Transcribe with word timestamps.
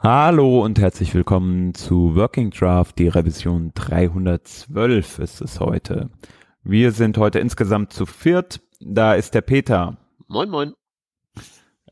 Hallo 0.00 0.64
und 0.64 0.78
herzlich 0.78 1.12
willkommen 1.12 1.74
zu 1.74 2.14
Working 2.14 2.50
Draft, 2.50 3.00
die 3.00 3.08
Revision 3.08 3.72
312 3.74 5.18
ist 5.18 5.40
es 5.40 5.58
heute. 5.58 6.08
Wir 6.62 6.92
sind 6.92 7.18
heute 7.18 7.40
insgesamt 7.40 7.92
zu 7.92 8.06
viert. 8.06 8.60
Da 8.78 9.14
ist 9.14 9.34
der 9.34 9.40
Peter. 9.40 9.96
Moin, 10.28 10.50
moin. 10.50 10.74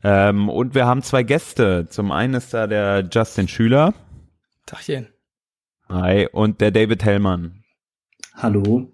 Ähm, 0.03 0.47
und 0.47 0.73
wir 0.73 0.85
haben 0.85 1.01
zwei 1.01 1.23
Gäste. 1.23 1.87
Zum 1.89 2.13
einen 2.13 2.35
ist 2.35 2.53
da 2.53 2.65
der 2.65 3.09
Justin 3.11 3.49
Schüler. 3.49 3.93
Tachchen. 4.65 5.09
Hi. 5.89 6.29
Und 6.31 6.61
der 6.61 6.71
David 6.71 7.03
Hellmann. 7.03 7.65
Hallo. 8.35 8.89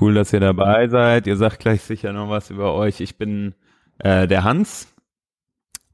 Cool, 0.00 0.14
dass 0.14 0.32
ihr 0.32 0.40
dabei 0.40 0.88
seid. 0.88 1.26
Ihr 1.26 1.36
sagt 1.36 1.58
gleich 1.58 1.82
sicher 1.82 2.14
noch 2.14 2.30
was 2.30 2.48
über 2.48 2.72
euch. 2.72 3.02
Ich 3.02 3.18
bin 3.18 3.54
äh, 3.98 4.26
der 4.26 4.44
Hans 4.44 4.88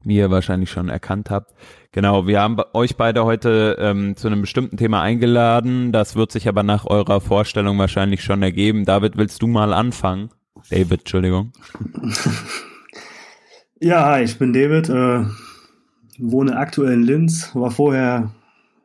wie 0.03 0.17
ihr 0.17 0.31
wahrscheinlich 0.31 0.69
schon 0.69 0.89
erkannt 0.89 1.29
habt. 1.29 1.53
Genau, 1.91 2.27
wir 2.27 2.41
haben 2.41 2.57
euch 2.73 2.95
beide 2.95 3.25
heute 3.25 3.77
ähm, 3.79 4.15
zu 4.15 4.27
einem 4.27 4.41
bestimmten 4.41 4.77
Thema 4.77 5.01
eingeladen. 5.01 5.91
Das 5.91 6.15
wird 6.15 6.31
sich 6.31 6.47
aber 6.47 6.63
nach 6.63 6.85
eurer 6.85 7.21
Vorstellung 7.21 7.77
wahrscheinlich 7.77 8.23
schon 8.23 8.43
ergeben. 8.43 8.85
David, 8.85 9.17
willst 9.17 9.41
du 9.41 9.47
mal 9.47 9.73
anfangen? 9.73 10.29
David, 10.69 11.01
Entschuldigung. 11.01 11.53
Ja, 13.79 14.07
hi, 14.07 14.23
ich 14.23 14.39
bin 14.39 14.53
David, 14.53 14.89
äh, 14.89 15.23
wohne 16.17 16.57
aktuell 16.57 16.93
in 16.93 17.03
Linz, 17.03 17.53
war 17.53 17.69
vorher 17.69 18.31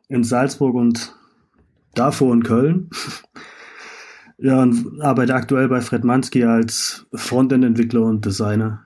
in 0.07 0.23
Salzburg 0.23 0.75
und 0.75 1.15
davor 1.95 2.31
in 2.31 2.43
Köln. 2.43 2.91
ja, 4.37 4.61
und 4.61 5.01
arbeite 5.01 5.33
aktuell 5.33 5.67
bei 5.67 5.81
Fred 5.81 6.03
Mansky 6.03 6.43
als 6.43 7.07
Frontend-Entwickler 7.11 8.01
und 8.01 8.23
Designer. 8.23 8.85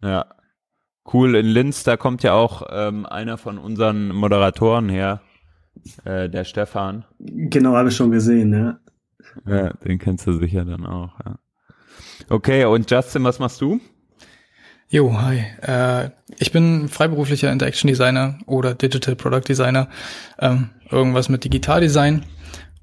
Ja, 0.00 0.26
Cool, 1.10 1.36
in 1.36 1.46
Linz, 1.46 1.84
da 1.84 1.96
kommt 1.96 2.22
ja 2.22 2.34
auch 2.34 2.62
ähm, 2.70 3.06
einer 3.06 3.38
von 3.38 3.58
unseren 3.58 4.08
Moderatoren 4.08 4.88
her, 4.88 5.22
äh, 6.04 6.28
der 6.28 6.44
Stefan. 6.44 7.04
Genau, 7.18 7.74
habe 7.76 7.88
ich 7.88 7.96
schon 7.96 8.10
gesehen, 8.10 8.52
ja. 8.52 8.78
Ja, 9.46 9.72
den 9.84 9.98
kennst 9.98 10.26
du 10.26 10.34
sicher 10.34 10.64
dann 10.64 10.86
auch, 10.86 11.18
ja. 11.24 11.38
Okay, 12.28 12.64
und 12.64 12.90
Justin, 12.90 13.24
was 13.24 13.38
machst 13.38 13.60
du? 13.60 13.80
Jo, 14.90 15.20
hi. 15.20 15.44
Äh, 15.62 16.10
ich 16.38 16.52
bin 16.52 16.88
freiberuflicher 16.88 17.52
Interaction 17.52 17.88
Designer 17.88 18.38
oder 18.46 18.74
Digital 18.74 19.16
Product 19.16 19.42
Designer. 19.48 19.88
Ähm, 20.38 20.70
irgendwas 20.90 21.28
mit 21.28 21.44
Digitaldesign 21.44 22.24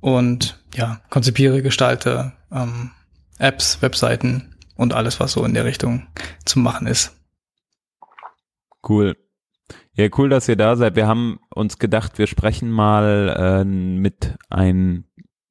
und 0.02 0.60
ja, 0.76 1.02
konzipiere, 1.10 1.62
gestalte 1.62 2.34
ähm, 2.52 2.92
Apps, 3.40 3.82
Webseiten 3.82 4.56
und 4.76 4.94
alles, 4.94 5.20
was 5.20 5.32
so 5.32 5.44
in 5.44 5.54
der 5.54 5.66
Richtung 5.66 6.08
zu 6.46 6.60
machen 6.60 6.88
ist. 6.88 7.16
Cool. 8.88 9.18
Ja, 9.94 10.08
cool, 10.18 10.30
dass 10.30 10.48
ihr 10.48 10.56
da 10.56 10.76
seid. 10.76 10.96
Wir 10.96 11.08
haben 11.08 11.40
uns 11.54 11.80
gedacht, 11.80 12.20
wir 12.20 12.28
sprechen 12.28 12.70
mal 12.70 13.36
äh, 13.38 13.66
mit 13.66 14.38
ein 14.50 15.06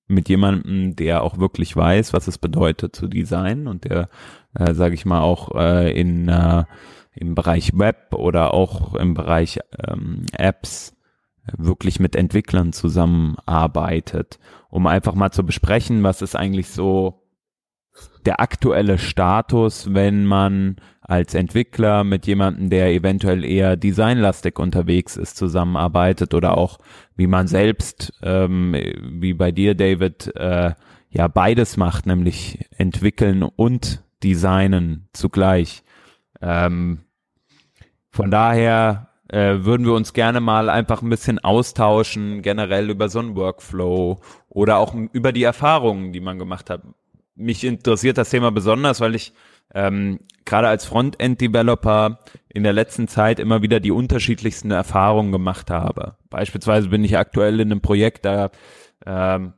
mit 0.07 0.29
jemandem, 0.29 0.95
der 0.97 1.23
auch 1.23 1.39
wirklich 1.39 1.75
weiß, 1.75 2.13
was 2.13 2.29
es 2.29 2.37
bedeutet 2.37 2.95
zu 2.95 3.09
designen 3.09 3.67
und 3.67 3.85
der, 3.85 4.11
äh, 4.55 4.75
sage 4.75 4.95
ich 4.95 5.07
mal, 5.07 5.23
auch 5.23 5.55
äh, 5.55 5.99
in 5.99 6.29
äh, 6.29 6.65
im 7.15 7.35
Bereich 7.35 7.73
Web 7.79 8.13
oder 8.15 8.53
auch 8.53 8.95
im 8.95 9.15
Bereich 9.15 9.61
ähm, 9.87 10.27
Apps 10.33 10.95
wirklich 11.57 12.01
mit 12.01 12.17
Entwicklern 12.17 12.73
zusammenarbeitet, 12.73 14.39
um 14.69 14.87
einfach 14.87 15.15
mal 15.15 15.31
zu 15.31 15.45
besprechen, 15.45 16.03
was 16.03 16.23
ist 16.23 16.37
eigentlich 16.37 16.69
so 16.69 17.24
der 18.27 18.41
aktuelle 18.41 18.99
Status, 18.99 19.93
wenn 19.93 20.25
man 20.25 20.77
als 21.01 21.35
Entwickler 21.35 22.03
mit 22.03 22.27
jemandem, 22.27 22.71
der 22.71 22.93
eventuell 22.93 23.45
eher 23.45 23.77
designlastig 23.77 24.59
unterwegs 24.59 25.17
ist, 25.17 25.37
zusammenarbeitet 25.37 26.33
oder 26.33 26.57
auch 26.57 26.79
wie 27.17 27.27
man 27.27 27.47
selbst, 27.47 28.15
ähm, 28.23 28.75
wie 28.75 29.35
bei 29.35 29.53
dir, 29.53 29.75
David, 29.75 30.35
äh, 30.37 30.73
ja 31.11 31.29
beides 31.29 31.77
macht, 31.77 32.07
nämlich 32.07 32.67
entwickeln 32.77 33.43
und 33.43 34.03
designen 34.23 35.09
zugleich. 35.13 35.85
Ähm, 36.41 37.01
von 38.11 38.31
daher 38.31 39.11
äh, 39.29 39.59
würden 39.65 39.85
wir 39.87 39.93
uns 39.93 40.15
gerne 40.15 40.41
mal 40.41 40.71
einfach 40.71 41.03
ein 41.03 41.11
bisschen 41.11 41.39
austauschen, 41.39 42.41
generell 42.41 42.89
über 42.89 43.09
so 43.11 43.19
einen 43.19 43.37
Workflow 43.37 44.21
oder 44.49 44.79
auch 44.79 44.95
über 45.13 45.33
die 45.33 45.43
Erfahrungen, 45.43 46.13
die 46.13 46.21
man 46.21 46.39
gemacht 46.39 46.71
hat 46.71 46.83
mich 47.35 47.65
interessiert 47.65 48.19
das 48.19 48.31
Thema 48.31 48.51
besonders, 48.51 49.01
weil 49.01 49.15
ich 49.15 49.33
ähm, 49.75 50.21
gerade 50.45 50.69
als 50.69 50.85
Frontend-Developer 50.85 52.21
in 52.49 52.63
der 52.63 52.73
letzten 52.73 53.09
Zeit 53.09 53.41
immer 53.41 53.63
wieder 53.63 53.81
die 53.81 53.91
unterschiedlichsten 53.91 54.71
Erfahrungen 54.71 55.33
gemacht 55.33 55.71
habe. 55.71 56.17
Beispielsweise 56.31 56.89
bin 56.89 57.05
ich 57.05 57.17
aktuell 57.17 57.61
in 57.61 57.73
einem 57.73 57.81
Projekt, 57.81 58.25
da, 58.25 58.51
ähm, 59.05 59.55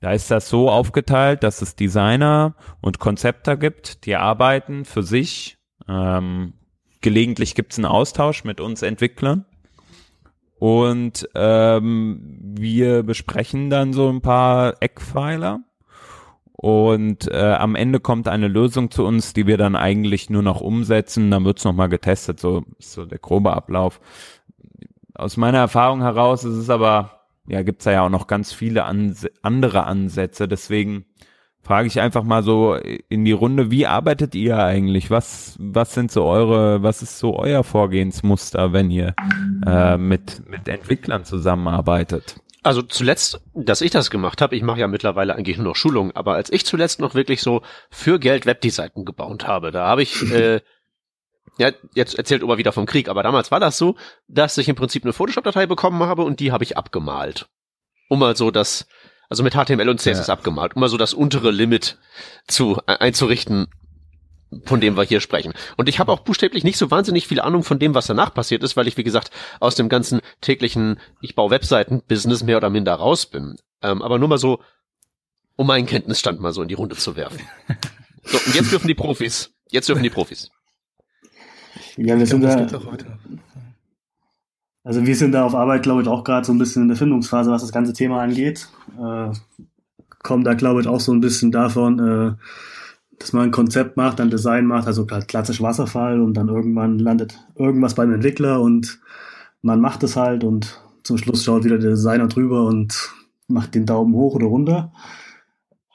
da 0.00 0.12
ist 0.12 0.30
das 0.30 0.48
so 0.48 0.70
aufgeteilt, 0.70 1.42
dass 1.42 1.62
es 1.62 1.76
Designer 1.76 2.54
und 2.80 2.98
Konzepter 2.98 3.56
gibt, 3.56 4.04
die 4.06 4.16
arbeiten 4.16 4.84
für 4.84 5.02
sich. 5.02 5.58
Ähm, 5.88 6.54
gelegentlich 7.00 7.54
gibt 7.54 7.72
es 7.72 7.78
einen 7.78 7.86
Austausch 7.86 8.44
mit 8.44 8.60
uns 8.60 8.82
Entwicklern. 8.82 9.46
Und 10.58 11.28
ähm, 11.34 12.38
wir 12.56 13.02
besprechen 13.02 13.70
dann 13.70 13.92
so 13.92 14.08
ein 14.08 14.20
paar 14.20 14.76
Eckpfeiler 14.80 15.60
und 16.64 17.30
äh, 17.30 17.56
am 17.58 17.74
Ende 17.74 18.00
kommt 18.00 18.26
eine 18.26 18.48
Lösung 18.48 18.90
zu 18.90 19.04
uns, 19.04 19.34
die 19.34 19.46
wir 19.46 19.58
dann 19.58 19.76
eigentlich 19.76 20.30
nur 20.30 20.40
noch 20.40 20.62
umsetzen. 20.62 21.30
Dann 21.30 21.44
wird's 21.44 21.62
nochmal 21.62 21.90
getestet, 21.90 22.40
so 22.40 22.62
so 22.78 23.04
der 23.04 23.18
grobe 23.18 23.52
Ablauf. 23.52 24.00
Aus 25.14 25.36
meiner 25.36 25.58
Erfahrung 25.58 26.00
heraus 26.00 26.42
ist 26.42 26.56
es 26.56 26.70
aber, 26.70 27.20
ja, 27.46 27.62
gibt's 27.62 27.84
da 27.84 27.92
ja 27.92 28.06
auch 28.06 28.08
noch 28.08 28.26
ganz 28.28 28.54
viele 28.54 28.86
Ans 28.86 29.26
andere 29.42 29.84
Ansätze. 29.84 30.48
Deswegen 30.48 31.04
frage 31.60 31.86
ich 31.86 32.00
einfach 32.00 32.24
mal 32.24 32.42
so 32.42 32.76
in 32.76 33.26
die 33.26 33.32
Runde, 33.32 33.70
wie 33.70 33.86
arbeitet 33.86 34.34
ihr 34.34 34.56
eigentlich? 34.56 35.10
Was, 35.10 35.58
was 35.60 35.92
sind 35.92 36.12
so 36.12 36.24
eure, 36.24 36.82
was 36.82 37.02
ist 37.02 37.18
so 37.18 37.38
euer 37.38 37.62
Vorgehensmuster, 37.62 38.72
wenn 38.72 38.90
ihr 38.90 39.14
äh, 39.66 39.98
mit, 39.98 40.48
mit 40.48 40.66
Entwicklern 40.66 41.26
zusammenarbeitet? 41.26 42.40
Also 42.64 42.80
zuletzt, 42.80 43.42
dass 43.52 43.82
ich 43.82 43.90
das 43.90 44.08
gemacht 44.08 44.40
habe, 44.40 44.56
ich 44.56 44.62
mache 44.62 44.80
ja 44.80 44.88
mittlerweile 44.88 45.36
eigentlich 45.36 45.58
nur 45.58 45.66
noch 45.66 45.76
Schulungen, 45.76 46.16
aber 46.16 46.34
als 46.34 46.50
ich 46.50 46.64
zuletzt 46.64 46.98
noch 46.98 47.14
wirklich 47.14 47.42
so 47.42 47.60
für 47.90 48.18
Geld 48.18 48.46
Webdesignen 48.46 49.04
gebaut 49.04 49.46
habe, 49.46 49.70
da 49.70 49.86
habe 49.86 50.02
ich, 50.02 50.22
äh, 50.32 50.62
ja, 51.58 51.72
jetzt 51.94 52.14
erzählt 52.14 52.42
Ober 52.42 52.56
wieder 52.56 52.72
vom 52.72 52.86
Krieg, 52.86 53.10
aber 53.10 53.22
damals 53.22 53.50
war 53.50 53.60
das 53.60 53.76
so, 53.76 53.96
dass 54.28 54.56
ich 54.56 54.66
im 54.70 54.76
Prinzip 54.76 55.04
eine 55.04 55.12
Photoshop-Datei 55.12 55.66
bekommen 55.66 56.02
habe 56.04 56.22
und 56.22 56.40
die 56.40 56.52
habe 56.52 56.64
ich 56.64 56.78
abgemalt. 56.78 57.50
Um 58.08 58.18
mal 58.18 58.34
so 58.34 58.50
das, 58.50 58.86
also 59.28 59.42
mit 59.42 59.52
HTML 59.52 59.90
und 59.90 60.00
CSS 60.00 60.28
ja. 60.28 60.32
abgemalt, 60.32 60.74
um 60.74 60.80
mal 60.80 60.88
so 60.88 60.96
das 60.96 61.12
untere 61.12 61.50
Limit 61.50 61.98
zu 62.48 62.80
einzurichten, 62.86 63.68
von 64.64 64.80
dem 64.80 64.96
wir 64.96 65.04
hier 65.04 65.20
sprechen. 65.20 65.52
Und 65.76 65.88
ich 65.88 65.98
habe 65.98 66.12
auch 66.12 66.20
buchstäblich 66.20 66.64
nicht 66.64 66.78
so 66.78 66.90
wahnsinnig 66.90 67.28
viel 67.28 67.40
Ahnung 67.40 67.62
von 67.62 67.78
dem, 67.78 67.94
was 67.94 68.06
danach 68.06 68.32
passiert 68.34 68.62
ist, 68.62 68.76
weil 68.76 68.88
ich, 68.88 68.96
wie 68.96 69.04
gesagt, 69.04 69.30
aus 69.60 69.74
dem 69.74 69.88
ganzen 69.88 70.20
täglichen 70.40 70.98
Ich 71.20 71.34
baue 71.34 71.50
Webseiten-Business 71.50 72.42
mehr 72.42 72.56
oder 72.56 72.70
minder 72.70 72.94
raus 72.94 73.26
bin. 73.26 73.56
Ähm, 73.82 74.02
aber 74.02 74.18
nur 74.18 74.28
mal 74.28 74.38
so, 74.38 74.60
um 75.56 75.66
meinen 75.66 75.86
Kenntnisstand 75.86 76.40
mal 76.40 76.52
so 76.52 76.62
in 76.62 76.68
die 76.68 76.74
Runde 76.74 76.96
zu 76.96 77.16
werfen. 77.16 77.40
So, 78.26 78.38
und 78.38 78.54
jetzt 78.54 78.72
dürfen 78.72 78.88
die 78.88 78.94
Profis. 78.94 79.52
Jetzt 79.70 79.86
dürfen 79.90 80.02
die 80.02 80.08
Profis. 80.08 80.50
Ja, 81.98 82.18
wir 82.18 82.26
sind 82.26 82.42
da. 82.42 82.66
Also 84.82 85.06
wir 85.06 85.16
sind 85.16 85.32
da 85.32 85.44
auf 85.44 85.54
Arbeit, 85.54 85.82
glaube 85.82 86.02
ich, 86.02 86.08
auch 86.08 86.24
gerade 86.24 86.46
so 86.46 86.52
ein 86.52 86.58
bisschen 86.58 86.82
in 86.82 86.88
der 86.88 86.96
Findungsphase, 86.96 87.50
was 87.50 87.62
das 87.62 87.72
ganze 87.72 87.94
Thema 87.94 88.20
angeht. 88.20 88.68
Äh, 88.98 89.32
kommen 90.22 90.44
da, 90.44 90.54
glaube 90.54 90.80
ich, 90.80 90.88
auch 90.88 91.00
so 91.00 91.12
ein 91.12 91.20
bisschen 91.20 91.52
davon, 91.52 91.98
äh, 91.98 92.32
dass 93.18 93.32
man 93.32 93.44
ein 93.44 93.50
Konzept 93.50 93.96
macht, 93.96 94.20
ein 94.20 94.30
Design 94.30 94.66
macht, 94.66 94.86
also 94.86 95.06
klassisch 95.06 95.60
Wasserfall 95.60 96.20
und 96.20 96.34
dann 96.34 96.48
irgendwann 96.48 96.98
landet 96.98 97.38
irgendwas 97.56 97.94
beim 97.94 98.12
Entwickler 98.12 98.60
und 98.60 99.00
man 99.62 99.80
macht 99.80 100.02
es 100.02 100.16
halt 100.16 100.44
und 100.44 100.80
zum 101.02 101.18
Schluss 101.18 101.44
schaut 101.44 101.64
wieder 101.64 101.78
der 101.78 101.90
Designer 101.90 102.28
drüber 102.28 102.66
und 102.66 103.10
macht 103.46 103.74
den 103.74 103.86
Daumen 103.86 104.14
hoch 104.14 104.34
oder 104.34 104.46
runter. 104.46 104.92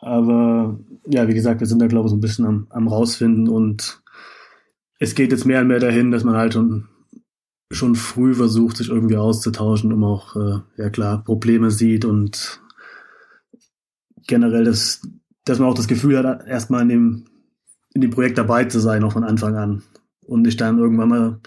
Aber 0.01 0.79
ja, 1.07 1.27
wie 1.27 1.33
gesagt, 1.33 1.59
wir 1.59 1.67
sind 1.67 1.79
da 1.79 1.87
glaube 1.87 2.07
ich 2.07 2.11
so 2.11 2.17
ein 2.17 2.21
bisschen 2.21 2.45
am, 2.45 2.67
am 2.69 2.87
rausfinden 2.87 3.49
und 3.49 4.01
es 4.99 5.15
geht 5.15 5.31
jetzt 5.31 5.45
mehr 5.45 5.61
und 5.61 5.67
mehr 5.67 5.79
dahin, 5.79 6.11
dass 6.11 6.23
man 6.23 6.35
halt 6.35 6.53
schon, 6.53 6.87
schon 7.71 7.95
früh 7.95 8.33
versucht, 8.33 8.77
sich 8.77 8.89
irgendwie 8.89 9.17
auszutauschen, 9.17 9.93
um 9.93 10.03
auch, 10.03 10.35
äh, 10.35 10.59
ja 10.77 10.89
klar, 10.89 11.23
Probleme 11.23 11.71
sieht 11.71 12.05
und 12.05 12.61
generell 14.27 14.65
das, 14.65 15.01
dass 15.49 15.59
man 15.59 15.69
auch 15.69 15.75
das 15.75 15.87
Gefühl 15.87 16.17
hat, 16.17 16.47
erstmal 16.47 16.83
in 16.83 16.89
dem, 16.89 17.25
in 17.93 18.01
dem 18.01 18.11
Projekt 18.11 18.37
dabei 18.37 18.65
zu 18.65 18.79
sein, 18.79 19.03
auch 19.03 19.13
von 19.13 19.23
Anfang 19.23 19.55
an. 19.55 19.83
Und 20.25 20.43
nicht 20.43 20.61
dann 20.61 20.77
irgendwann 20.77 21.09
mal 21.09 21.39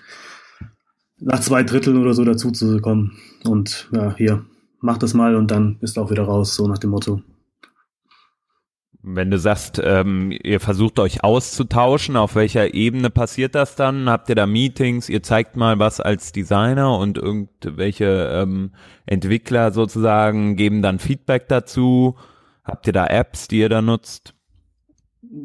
nach 1.19 1.41
zwei 1.41 1.63
Dritteln 1.63 1.99
oder 1.99 2.15
so 2.15 2.25
dazu 2.25 2.51
zu 2.51 2.81
kommen. 2.81 3.17
Und 3.45 3.89
ja, 3.93 4.15
hier, 4.17 4.45
mach 4.81 4.99
das 4.99 5.15
mal 5.15 5.37
und 5.37 5.51
dann 5.51 5.79
bist 5.79 5.97
du 5.97 6.01
auch 6.01 6.11
wieder 6.11 6.25
raus, 6.25 6.55
so 6.55 6.67
nach 6.67 6.79
dem 6.79 6.91
Motto. 6.91 7.23
Wenn 9.05 9.31
du 9.33 9.39
sagst, 9.39 9.81
ähm, 9.83 10.33
ihr 10.45 10.61
versucht 10.61 11.01
euch 11.01 11.25
auszutauschen, 11.25 12.17
auf 12.17 12.37
welcher 12.37 12.73
Ebene 12.73 13.11
passiert 13.11 13.57
das 13.57 13.75
dann? 13.75 14.09
Habt 14.09 14.29
ihr 14.29 14.37
da 14.37 14.47
Meetings? 14.47 15.09
Ihr 15.09 15.25
zeigt 15.25 15.57
mal 15.57 15.81
was 15.81 16.01
als 16.01 16.31
Designer 16.31 16.97
und 16.97 17.19
irgendwelche 17.19 18.31
ähm, 18.33 18.73
Entwickler 19.07 19.73
sozusagen 19.73 20.55
geben 20.55 20.83
dann 20.83 21.01
Feedback 21.01 21.49
dazu? 21.49 22.17
Habt 22.65 22.87
ihr 22.87 22.93
da 22.93 23.07
Apps, 23.07 23.49
die 23.49 23.59
ihr 23.59 23.69
da 23.69 23.83
nutzt? 23.83 24.35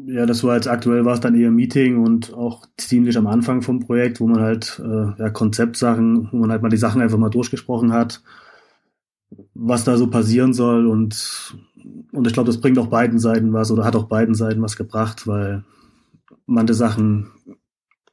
Ja, 0.06 0.26
das 0.26 0.44
war 0.44 0.54
jetzt 0.54 0.68
aktuell 0.68 1.04
war 1.04 1.14
es 1.14 1.20
dann 1.20 1.34
eher 1.34 1.50
Meeting 1.50 1.98
und 2.04 2.34
auch 2.34 2.66
ziemlich 2.76 3.16
am 3.16 3.26
Anfang 3.26 3.62
vom 3.62 3.80
Projekt, 3.80 4.20
wo 4.20 4.26
man 4.26 4.40
halt 4.40 4.80
äh, 4.84 5.20
ja, 5.20 5.30
Konzeptsachen, 5.30 6.28
wo 6.30 6.36
man 6.36 6.50
halt 6.50 6.62
mal 6.62 6.68
die 6.68 6.76
Sachen 6.76 7.00
einfach 7.00 7.16
mal 7.16 7.30
durchgesprochen 7.30 7.92
hat, 7.92 8.22
was 9.54 9.84
da 9.84 9.96
so 9.96 10.08
passieren 10.08 10.52
soll 10.52 10.86
und 10.86 11.56
und 12.12 12.26
ich 12.26 12.32
glaube, 12.32 12.48
das 12.48 12.60
bringt 12.60 12.78
auch 12.78 12.88
beiden 12.88 13.18
Seiten 13.18 13.52
was 13.52 13.70
oder 13.70 13.84
hat 13.84 13.96
auch 13.96 14.08
beiden 14.08 14.34
Seiten 14.34 14.60
was 14.62 14.76
gebracht, 14.76 15.26
weil 15.26 15.64
manche 16.46 16.74
Sachen 16.74 17.30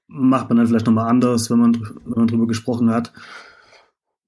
macht 0.08 0.50
man 0.50 0.58
dann 0.58 0.68
vielleicht 0.68 0.86
nochmal 0.86 1.10
anders, 1.10 1.50
wenn 1.50 1.60
man, 1.60 1.74
wenn 2.06 2.18
man 2.18 2.28
drüber 2.28 2.48
gesprochen 2.48 2.90
hat. 2.90 3.12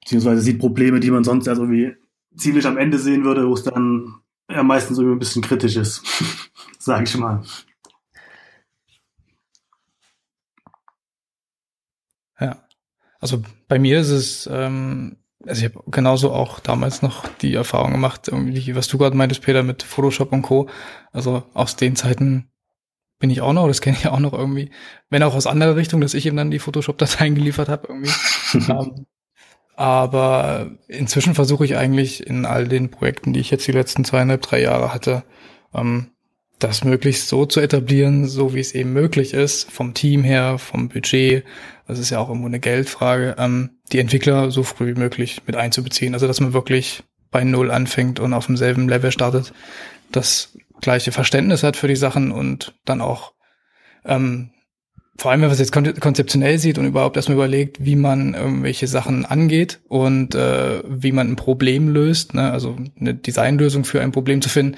Beziehungsweise 0.01 0.41
sieht 0.41 0.59
Probleme, 0.59 0.99
die 0.99 1.11
man 1.11 1.23
sonst 1.23 1.47
erst 1.47 1.61
irgendwie 1.61 1.95
ziemlich 2.35 2.65
am 2.65 2.77
Ende 2.77 2.97
sehen 2.97 3.23
würde, 3.23 3.47
wo 3.47 3.53
es 3.53 3.63
dann 3.63 4.15
ja 4.49 4.63
meistens 4.63 4.97
irgendwie 4.97 5.15
ein 5.15 5.19
bisschen 5.19 5.41
kritisch 5.41 5.75
ist, 5.75 6.03
sage 6.79 7.03
ich 7.03 7.17
mal. 7.17 7.43
Ja, 12.39 12.63
also 13.19 13.41
bei 13.67 13.79
mir 13.79 13.99
ist 13.99 14.09
es 14.09 14.47
ähm, 14.51 15.17
also 15.45 15.65
ich 15.65 15.73
habe 15.73 15.83
genauso 15.91 16.31
auch 16.31 16.59
damals 16.59 17.01
noch 17.01 17.27
die 17.41 17.53
Erfahrung 17.53 17.91
gemacht, 17.91 18.27
irgendwie, 18.27 18.75
was 18.75 18.87
du 18.87 18.97
gerade 18.97 19.15
meintest, 19.15 19.41
Peter, 19.41 19.63
mit 19.63 19.83
Photoshop 19.83 20.31
und 20.33 20.41
Co. 20.41 20.69
Also 21.11 21.43
aus 21.53 21.75
den 21.75 21.95
Zeiten 21.95 22.49
bin 23.19 23.29
ich 23.29 23.41
auch 23.41 23.53
noch, 23.53 23.67
das 23.67 23.81
kenne 23.81 23.97
ich 23.97 24.07
auch 24.07 24.19
noch 24.19 24.33
irgendwie, 24.33 24.71
wenn 25.09 25.23
auch 25.23 25.35
aus 25.35 25.47
anderer 25.47 25.75
Richtung, 25.75 26.01
dass 26.01 26.13
ich 26.13 26.25
eben 26.25 26.37
dann 26.37 26.51
die 26.51 26.59
Photoshop-Dateien 26.59 27.35
geliefert 27.35 27.69
habe 27.69 27.87
irgendwie. 27.87 28.11
um, 28.53 28.69
ähm, 28.69 29.05
aber 29.77 30.71
inzwischen 30.87 31.35
versuche 31.35 31.63
ich 31.63 31.77
eigentlich 31.77 32.25
in 32.25 32.47
all 32.47 32.67
den 32.67 32.89
Projekten, 32.89 33.31
die 33.31 33.39
ich 33.39 33.51
jetzt 33.51 33.67
die 33.67 33.71
letzten 33.71 34.03
zweieinhalb, 34.03 34.41
drei 34.41 34.59
Jahre 34.59 34.91
hatte, 34.91 35.23
ähm, 35.73 36.07
das 36.57 36.83
möglichst 36.83 37.27
so 37.27 37.45
zu 37.45 37.59
etablieren, 37.61 38.25
so 38.25 38.55
wie 38.55 38.59
es 38.59 38.73
eben 38.73 38.91
möglich 38.91 39.35
ist, 39.35 39.71
vom 39.71 39.93
Team 39.93 40.23
her, 40.23 40.57
vom 40.57 40.89
Budget, 40.89 41.45
das 41.87 41.99
ist 41.99 42.09
ja 42.09 42.17
auch 42.17 42.29
irgendwo 42.29 42.47
eine 42.47 42.59
Geldfrage, 42.59 43.35
ähm, 43.37 43.69
die 43.91 43.99
Entwickler 43.99 44.49
so 44.49 44.63
früh 44.63 44.87
wie 44.95 44.99
möglich 44.99 45.43
mit 45.45 45.55
einzubeziehen. 45.55 46.15
Also 46.15 46.25
dass 46.25 46.39
man 46.39 46.53
wirklich 46.53 47.03
bei 47.29 47.43
Null 47.43 47.69
anfängt 47.69 48.19
und 48.19 48.33
auf 48.33 48.47
demselben 48.47 48.89
Level 48.89 49.11
startet, 49.11 49.53
das 50.11 50.57
gleiche 50.81 51.11
Verständnis 51.11 51.61
hat 51.61 51.77
für 51.77 51.87
die 51.87 51.95
Sachen 51.95 52.31
und 52.31 52.73
dann 52.83 53.01
auch 53.01 53.33
ähm, 54.05 54.49
vor 55.17 55.31
allem, 55.31 55.41
wenn 55.41 55.49
man 55.49 55.53
es 55.53 55.59
jetzt 55.59 55.71
konzeptionell 55.71 56.59
sieht 56.59 56.77
und 56.77 56.85
überhaupt 56.85 57.15
erstmal 57.15 57.37
überlegt, 57.37 57.83
wie 57.83 57.95
man 57.95 58.35
irgendwelche 58.35 58.87
Sachen 58.87 59.25
angeht 59.25 59.79
und 59.87 60.35
äh, 60.35 60.83
wie 60.87 61.11
man 61.11 61.31
ein 61.31 61.35
Problem 61.35 61.89
löst, 61.89 62.35
ne? 62.35 62.51
also 62.51 62.75
eine 62.99 63.15
Designlösung 63.15 63.83
für 63.83 64.01
ein 64.01 64.11
Problem 64.11 64.41
zu 64.41 64.49
finden, 64.49 64.77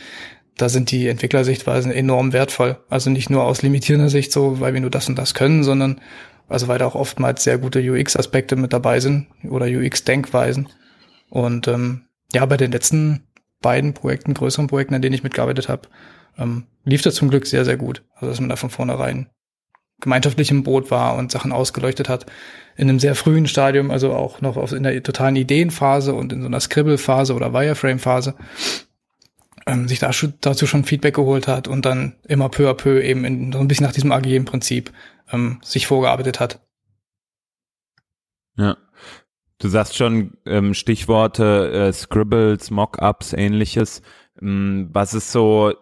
da 0.56 0.70
sind 0.70 0.92
die 0.92 1.08
Entwicklersichtweisen 1.08 1.92
enorm 1.92 2.32
wertvoll. 2.32 2.78
Also 2.90 3.10
nicht 3.10 3.30
nur 3.30 3.44
aus 3.44 3.62
limitierender 3.62 4.10
Sicht 4.10 4.32
so, 4.32 4.60
weil 4.60 4.74
wir 4.74 4.82
nur 4.82 4.90
das 4.90 5.10
und 5.10 5.18
das 5.18 5.34
können, 5.34 5.64
sondern 5.64 6.00
also 6.48 6.68
weil 6.68 6.80
da 6.80 6.86
auch 6.86 6.96
oftmals 6.96 7.44
sehr 7.44 7.58
gute 7.58 7.80
UX-Aspekte 7.80 8.56
mit 8.56 8.74
dabei 8.74 9.00
sind 9.00 9.28
oder 9.50 9.68
UX-Denkweisen. 9.68 10.70
Und 11.30 11.68
ähm, 11.68 12.06
ja, 12.34 12.46
bei 12.46 12.58
den 12.58 12.72
letzten 12.72 13.24
beiden 13.62 13.94
Projekten, 13.94 14.34
größeren 14.34 14.68
Projekten, 14.68 14.96
an 14.96 15.02
denen 15.02 15.14
ich 15.14 15.24
mitgearbeitet 15.24 15.70
habe, 15.70 15.84
ähm, 16.38 16.66
lief 16.84 17.02
das 17.02 17.16
zum 17.16 17.30
Glück 17.30 17.46
sehr, 17.46 17.66
sehr 17.66 17.78
gut. 17.78 18.04
Also 18.16 18.28
dass 18.28 18.40
man 18.40 18.50
da 18.50 18.56
von 18.56 18.70
vornherein 18.70 19.28
gemeinschaftlich 20.00 20.52
im 20.52 20.64
Boot 20.64 20.92
war 20.92 21.16
und 21.16 21.32
Sachen 21.32 21.52
ausgeleuchtet 21.52 22.10
hat. 22.10 22.26
In 22.76 22.90
einem 22.90 23.00
sehr 23.00 23.16
frühen 23.16 23.48
Stadium, 23.48 23.92
also 23.92 24.14
auch 24.14 24.42
noch 24.42 24.72
in 24.72 24.84
der 24.84 25.04
totalen 25.04 25.36
Ideenphase 25.36 26.14
und 26.14 26.32
in 26.32 26.42
so 26.42 26.48
einer 26.48 26.60
Scribble-Phase 26.60 27.34
oder 27.34 27.54
Wireframe-Phase, 27.54 28.36
ähm, 29.68 29.88
sich 29.88 30.00
da, 30.00 30.12
dazu 30.42 30.66
schon 30.66 30.86
Feedback 30.86 31.16
geholt 31.16 31.48
hat 31.48 31.68
und 31.68 31.86
dann 31.86 32.16
immer 32.28 32.50
peu 32.50 32.70
à 32.70 32.74
peu 32.74 33.02
eben 33.02 33.26
in, 33.26 33.52
so 33.52 33.60
ein 33.60 33.68
bisschen 33.68 33.86
nach 33.86 33.94
diesem 33.94 34.12
agilen 34.12 34.46
Prinzip 34.46 34.92
ähm, 35.32 35.60
sich 35.64 35.88
vorgearbeitet 35.88 36.40
hat. 36.40 36.60
Ja. 38.58 38.78
Du 39.62 39.68
sagst 39.68 39.98
schon 39.98 40.38
ähm, 40.46 40.74
Stichworte 40.74 41.72
äh, 41.72 41.94
Scribbles, 41.94 42.72
Mockups, 42.72 43.34
ähnliches. 43.34 44.02
Ähm, 44.42 44.90
was 44.94 45.14
ist 45.14 45.34
so, 45.34 45.74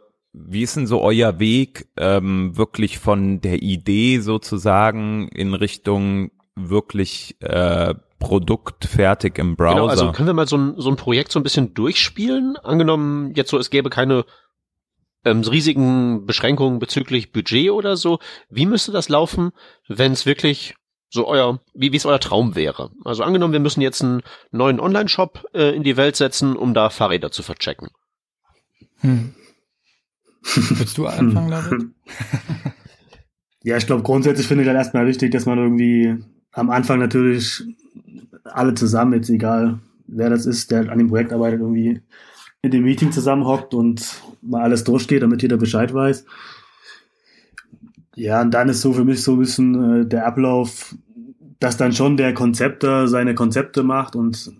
wie 0.45 0.63
ist 0.63 0.75
denn 0.75 0.87
so 0.87 1.01
euer 1.01 1.39
Weg 1.39 1.87
ähm, 1.97 2.57
wirklich 2.57 2.99
von 2.99 3.41
der 3.41 3.61
Idee 3.61 4.19
sozusagen 4.19 5.27
in 5.29 5.53
Richtung 5.53 6.31
wirklich 6.55 7.35
äh, 7.41 7.95
Produkt 8.19 8.85
fertig 8.85 9.37
im 9.37 9.55
Browser? 9.55 9.75
Genau, 9.75 9.87
also 9.87 10.11
können 10.11 10.27
wir 10.27 10.33
mal 10.33 10.47
so 10.47 10.57
ein, 10.57 10.73
so 10.77 10.89
ein 10.89 10.95
Projekt 10.95 11.31
so 11.31 11.39
ein 11.39 11.43
bisschen 11.43 11.73
durchspielen? 11.73 12.57
Angenommen 12.57 13.33
jetzt 13.35 13.49
so, 13.49 13.57
es 13.57 13.69
gäbe 13.69 13.89
keine 13.89 14.25
ähm, 15.23 15.41
riesigen 15.41 16.25
Beschränkungen 16.25 16.79
bezüglich 16.79 17.31
Budget 17.31 17.71
oder 17.71 17.95
so. 17.95 18.19
Wie 18.49 18.65
müsste 18.65 18.91
das 18.91 19.09
laufen, 19.09 19.51
wenn 19.87 20.13
es 20.13 20.25
wirklich 20.25 20.75
so 21.09 21.27
euer, 21.27 21.61
wie 21.73 21.91
wie 21.93 21.97
es 21.97 22.05
euer 22.05 22.19
Traum 22.19 22.55
wäre? 22.55 22.91
Also 23.05 23.23
angenommen, 23.23 23.53
wir 23.53 23.59
müssen 23.59 23.81
jetzt 23.81 24.01
einen 24.01 24.23
neuen 24.51 24.79
Online-Shop 24.79 25.45
äh, 25.53 25.75
in 25.75 25.83
die 25.83 25.97
Welt 25.97 26.15
setzen, 26.15 26.55
um 26.55 26.73
da 26.73 26.89
Fahrräder 26.89 27.31
zu 27.31 27.43
verchecken. 27.43 27.89
Hm. 28.99 29.35
Willst 30.43 30.97
du 30.97 31.07
anfangen, 31.07 31.51
David? 31.51 31.87
ja, 33.63 33.77
ich 33.77 33.85
glaube, 33.85 34.03
grundsätzlich 34.03 34.47
finde 34.47 34.63
ich 34.63 34.67
dann 34.67 34.75
erstmal 34.75 35.07
wichtig, 35.07 35.31
dass 35.31 35.45
man 35.45 35.57
irgendwie 35.57 36.15
am 36.51 36.69
Anfang 36.69 36.99
natürlich 36.99 37.63
alle 38.43 38.73
zusammen, 38.73 39.13
jetzt 39.13 39.29
egal 39.29 39.79
wer 40.07 40.29
das 40.29 40.45
ist, 40.45 40.71
der 40.71 40.89
an 40.89 40.97
dem 40.97 41.09
Projekt 41.09 41.33
arbeitet, 41.33 41.59
irgendwie 41.59 42.01
in 42.61 42.71
dem 42.71 42.83
Meeting 42.83 43.11
zusammenhockt 43.11 43.73
und 43.73 44.21
mal 44.41 44.63
alles 44.63 44.83
durchgeht, 44.83 45.21
damit 45.21 45.41
jeder 45.41 45.57
Bescheid 45.57 45.93
weiß. 45.93 46.25
Ja, 48.15 48.41
und 48.41 48.51
dann 48.51 48.69
ist 48.69 48.81
so 48.81 48.93
für 48.93 49.05
mich 49.05 49.21
so 49.21 49.33
ein 49.33 49.39
bisschen 49.39 50.01
äh, 50.01 50.05
der 50.05 50.25
Ablauf, 50.25 50.95
dass 51.59 51.77
dann 51.77 51.93
schon 51.93 52.17
der 52.17 52.33
Konzepter 52.33 53.07
seine 53.07 53.35
Konzepte 53.35 53.83
macht 53.83 54.15
und 54.15 54.51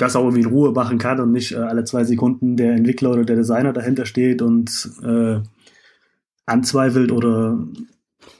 das 0.00 0.16
auch 0.16 0.24
irgendwie 0.24 0.42
in 0.42 0.48
Ruhe 0.48 0.72
machen 0.72 0.98
kann 0.98 1.20
und 1.20 1.32
nicht 1.32 1.52
äh, 1.52 1.56
alle 1.56 1.84
zwei 1.84 2.04
Sekunden 2.04 2.56
der 2.56 2.72
Entwickler 2.72 3.10
oder 3.10 3.24
der 3.24 3.36
Designer 3.36 3.72
dahinter 3.72 4.06
steht 4.06 4.42
und 4.42 4.90
äh, 5.02 5.40
anzweifelt 6.46 7.12
oder 7.12 7.58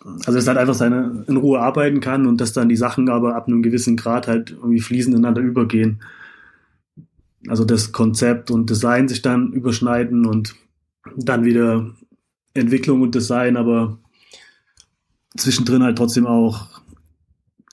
also 0.04 0.32
dass 0.32 0.48
halt 0.48 0.58
einfach 0.58 0.74
seine 0.74 1.24
in 1.28 1.36
Ruhe 1.36 1.60
arbeiten 1.60 2.00
kann 2.00 2.26
und 2.26 2.40
dass 2.40 2.52
dann 2.52 2.68
die 2.68 2.76
Sachen 2.76 3.08
aber 3.08 3.34
ab 3.36 3.46
einem 3.46 3.62
gewissen 3.62 3.96
Grad 3.96 4.26
halt 4.26 4.50
irgendwie 4.50 4.80
fließend 4.80 5.14
ineinander 5.14 5.42
übergehen. 5.42 6.02
Also 7.48 7.64
das 7.64 7.92
Konzept 7.92 8.50
und 8.50 8.70
Design 8.70 9.08
sich 9.08 9.22
dann 9.22 9.52
überschneiden 9.52 10.26
und 10.26 10.54
dann 11.16 11.44
wieder 11.44 11.90
Entwicklung 12.54 13.02
und 13.02 13.14
Design, 13.14 13.56
aber 13.56 13.98
zwischendrin 15.36 15.82
halt 15.82 15.96
trotzdem 15.96 16.26
auch, 16.26 16.68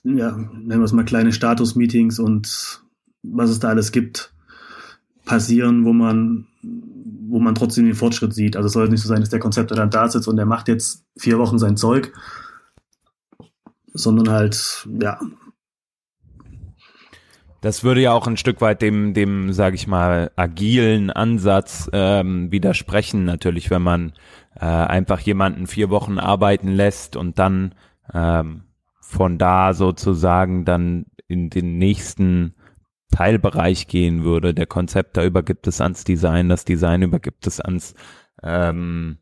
ja, 0.04 0.32
nennen 0.32 0.80
wir 0.80 0.86
es 0.86 0.94
mal 0.94 1.06
kleine 1.06 1.34
Status-Meetings 1.34 2.20
und 2.20 2.82
was 3.32 3.50
es 3.50 3.60
da 3.60 3.70
alles 3.70 3.92
gibt, 3.92 4.34
passieren, 5.26 5.86
wo 5.86 5.94
man, 5.94 6.48
wo 6.62 7.40
man 7.40 7.56
trotzdem 7.56 7.86
den 7.86 7.96
Fortschritt 7.96 8.34
sieht. 8.34 8.56
Also 8.56 8.68
es 8.68 8.74
soll 8.74 8.90
nicht 8.90 9.02
so 9.02 9.08
sein, 9.08 9.20
dass 9.20 9.30
der 9.30 9.40
Konzepter 9.40 9.76
dann 9.76 9.90
da 9.90 10.08
sitzt 10.08 10.28
und 10.28 10.38
der 10.38 10.46
macht 10.46 10.68
jetzt 10.68 11.06
vier 11.18 11.38
Wochen 11.38 11.60
sein 11.60 11.78
Zeug, 11.78 12.14
sondern 13.94 14.30
halt, 14.30 14.88
ja, 15.00 15.20
das 17.62 17.84
würde 17.84 18.02
ja 18.02 18.14
auch 18.14 18.28
ein 18.28 18.38
Stück 18.38 18.62
weit 18.62 18.82
dem, 18.82 19.14
dem, 19.14 19.52
sage 19.52 19.76
ich 19.76 19.88
mal, 19.88 20.32
agilen 20.36 21.10
Ansatz 21.10 21.90
ähm, 21.92 22.52
widersprechen, 22.52 23.26
natürlich, 23.26 23.72
wenn 23.72 23.82
man 23.82 24.14
äh, 24.56 24.66
einfach 24.66 25.20
jemanden 25.20 25.66
vier 25.66 25.90
Wochen 25.90 26.20
arbeiten 26.20 26.70
lässt 26.70 27.16
und 27.16 27.40
dann 27.40 27.74
ähm, 28.14 28.64
von 29.02 29.38
da 29.38 29.74
sozusagen 29.74 30.66
dann 30.66 31.08
in 31.28 31.50
den 31.50 31.78
nächsten 31.78 32.54
Teilbereich 33.12 33.88
gehen 33.88 34.24
würde. 34.24 34.54
Der 34.54 34.66
Konzepter 34.66 35.24
übergibt 35.24 35.68
es 35.68 35.82
ans 35.82 36.04
Design, 36.04 36.50
das 36.50 36.66
Design 36.66 37.02
übergibt 37.02 37.48
es 37.48 37.60
ans 37.60 37.96
ähm, 38.44 39.18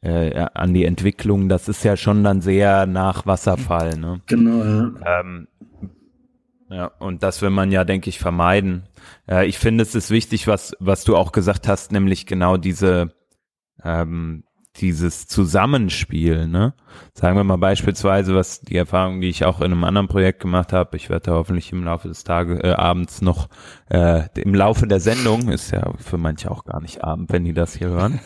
äh, 0.00 0.46
an 0.54 0.74
die 0.74 0.84
Entwicklung. 0.84 1.48
Das 1.48 1.68
ist 1.68 1.84
ja 1.84 1.96
schon 1.96 2.24
dann 2.24 2.40
sehr 2.40 2.86
nach 2.86 3.26
Wasserfall. 3.26 3.98
Ne? 3.98 4.20
Genau. 4.26 4.64
Ja. 4.64 5.20
Ähm, 5.20 5.48
ja, 6.70 6.86
und 6.98 7.22
das 7.22 7.40
will 7.40 7.50
man 7.50 7.72
ja, 7.72 7.84
denke 7.84 8.10
ich, 8.10 8.18
vermeiden. 8.18 8.84
Äh, 9.26 9.46
ich 9.46 9.58
finde, 9.58 9.82
es 9.82 9.94
ist 9.94 10.10
wichtig, 10.10 10.46
was, 10.46 10.76
was 10.80 11.04
du 11.04 11.16
auch 11.16 11.32
gesagt 11.32 11.66
hast, 11.66 11.92
nämlich 11.92 12.26
genau 12.26 12.58
diese, 12.58 13.14
ähm, 13.82 14.44
dieses 14.80 15.26
Zusammenspiel, 15.26 16.46
ne? 16.46 16.74
Sagen 17.12 17.36
wir 17.36 17.44
mal 17.44 17.58
beispielsweise, 17.58 18.34
was 18.34 18.60
die 18.60 18.76
Erfahrung, 18.76 19.20
die 19.20 19.28
ich 19.28 19.44
auch 19.44 19.60
in 19.60 19.72
einem 19.72 19.84
anderen 19.84 20.08
Projekt 20.08 20.40
gemacht 20.40 20.72
habe, 20.72 20.96
ich 20.96 21.10
werde 21.10 21.32
hoffentlich 21.32 21.72
im 21.72 21.84
Laufe 21.84 22.08
des 22.08 22.24
Tages, 22.24 22.60
äh, 22.62 22.72
abends 22.72 23.20
noch, 23.20 23.48
äh, 23.90 24.22
im 24.40 24.54
Laufe 24.54 24.86
der 24.86 25.00
Sendung, 25.00 25.48
ist 25.48 25.70
ja 25.70 25.92
für 25.98 26.18
manche 26.18 26.50
auch 26.50 26.64
gar 26.64 26.80
nicht 26.80 27.04
Abend, 27.04 27.32
wenn 27.32 27.44
die 27.44 27.54
das 27.54 27.74
hier 27.74 27.88
hören, 27.88 28.20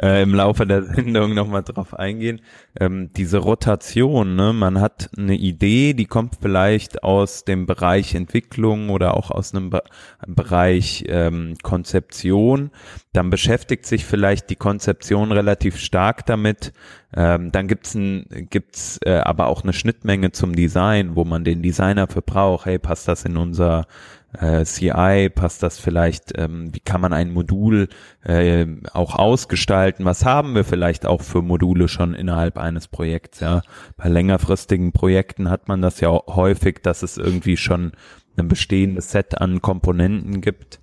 äh, 0.00 0.22
im 0.22 0.34
Laufe 0.34 0.66
der 0.66 0.82
Sendung 0.94 1.34
nochmal 1.34 1.62
drauf 1.62 1.94
eingehen. 1.94 2.40
Ähm, 2.78 3.10
diese 3.14 3.38
Rotation, 3.38 4.36
ne? 4.36 4.52
man 4.52 4.80
hat 4.80 5.10
eine 5.16 5.34
Idee, 5.34 5.94
die 5.94 6.06
kommt 6.06 6.36
vielleicht 6.40 7.02
aus 7.02 7.44
dem 7.44 7.66
Bereich 7.66 8.14
Entwicklung 8.14 8.90
oder 8.90 9.16
auch 9.16 9.30
aus 9.30 9.54
einem 9.54 9.70
Be 9.70 9.82
Bereich 10.26 11.04
ähm, 11.08 11.56
Konzeption. 11.62 12.70
Dann 13.12 13.28
beschäftigt 13.28 13.86
sich 13.86 14.04
vielleicht 14.04 14.50
die 14.50 14.56
Konzeption 14.56 15.32
relativ 15.32 15.78
stark 15.78 16.24
damit. 16.26 16.72
Ähm, 17.14 17.52
dann 17.52 17.68
gibt's 17.68 17.94
ein, 17.94 18.26
gibt's 18.50 18.98
äh, 19.04 19.16
aber 19.16 19.48
auch 19.48 19.62
eine 19.62 19.72
Schnittmenge 19.72 20.32
zum 20.32 20.54
Design, 20.54 21.14
wo 21.14 21.24
man 21.24 21.44
den 21.44 21.60
Designer 21.60 22.06
für 22.06 22.22
braucht. 22.22 22.66
Hey, 22.66 22.78
passt 22.78 23.08
das 23.08 23.24
in 23.24 23.36
unser 23.36 23.86
äh, 24.38 24.64
CI, 24.64 25.28
passt 25.28 25.62
das 25.62 25.78
vielleicht, 25.78 26.32
ähm, 26.38 26.74
wie 26.74 26.80
kann 26.80 27.00
man 27.00 27.12
ein 27.12 27.32
Modul 27.32 27.88
äh, 28.24 28.66
auch 28.92 29.14
ausgestalten, 29.14 30.04
was 30.04 30.24
haben 30.24 30.54
wir 30.54 30.64
vielleicht 30.64 31.06
auch 31.06 31.22
für 31.22 31.42
Module 31.42 31.88
schon 31.88 32.14
innerhalb 32.14 32.58
eines 32.58 32.88
Projekts, 32.88 33.40
ja. 33.40 33.62
Bei 33.96 34.08
längerfristigen 34.08 34.92
Projekten 34.92 35.50
hat 35.50 35.68
man 35.68 35.82
das 35.82 36.00
ja 36.00 36.10
häufig, 36.10 36.80
dass 36.82 37.02
es 37.02 37.18
irgendwie 37.18 37.56
schon 37.56 37.92
ein 38.36 38.48
bestehendes 38.48 39.10
Set 39.10 39.40
an 39.40 39.60
Komponenten 39.60 40.40
gibt 40.40 40.80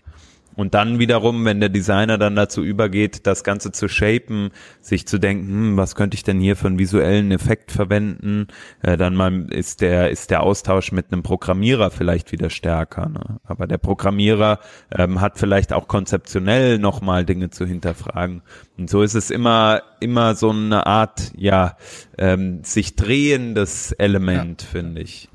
und 0.55 0.73
dann 0.73 0.99
wiederum, 0.99 1.45
wenn 1.45 1.59
der 1.59 1.69
Designer 1.69 2.17
dann 2.17 2.35
dazu 2.35 2.63
übergeht, 2.63 3.25
das 3.27 3.43
Ganze 3.43 3.71
zu 3.71 3.87
shapen, 3.87 4.49
sich 4.81 5.07
zu 5.07 5.17
denken, 5.17 5.47
hm, 5.47 5.77
was 5.77 5.95
könnte 5.95 6.15
ich 6.15 6.23
denn 6.23 6.39
hier 6.39 6.55
für 6.55 6.67
einen 6.67 6.79
visuellen 6.79 7.31
Effekt 7.31 7.71
verwenden, 7.71 8.47
äh, 8.81 8.97
dann 8.97 9.15
mal 9.15 9.51
ist 9.51 9.81
der, 9.81 10.09
ist 10.09 10.31
der 10.31 10.43
Austausch 10.43 10.91
mit 10.91 11.11
einem 11.11 11.23
Programmierer 11.23 11.91
vielleicht 11.91 12.31
wieder 12.31 12.49
stärker. 12.49 13.07
Ne? 13.07 13.39
Aber 13.43 13.67
der 13.67 13.77
Programmierer 13.77 14.59
ähm, 14.91 15.21
hat 15.21 15.37
vielleicht 15.37 15.71
auch 15.71 15.87
konzeptionell 15.87 16.77
nochmal 16.77 17.25
Dinge 17.25 17.49
zu 17.49 17.65
hinterfragen. 17.65 18.41
Und 18.77 18.89
so 18.89 19.01
ist 19.01 19.15
es 19.15 19.31
immer, 19.31 19.81
immer 19.99 20.35
so 20.35 20.49
eine 20.49 20.85
Art, 20.85 21.31
ja, 21.37 21.77
ähm, 22.17 22.63
sich 22.63 22.95
drehendes 22.95 23.93
Element, 23.93 24.63
ja. 24.63 24.67
finde 24.67 25.01
ich. 25.01 25.28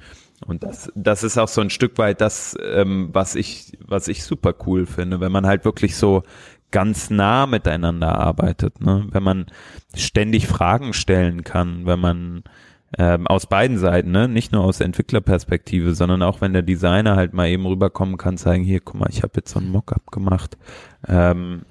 Und 0.46 0.62
das, 0.62 0.92
das 0.94 1.22
ist 1.22 1.38
auch 1.38 1.48
so 1.48 1.60
ein 1.60 1.70
Stück 1.70 1.98
weit 1.98 2.20
das, 2.20 2.56
ähm, 2.62 3.08
was 3.12 3.34
ich, 3.34 3.78
was 3.86 4.08
ich 4.08 4.24
super 4.24 4.54
cool 4.66 4.86
finde, 4.86 5.20
wenn 5.20 5.32
man 5.32 5.46
halt 5.46 5.64
wirklich 5.64 5.96
so 5.96 6.22
ganz 6.70 7.08
nah 7.08 7.46
miteinander 7.46 8.18
arbeitet, 8.18 8.80
ne? 8.80 9.06
wenn 9.10 9.22
man 9.22 9.46
ständig 9.94 10.48
Fragen 10.48 10.92
stellen 10.92 11.44
kann, 11.44 11.86
wenn 11.86 12.00
man 12.00 12.42
ähm, 12.98 13.26
aus 13.26 13.46
beiden 13.46 13.78
Seiten, 13.78 14.10
ne? 14.10 14.28
nicht 14.28 14.52
nur 14.52 14.64
aus 14.64 14.80
Entwicklerperspektive, 14.80 15.94
sondern 15.94 16.22
auch 16.22 16.40
wenn 16.40 16.52
der 16.52 16.62
Designer 16.62 17.16
halt 17.16 17.32
mal 17.32 17.48
eben 17.48 17.64
rüberkommen 17.64 18.16
kann, 18.16 18.36
sagen, 18.36 18.64
hier, 18.64 18.80
guck 18.80 19.00
mal, 19.00 19.08
ich 19.10 19.22
habe 19.22 19.32
jetzt 19.36 19.52
so 19.52 19.60
ein 19.60 19.68
Mockup 19.68 20.10
gemacht. 20.10 20.58
Ähm, 21.06 21.62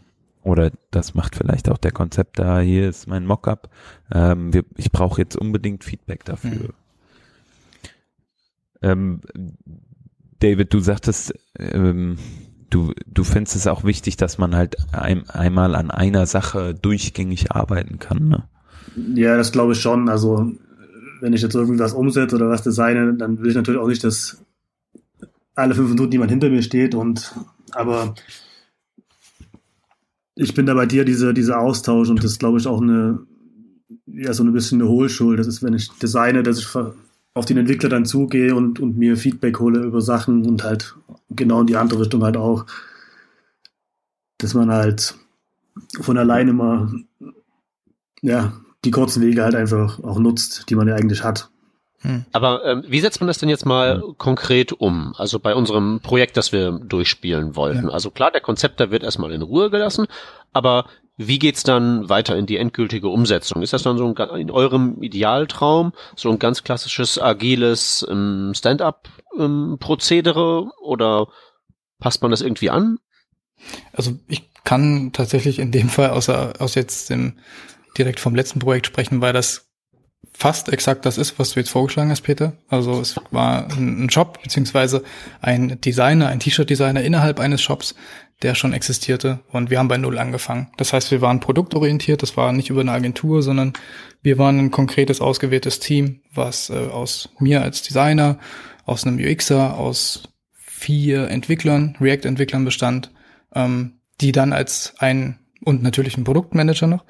oder 0.41 0.71
das 0.91 1.15
macht 1.15 1.35
vielleicht 1.35 1.69
auch 1.69 1.77
der 1.77 1.91
Konzept 1.91 2.39
da, 2.39 2.59
hier 2.59 2.87
ist 2.89 3.07
mein 3.07 3.25
Mockup. 3.25 3.69
Ähm, 4.13 4.53
wir, 4.53 4.63
ich 4.77 4.91
brauche 4.91 5.21
jetzt 5.21 5.35
unbedingt 5.35 5.83
Feedback 5.83 6.25
dafür. 6.25 6.51
Mhm. 6.51 6.82
Ähm, 8.83 9.21
David, 10.39 10.73
du 10.73 10.79
sagtest, 10.79 11.33
ähm, 11.57 12.17
du, 12.69 12.93
du 13.07 13.23
findest 13.23 13.55
es 13.55 13.67
auch 13.67 13.83
wichtig, 13.83 14.17
dass 14.17 14.37
man 14.37 14.55
halt 14.55 14.75
ein, 14.91 15.29
einmal 15.29 15.73
an 15.75 15.89
einer 15.89 16.25
Sache 16.25 16.75
durchgängig 16.75 17.51
arbeiten 17.51 17.99
kann, 17.99 18.27
ne? 18.27 18.43
Ja, 19.15 19.37
das 19.37 19.51
glaube 19.51 19.73
ich 19.73 19.81
schon. 19.81 20.09
Also, 20.09 20.51
wenn 21.21 21.33
ich 21.33 21.41
jetzt 21.41 21.55
irgendwie 21.55 21.79
was 21.79 21.93
umsetze 21.93 22.35
oder 22.35 22.49
was 22.49 22.61
designe, 22.61 23.15
dann 23.15 23.39
will 23.39 23.49
ich 23.49 23.55
natürlich 23.55 23.79
auch 23.79 23.87
nicht, 23.87 24.03
dass 24.03 24.43
alle 25.55 25.75
fünf 25.75 25.89
Minuten 25.89 26.11
jemand 26.11 26.31
hinter 26.31 26.49
mir 26.49 26.61
steht 26.61 26.93
und, 26.93 27.33
aber 27.71 28.15
ich 30.35 30.53
bin 30.53 30.65
da 30.65 30.73
bei 30.73 30.85
dir, 30.85 31.05
diese, 31.05 31.33
dieser 31.33 31.59
Austausch 31.59 32.09
und 32.09 32.23
das 32.23 32.39
glaube 32.39 32.57
ich, 32.57 32.67
auch 32.67 32.81
eine, 32.81 33.19
ja, 34.07 34.33
so 34.33 34.43
ein 34.43 34.51
bisschen 34.51 34.81
eine 34.81 34.89
Hohlschuld. 34.89 35.39
Das 35.39 35.47
ist, 35.47 35.63
wenn 35.63 35.73
ich 35.73 35.89
designe, 36.01 36.43
dass 36.43 36.59
ich 36.59 36.67
auf 37.33 37.45
den 37.45 37.57
Entwickler 37.57 37.89
dann 37.89 38.05
zugehe 38.05 38.55
und, 38.55 38.79
und 38.79 38.97
mir 38.97 39.17
Feedback 39.17 39.59
hole 39.59 39.79
über 39.79 40.01
Sachen 40.01 40.45
und 40.45 40.63
halt 40.63 40.95
genau 41.29 41.61
in 41.61 41.67
die 41.67 41.77
andere 41.77 42.01
Richtung 42.01 42.23
halt 42.23 42.37
auch, 42.37 42.65
dass 44.37 44.53
man 44.53 44.71
halt 44.71 45.15
von 46.01 46.17
alleine 46.17 46.53
mal, 46.53 46.91
ja, 48.21 48.53
die 48.85 48.91
kurzen 48.91 49.23
Wege 49.23 49.43
halt 49.43 49.55
einfach 49.55 49.99
auch 50.03 50.19
nutzt, 50.19 50.69
die 50.69 50.75
man 50.75 50.87
ja 50.87 50.95
eigentlich 50.95 51.23
hat. 51.23 51.49
Hm. 52.01 52.25
Aber 52.33 52.65
ähm, 52.65 52.83
wie 52.87 52.99
setzt 52.99 53.21
man 53.21 53.27
das 53.27 53.37
denn 53.37 53.49
jetzt 53.49 53.65
mal 53.65 54.01
ja. 54.05 54.13
konkret 54.17 54.73
um? 54.73 55.15
Also 55.17 55.39
bei 55.39 55.55
unserem 55.55 56.01
Projekt, 56.01 56.35
das 56.35 56.51
wir 56.51 56.71
durchspielen 56.71 57.55
wollten. 57.55 57.87
Ja. 57.87 57.93
Also 57.93 58.11
klar, 58.11 58.29
der 58.29 58.41
Konzepter 58.41 58.91
wird 58.91 59.03
erstmal 59.03 59.31
in 59.31 59.41
Ruhe 59.41 59.69
gelassen, 59.69 60.05
aber 60.51 60.85
wie 61.17 61.39
geht's 61.39 61.63
dann 61.63 62.09
weiter 62.09 62.35
in 62.35 62.45
die 62.45 62.57
endgültige 62.57 63.07
Umsetzung? 63.07 63.61
Ist 63.61 63.73
das 63.73 63.83
dann 63.83 63.97
so 63.97 64.05
ein, 64.05 64.39
in 64.39 64.51
eurem 64.51 65.01
Idealtraum 65.01 65.93
so 66.15 66.29
ein 66.29 66.39
ganz 66.39 66.63
klassisches 66.63 67.19
agiles 67.19 68.05
ähm, 68.09 68.53
Stand-up-Prozedere 68.55 70.63
ähm, 70.63 70.71
oder 70.81 71.27
passt 71.99 72.21
man 72.21 72.31
das 72.31 72.41
irgendwie 72.41 72.69
an? 72.69 72.99
Also 73.93 74.13
ich 74.27 74.49
kann 74.63 75.11
tatsächlich 75.13 75.59
in 75.59 75.71
dem 75.71 75.89
Fall 75.89 76.09
außer 76.09 76.53
aus 76.59 76.75
jetzt 76.75 77.09
dem 77.09 77.39
direkt 77.97 78.19
vom 78.19 78.35
letzten 78.35 78.59
Projekt 78.59 78.87
sprechen, 78.87 79.21
weil 79.21 79.33
das 79.33 79.69
fast 80.33 80.69
exakt 80.69 81.05
das 81.05 81.17
ist, 81.17 81.37
was 81.37 81.51
du 81.51 81.59
jetzt 81.59 81.69
vorgeschlagen 81.69 82.09
hast, 82.09 82.21
Peter. 82.21 82.53
Also 82.67 82.99
es 82.99 83.15
war 83.31 83.71
ein 83.71 84.09
Shop 84.09 84.41
beziehungsweise 84.41 85.03
ein 85.41 85.79
Designer, 85.81 86.27
ein 86.27 86.39
T-Shirt-Designer 86.39 87.03
innerhalb 87.03 87.39
eines 87.39 87.61
Shops, 87.61 87.95
der 88.43 88.55
schon 88.55 88.73
existierte 88.73 89.39
und 89.51 89.69
wir 89.69 89.79
haben 89.79 89.87
bei 89.87 89.97
Null 89.97 90.17
angefangen. 90.17 90.67
Das 90.77 90.93
heißt, 90.93 91.11
wir 91.11 91.21
waren 91.21 91.39
produktorientiert, 91.39 92.21
das 92.21 92.37
war 92.37 92.51
nicht 92.51 92.69
über 92.69 92.81
eine 92.81 92.91
Agentur, 92.91 93.41
sondern 93.41 93.73
wir 94.21 94.37
waren 94.37 94.59
ein 94.59 94.71
konkretes 94.71 95.21
ausgewähltes 95.21 95.79
Team, 95.79 96.21
was 96.33 96.69
äh, 96.69 96.73
aus 96.73 97.29
mir 97.39 97.61
als 97.61 97.81
Designer, 97.81 98.37
aus 98.85 99.05
einem 99.07 99.17
UXer, 99.17 99.77
aus 99.77 100.23
vier 100.53 101.29
Entwicklern, 101.29 101.97
React-Entwicklern 101.99 102.65
bestand, 102.65 103.11
ähm, 103.55 103.99
die 104.19 104.31
dann 104.31 104.53
als 104.53 104.93
ein 104.99 105.39
und 105.63 105.83
natürlich 105.83 106.17
ein 106.17 106.23
Produktmanager 106.23 106.87
noch, 106.87 107.05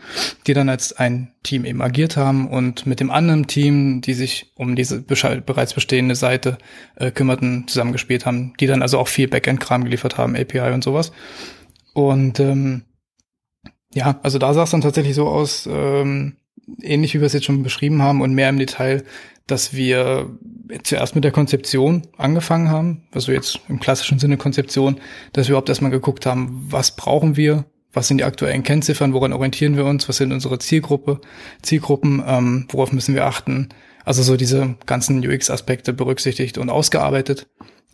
die 0.48 0.53
dann 0.53 0.69
als 0.69 0.93
ein 0.93 1.33
Team 1.43 1.65
eben 1.65 1.81
agiert 1.81 2.17
haben 2.17 2.48
und 2.48 2.86
mit 2.86 3.00
dem 3.00 3.12
anderen 3.12 3.48
Team, 3.48 4.01
die 4.01 4.13
sich 4.13 4.51
um 4.55 4.75
diese 4.75 5.01
bereits 5.01 5.74
bestehende 5.74 6.15
Seite 6.15 6.57
äh, 6.95 7.12
kümmerten, 7.12 7.67
zusammengespielt 7.67 8.25
haben, 8.25 8.53
die 8.60 8.67
dann 8.67 8.81
also 8.81 9.00
auch 9.00 9.07
viel 9.07 9.27
Backend-Kram 9.27 9.83
geliefert 9.83 10.17
haben, 10.17 10.36
API 10.36 10.72
und 10.72 10.83
sowas. 10.83 11.12
Und 11.93 12.39
ähm, 12.39 12.83
ja, 13.93 14.19
also 14.24 14.39
da 14.39 14.53
sah 14.53 14.63
es 14.63 14.72
dann 14.72 14.81
tatsächlich 14.81 15.15
so 15.15 15.27
aus, 15.27 15.67
ähm, 15.72 16.38
ähnlich 16.81 17.13
wie 17.13 17.19
wir 17.19 17.27
es 17.27 17.33
jetzt 17.33 17.45
schon 17.45 17.63
beschrieben 17.63 18.01
haben 18.01 18.22
und 18.22 18.33
mehr 18.33 18.50
im 18.50 18.57
Detail, 18.57 19.03
dass 19.48 19.74
wir 19.74 20.29
zuerst 20.83 21.15
mit 21.15 21.24
der 21.24 21.31
Konzeption 21.31 22.03
angefangen 22.17 22.69
haben, 22.69 23.03
also 23.12 23.31
jetzt 23.31 23.60
im 23.67 23.79
klassischen 23.79 24.17
Sinne 24.17 24.38
Konzeption, 24.38 25.00
dass 25.33 25.48
wir 25.48 25.51
überhaupt 25.51 25.69
erstmal 25.69 25.91
geguckt 25.91 26.25
haben, 26.25 26.65
was 26.69 26.95
brauchen 26.95 27.36
wir, 27.36 27.65
was 27.93 28.07
sind 28.07 28.17
die 28.17 28.23
aktuellen 28.23 28.63
Kennziffern, 28.63 29.13
woran 29.13 29.33
orientieren 29.33 29.77
wir 29.77 29.85
uns, 29.85 30.09
was 30.09 30.17
sind 30.17 30.31
unsere 30.31 30.59
Zielgruppe, 30.59 31.21
Zielgruppen, 31.62 32.23
ähm, 32.25 32.67
worauf 32.69 32.91
müssen 32.91 33.15
wir 33.15 33.25
achten. 33.25 33.69
Also 34.03 34.23
so 34.23 34.35
diese 34.35 34.75
ganzen 34.85 35.25
UX-Aspekte 35.25 35.93
berücksichtigt 35.93 36.57
und 36.57 36.69
ausgearbeitet. 36.69 37.47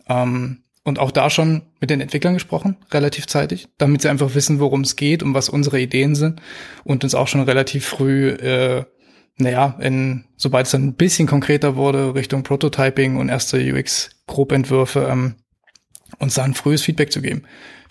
Ähm, 0.08 0.62
und 0.82 0.98
auch 0.98 1.10
da 1.10 1.28
schon 1.28 1.62
mit 1.78 1.90
den 1.90 2.00
Entwicklern 2.00 2.34
gesprochen, 2.34 2.76
relativ 2.90 3.26
zeitig, 3.26 3.68
damit 3.76 4.00
sie 4.00 4.08
einfach 4.08 4.34
wissen, 4.34 4.60
worum 4.60 4.80
es 4.80 4.96
geht 4.96 5.22
und 5.22 5.34
was 5.34 5.50
unsere 5.50 5.78
Ideen 5.78 6.14
sind 6.14 6.40
und 6.84 7.04
uns 7.04 7.14
auch 7.14 7.28
schon 7.28 7.42
relativ 7.42 7.86
früh, 7.86 8.30
äh, 8.30 8.84
naja, 9.36 9.76
in, 9.80 10.24
sobald 10.36 10.66
es 10.66 10.72
dann 10.72 10.84
ein 10.84 10.94
bisschen 10.94 11.26
konkreter 11.26 11.76
wurde, 11.76 12.14
Richtung 12.14 12.42
Prototyping 12.42 13.16
und 13.16 13.28
erste 13.28 13.58
UX-Grobentwürfe, 13.58 15.06
ähm, 15.10 15.34
uns 16.18 16.34
dann 16.34 16.54
frühes 16.54 16.82
Feedback 16.82 17.12
zu 17.12 17.20
geben. 17.22 17.42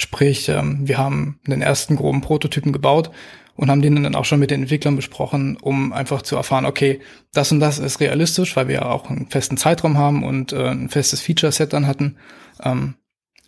Sprich, 0.01 0.47
ähm, 0.47 0.87
wir 0.87 0.97
haben 0.97 1.39
den 1.45 1.61
ersten 1.61 1.97
groben 1.97 2.21
Prototypen 2.21 2.71
gebaut 2.71 3.11
und 3.55 3.69
haben 3.69 3.81
den 3.81 4.01
dann 4.01 4.15
auch 4.15 4.23
schon 4.23 4.39
mit 4.39 4.49
den 4.49 4.61
Entwicklern 4.61 4.95
besprochen, 4.95 5.57
um 5.61 5.91
einfach 5.91 6.21
zu 6.21 6.37
erfahren, 6.37 6.65
okay, 6.65 7.01
das 7.33 7.51
und 7.51 7.59
das 7.59 7.79
ist 7.79 7.99
realistisch, 7.99 8.55
weil 8.55 8.69
wir 8.69 8.75
ja 8.75 8.85
auch 8.85 9.09
einen 9.09 9.27
festen 9.27 9.57
Zeitraum 9.57 9.97
haben 9.97 10.23
und 10.23 10.53
äh, 10.53 10.69
ein 10.69 10.87
festes 10.87 11.19
Feature-Set 11.19 11.73
dann 11.73 11.85
hatten. 11.85 12.15
Ähm, 12.63 12.95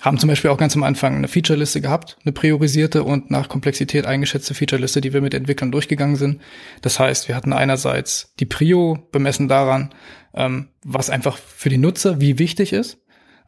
haben 0.01 0.17
zum 0.17 0.27
Beispiel 0.27 0.49
auch 0.49 0.57
ganz 0.57 0.75
am 0.75 0.83
Anfang 0.83 1.15
eine 1.15 1.29
Feature-Liste 1.29 1.79
gehabt, 1.79 2.17
eine 2.25 2.33
priorisierte 2.33 3.05
und 3.05 3.31
nach 3.31 3.47
Komplexität 3.47 4.05
eingeschätzte 4.05 4.53
Feature-Liste, 4.53 4.99
die 4.99 5.13
wir 5.13 5.21
mit 5.21 5.33
Entwicklern 5.33 5.71
durchgegangen 5.71 6.17
sind. 6.17 6.41
Das 6.81 6.99
heißt, 6.99 7.29
wir 7.29 7.35
hatten 7.35 7.53
einerseits 7.53 8.33
die 8.41 8.45
Prio 8.45 9.07
bemessen 9.13 9.47
daran, 9.47 9.93
ähm, 10.33 10.67
was 10.83 11.09
einfach 11.09 11.37
für 11.37 11.69
die 11.69 11.77
Nutzer 11.77 12.19
wie 12.19 12.39
wichtig 12.39 12.73
ist. 12.73 12.97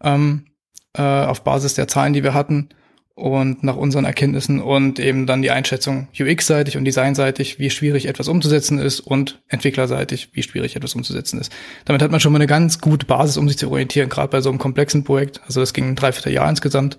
Ähm, 0.02 0.46
äh, 0.94 1.02
auf 1.02 1.44
Basis 1.44 1.74
der 1.74 1.90
Zahlen, 1.90 2.14
die 2.14 2.24
wir 2.24 2.34
hatten 2.34 2.70
und 3.16 3.64
nach 3.64 3.76
unseren 3.76 4.06
Erkenntnissen 4.06 4.60
und 4.60 5.00
eben 5.00 5.28
dann 5.28 5.44
die 5.44 5.52
Einschätzung 5.52 6.08
UX-seitig 6.20 6.78
und 6.78 6.86
designseitig, 6.86 7.60
wie 7.60 7.70
schwierig 7.70 8.08
etwas 8.08 8.28
umzusetzen 8.28 8.80
ist 8.80 9.02
und 9.02 9.44
entwicklerseitig, 9.48 10.30
wie 10.34 10.42
schwierig 10.42 10.76
etwas 10.76 10.96
umzusetzen 10.96 11.40
ist. 11.40 11.52
Damit 11.86 12.02
hat 12.02 12.10
man 12.10 12.20
schon 12.20 12.32
mal 12.32 12.40
eine 12.40 12.48
ganz 12.48 12.80
gute 12.80 13.06
Basis, 13.06 13.38
um 13.38 13.48
sich 13.48 13.58
zu 13.58 13.70
orientieren, 13.70 14.10
gerade 14.10 14.30
bei 14.30 14.42
so 14.42 14.50
einem 14.50 14.58
komplexen 14.58 15.04
Projekt. 15.04 15.42
Also 15.46 15.60
das 15.60 15.74
ging 15.74 15.90
ein 15.90 15.96
Dreivierteljahr 15.96 16.50
insgesamt. 16.50 16.98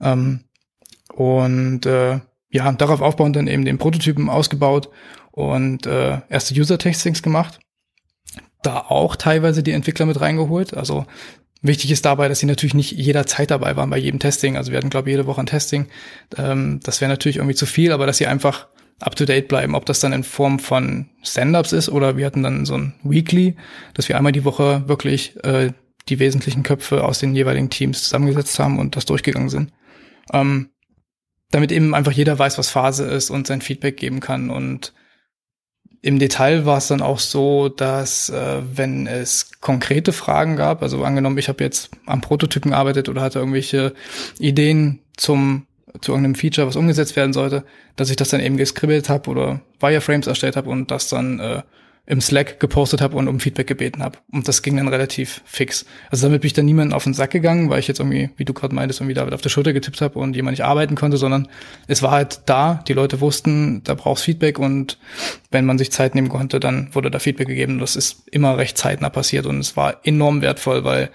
Ähm, 0.00 0.44
und 1.12 1.84
äh, 1.84 2.20
ja, 2.50 2.72
darauf 2.72 3.02
aufbauend 3.02 3.36
dann 3.36 3.46
eben 3.46 3.66
den 3.66 3.78
Prototypen 3.78 4.30
ausgebaut 4.30 4.88
und 5.30 5.86
äh, 5.86 6.20
erste 6.30 6.58
User-Testings 6.58 7.22
gemacht. 7.22 7.60
Da 8.62 8.78
auch 8.78 9.16
teilweise 9.16 9.62
die 9.62 9.72
Entwickler 9.72 10.06
mit 10.06 10.20
reingeholt. 10.20 10.74
Also 10.74 11.06
wichtig 11.62 11.90
ist 11.90 12.04
dabei, 12.04 12.28
dass 12.28 12.38
sie 12.38 12.46
natürlich 12.46 12.74
nicht 12.74 12.92
jederzeit 12.92 13.50
dabei 13.50 13.76
waren 13.76 13.90
bei 13.90 13.98
jedem 13.98 14.20
Testing. 14.20 14.56
Also 14.56 14.72
wir 14.72 14.78
hatten, 14.78 14.90
glaube 14.90 15.10
ich, 15.10 15.14
jede 15.14 15.26
Woche 15.26 15.40
ein 15.40 15.46
Testing. 15.46 15.86
Ähm, 16.36 16.80
das 16.82 17.00
wäre 17.00 17.10
natürlich 17.10 17.36
irgendwie 17.36 17.54
zu 17.54 17.66
viel, 17.66 17.92
aber 17.92 18.06
dass 18.06 18.18
sie 18.18 18.26
einfach 18.26 18.68
up-to-date 19.00 19.48
bleiben, 19.48 19.74
ob 19.74 19.86
das 19.86 20.00
dann 20.00 20.12
in 20.12 20.24
Form 20.24 20.58
von 20.58 21.08
Stand-ups 21.22 21.72
ist 21.72 21.88
oder 21.88 22.16
wir 22.16 22.26
hatten 22.26 22.42
dann 22.42 22.66
so 22.66 22.76
ein 22.76 22.94
Weekly, 23.02 23.56
dass 23.94 24.08
wir 24.08 24.16
einmal 24.16 24.32
die 24.32 24.44
Woche 24.44 24.84
wirklich 24.86 25.42
äh, 25.42 25.72
die 26.08 26.18
wesentlichen 26.18 26.62
Köpfe 26.62 27.04
aus 27.04 27.18
den 27.18 27.34
jeweiligen 27.34 27.70
Teams 27.70 28.02
zusammengesetzt 28.02 28.58
haben 28.58 28.78
und 28.78 28.96
das 28.96 29.06
durchgegangen 29.06 29.48
sind. 29.48 29.72
Ähm, 30.32 30.70
damit 31.50 31.72
eben 31.72 31.94
einfach 31.94 32.12
jeder 32.12 32.38
weiß, 32.38 32.58
was 32.58 32.70
Phase 32.70 33.06
ist 33.06 33.30
und 33.30 33.46
sein 33.46 33.60
Feedback 33.60 33.96
geben 33.96 34.20
kann. 34.20 34.50
Und 34.50 34.92
im 36.02 36.18
Detail 36.18 36.64
war 36.64 36.78
es 36.78 36.88
dann 36.88 37.02
auch 37.02 37.18
so, 37.18 37.68
dass 37.68 38.30
äh, 38.30 38.62
wenn 38.74 39.06
es 39.06 39.50
konkrete 39.60 40.12
Fragen 40.12 40.56
gab, 40.56 40.82
also 40.82 41.04
angenommen, 41.04 41.38
ich 41.38 41.48
habe 41.48 41.62
jetzt 41.62 41.90
am 42.06 42.20
Prototypen 42.20 42.70
gearbeitet 42.70 43.08
oder 43.08 43.20
hatte 43.20 43.38
irgendwelche 43.38 43.92
Ideen 44.38 45.00
zum 45.16 45.66
zu 46.00 46.12
irgendeinem 46.12 46.36
Feature, 46.36 46.68
was 46.68 46.76
umgesetzt 46.76 47.16
werden 47.16 47.32
sollte, 47.32 47.64
dass 47.96 48.10
ich 48.10 48.16
das 48.16 48.28
dann 48.28 48.40
eben 48.40 48.56
geskribbelt 48.56 49.08
habe 49.08 49.28
oder 49.28 49.60
Wireframes 49.80 50.28
erstellt 50.28 50.56
habe 50.56 50.70
und 50.70 50.90
das 50.92 51.08
dann 51.08 51.40
äh, 51.40 51.62
im 52.06 52.20
Slack 52.20 52.58
gepostet 52.58 53.00
habe 53.00 53.16
und 53.16 53.28
um 53.28 53.38
Feedback 53.38 53.66
gebeten 53.66 54.02
habe. 54.02 54.18
Und 54.32 54.48
das 54.48 54.62
ging 54.62 54.76
dann 54.76 54.88
relativ 54.88 55.42
fix. 55.44 55.86
Also 56.10 56.26
damit 56.26 56.40
bin 56.40 56.48
ich 56.48 56.52
dann 56.52 56.64
niemanden 56.64 56.92
auf 56.92 57.04
den 57.04 57.14
Sack 57.14 57.30
gegangen, 57.30 57.70
weil 57.70 57.78
ich 57.78 57.88
jetzt 57.88 58.00
irgendwie, 58.00 58.30
wie 58.36 58.44
du 58.44 58.52
gerade 58.52 58.74
meintest, 58.74 59.00
irgendwie 59.00 59.14
David 59.14 59.32
auf 59.32 59.42
der 59.42 59.48
Schulter 59.48 59.72
getippt 59.72 60.00
habe 60.00 60.18
und 60.18 60.34
jemand 60.34 60.58
nicht 60.58 60.64
arbeiten 60.64 60.96
konnte, 60.96 61.18
sondern 61.18 61.48
es 61.86 62.02
war 62.02 62.10
halt 62.10 62.40
da, 62.46 62.82
die 62.88 62.94
Leute 62.94 63.20
wussten, 63.20 63.82
da 63.84 63.94
brauchst 63.94 64.24
Feedback 64.24 64.58
und 64.58 64.98
wenn 65.50 65.64
man 65.64 65.78
sich 65.78 65.92
Zeit 65.92 66.14
nehmen 66.14 66.28
konnte, 66.28 66.58
dann 66.58 66.94
wurde 66.94 67.10
da 67.10 67.20
Feedback 67.20 67.46
gegeben. 67.46 67.78
Das 67.78 67.94
ist 67.94 68.28
immer 68.30 68.58
recht 68.58 68.76
zeitnah 68.76 69.10
passiert 69.10 69.46
und 69.46 69.58
es 69.58 69.76
war 69.76 70.00
enorm 70.04 70.42
wertvoll, 70.42 70.84
weil 70.84 71.10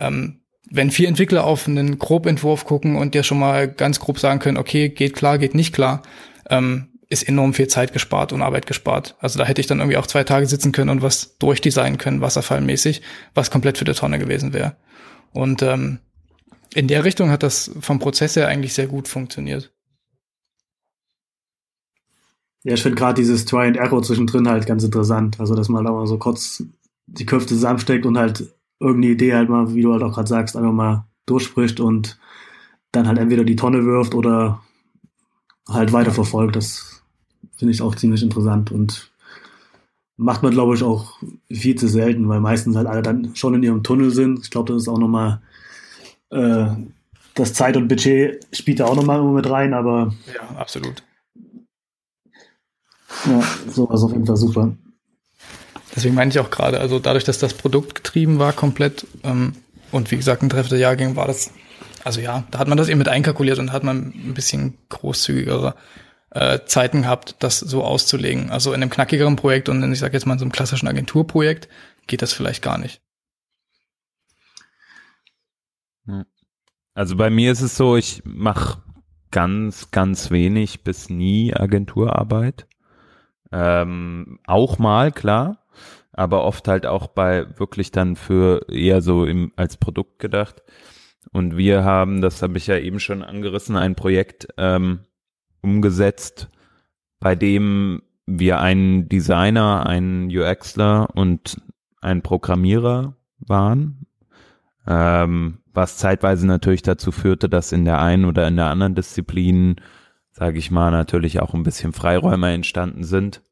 ähm, 0.00 0.40
wenn 0.70 0.90
vier 0.90 1.08
Entwickler 1.08 1.44
auf 1.44 1.68
einen 1.68 1.98
Grobentwurf 1.98 2.64
gucken 2.64 2.96
und 2.96 3.14
dir 3.14 3.22
schon 3.22 3.38
mal 3.38 3.68
ganz 3.68 4.00
grob 4.00 4.18
sagen 4.18 4.40
können, 4.40 4.58
okay, 4.58 4.88
geht 4.88 5.14
klar, 5.14 5.38
geht 5.38 5.54
nicht 5.54 5.74
klar, 5.74 6.02
ähm, 6.50 6.88
ist 7.08 7.28
enorm 7.28 7.54
viel 7.54 7.68
Zeit 7.68 7.92
gespart 7.92 8.32
und 8.32 8.42
Arbeit 8.42 8.66
gespart. 8.66 9.16
Also 9.20 9.38
da 9.38 9.44
hätte 9.44 9.60
ich 9.60 9.66
dann 9.66 9.78
irgendwie 9.78 9.96
auch 9.96 10.06
zwei 10.06 10.24
Tage 10.24 10.46
sitzen 10.46 10.72
können 10.72 10.90
und 10.90 11.02
was 11.02 11.38
durchdesignen 11.38 11.98
können, 11.98 12.20
wasserfallmäßig, 12.20 13.02
was 13.34 13.50
komplett 13.50 13.78
für 13.78 13.84
die 13.84 13.92
Tonne 13.92 14.18
gewesen 14.18 14.52
wäre. 14.52 14.76
Und 15.32 15.62
ähm, 15.62 16.00
in 16.74 16.88
der 16.88 17.04
Richtung 17.04 17.30
hat 17.30 17.42
das 17.42 17.70
vom 17.80 17.98
Prozess 17.98 18.36
her 18.36 18.48
eigentlich 18.48 18.74
sehr 18.74 18.86
gut 18.86 19.06
funktioniert. 19.08 19.72
Ja, 22.64 22.74
ich 22.74 22.82
finde 22.82 22.96
gerade 22.96 23.14
dieses 23.14 23.44
Try 23.44 23.68
and 23.68 23.76
Error 23.76 24.02
zwischendrin 24.02 24.48
halt 24.48 24.66
ganz 24.66 24.82
interessant. 24.82 25.38
Also, 25.38 25.54
dass 25.54 25.68
man 25.68 25.84
da 25.84 25.92
mal 25.92 26.06
so 26.08 26.18
kurz 26.18 26.64
die 27.06 27.24
Köpfe 27.24 27.46
zusammensteckt 27.46 28.04
und 28.04 28.18
halt 28.18 28.52
irgendeine 28.80 29.12
Idee 29.12 29.34
halt 29.34 29.48
mal, 29.48 29.72
wie 29.72 29.82
du 29.82 29.92
halt 29.92 30.02
auch 30.02 30.12
gerade 30.12 30.26
sagst, 30.26 30.56
einfach 30.56 30.72
mal 30.72 31.06
durchspricht 31.26 31.78
und 31.78 32.18
dann 32.90 33.06
halt 33.06 33.18
entweder 33.18 33.44
die 33.44 33.56
Tonne 33.56 33.84
wirft 33.84 34.14
oder 34.14 34.62
halt 35.68 35.92
weiterverfolgt. 35.92 36.56
Das 36.56 36.95
finde 37.56 37.72
ich 37.72 37.82
auch 37.82 37.94
ziemlich 37.94 38.22
interessant 38.22 38.72
und 38.72 39.10
macht 40.16 40.42
man, 40.42 40.52
glaube 40.52 40.74
ich, 40.74 40.82
auch 40.82 41.18
viel 41.50 41.76
zu 41.76 41.88
selten, 41.88 42.28
weil 42.28 42.40
meistens 42.40 42.76
halt 42.76 42.86
alle 42.86 43.02
dann 43.02 43.36
schon 43.36 43.54
in 43.54 43.62
ihrem 43.62 43.82
Tunnel 43.82 44.10
sind. 44.10 44.40
Ich 44.42 44.50
glaube, 44.50 44.72
das 44.72 44.82
ist 44.82 44.88
auch 44.88 44.98
nochmal, 44.98 45.40
äh, 46.30 46.66
das 47.34 47.52
Zeit 47.52 47.76
und 47.76 47.88
Budget 47.88 48.46
spielt 48.52 48.80
da 48.80 48.86
auch 48.86 48.96
nochmal 48.96 49.22
mit 49.22 49.48
rein, 49.48 49.74
aber. 49.74 50.14
Ja, 50.34 50.56
absolut. 50.56 51.02
Ja, 53.26 53.42
sowas 53.70 54.02
auf 54.02 54.12
jeden 54.12 54.26
Fall 54.26 54.36
super. 54.36 54.72
Deswegen 55.94 56.14
meine 56.14 56.30
ich 56.30 56.38
auch 56.38 56.50
gerade, 56.50 56.80
also 56.80 56.98
dadurch, 56.98 57.24
dass 57.24 57.38
das 57.38 57.54
Produkt 57.54 57.94
getrieben 57.94 58.38
war 58.38 58.52
komplett 58.52 59.06
ähm, 59.22 59.54
und 59.92 60.10
wie 60.10 60.16
gesagt 60.16 60.42
ein 60.42 60.50
treffender 60.50 60.76
Jahrgang 60.76 61.16
war 61.16 61.26
das, 61.26 61.50
also 62.04 62.20
ja, 62.20 62.44
da 62.50 62.58
hat 62.58 62.68
man 62.68 62.76
das 62.76 62.88
eben 62.88 62.98
mit 62.98 63.08
einkalkuliert 63.08 63.58
und 63.58 63.72
hat 63.72 63.82
man 63.82 64.12
ein 64.14 64.34
bisschen 64.34 64.74
großzügigere 64.90 65.74
äh, 66.30 66.60
Zeiten 66.66 67.02
gehabt, 67.02 67.36
das 67.40 67.60
so 67.60 67.82
auszulegen. 67.84 68.50
Also 68.50 68.72
in 68.72 68.82
einem 68.82 68.90
knackigeren 68.90 69.36
Projekt 69.36 69.68
und 69.68 69.82
in, 69.82 69.92
ich 69.92 69.98
sage 69.98 70.14
jetzt 70.14 70.26
mal 70.26 70.34
in 70.34 70.38
so 70.38 70.44
einem 70.44 70.52
klassischen 70.52 70.88
Agenturprojekt 70.88 71.68
geht 72.06 72.22
das 72.22 72.32
vielleicht 72.32 72.62
gar 72.62 72.78
nicht. 72.78 73.00
Also 76.94 77.16
bei 77.16 77.30
mir 77.30 77.52
ist 77.52 77.62
es 77.62 77.76
so, 77.76 77.96
ich 77.96 78.22
mache 78.24 78.82
ganz, 79.30 79.90
ganz 79.90 80.30
wenig 80.30 80.84
bis 80.84 81.10
nie 81.10 81.54
Agenturarbeit. 81.54 82.66
Ähm, 83.52 84.38
auch 84.46 84.78
mal, 84.78 85.12
klar 85.12 85.66
aber 86.16 86.44
oft 86.44 86.66
halt 86.66 86.86
auch 86.86 87.08
bei 87.08 87.46
wirklich 87.58 87.92
dann 87.92 88.16
für 88.16 88.66
eher 88.70 89.02
so 89.02 89.26
im, 89.26 89.52
als 89.54 89.76
Produkt 89.76 90.18
gedacht. 90.18 90.62
Und 91.30 91.56
wir 91.56 91.84
haben, 91.84 92.22
das 92.22 92.42
habe 92.42 92.56
ich 92.56 92.66
ja 92.66 92.78
eben 92.78 93.00
schon 93.00 93.22
angerissen, 93.22 93.76
ein 93.76 93.94
Projekt 93.94 94.48
ähm, 94.56 95.00
umgesetzt, 95.66 96.48
bei 97.20 97.34
dem 97.34 98.02
wir 98.26 98.60
einen 98.60 99.08
Designer, 99.08 99.86
einen 99.86 100.28
UXler 100.28 101.08
und 101.14 101.60
einen 102.00 102.22
Programmierer 102.22 103.16
waren, 103.38 104.06
ähm, 104.86 105.58
was 105.72 105.98
zeitweise 105.98 106.46
natürlich 106.46 106.82
dazu 106.82 107.12
führte, 107.12 107.48
dass 107.48 107.72
in 107.72 107.84
der 107.84 108.00
einen 108.00 108.24
oder 108.24 108.48
in 108.48 108.56
der 108.56 108.66
anderen 108.66 108.94
Disziplin, 108.94 109.76
sage 110.32 110.58
ich 110.58 110.70
mal, 110.70 110.90
natürlich 110.90 111.40
auch 111.40 111.54
ein 111.54 111.62
bisschen 111.62 111.92
Freiräume 111.92 112.52
entstanden 112.52 113.04
sind 113.04 113.42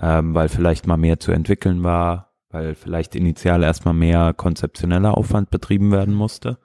ähm, 0.00 0.34
weil 0.34 0.48
vielleicht 0.48 0.86
mal 0.86 0.96
mehr 0.96 1.20
zu 1.20 1.32
entwickeln 1.32 1.82
war, 1.82 2.32
weil 2.50 2.74
vielleicht 2.74 3.14
initial 3.14 3.62
erstmal 3.62 3.94
mehr 3.94 4.32
konzeptioneller 4.32 5.16
Aufwand 5.16 5.50
betrieben 5.50 5.92
werden 5.92 6.14
musste. 6.14 6.58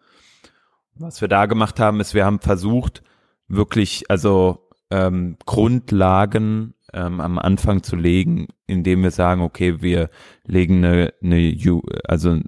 Was 0.95 1.21
wir 1.21 1.27
da 1.27 1.45
gemacht 1.45 1.79
haben, 1.79 1.99
ist, 1.99 2.13
wir 2.13 2.25
haben 2.25 2.39
versucht, 2.39 3.03
wirklich, 3.47 4.09
also 4.09 4.68
ähm, 4.91 5.37
Grundlagen 5.45 6.73
ähm, 6.93 7.21
am 7.21 7.37
Anfang 7.37 7.83
zu 7.83 7.95
legen, 7.95 8.47
indem 8.67 9.03
wir 9.03 9.11
sagen, 9.11 9.41
okay, 9.41 9.81
wir 9.81 10.09
legen 10.45 10.83
eine, 10.83 11.13
eine 11.23 11.55
U, 11.67 11.81
also 12.03 12.39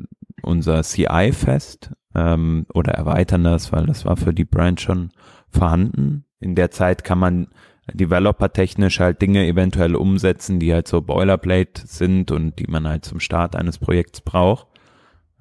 unser 0.41 0.84
CI 0.84 1.32
fest 1.34 1.91
ähm, 2.15 2.65
oder 2.73 2.93
erweitern 2.93 3.43
das, 3.43 3.71
weil 3.71 3.86
das 3.86 4.06
war 4.06 4.17
für 4.17 4.34
die 4.34 4.45
Brand 4.45 4.82
schon 4.82 5.12
vorhanden. 5.49 6.25
In 6.39 6.56
der 6.56 6.71
Zeit 6.71 7.04
kann 7.04 7.19
man 7.19 7.47
developer-technisch 7.93 8.99
halt 8.99 9.21
Dinge 9.21 9.45
eventuell 9.45 9.95
umsetzen, 9.95 10.60
die 10.60 10.73
halt 10.73 10.88
so 10.88 11.01
Boilerplate 11.01 11.86
sind 11.86 12.32
und 12.32 12.58
die 12.60 12.67
man 12.67 12.88
halt 12.88 13.06
zum 13.06 13.19
Start 13.19 13.56
eines 13.56 13.77
Projekts 13.77 14.21
braucht. 14.21 14.67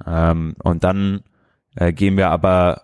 Ähm, 0.07 0.55
und 0.63 0.85
dann 0.85 1.23
äh, 1.77 1.93
gehen 1.93 2.17
wir 2.17 2.31
aber 2.31 2.83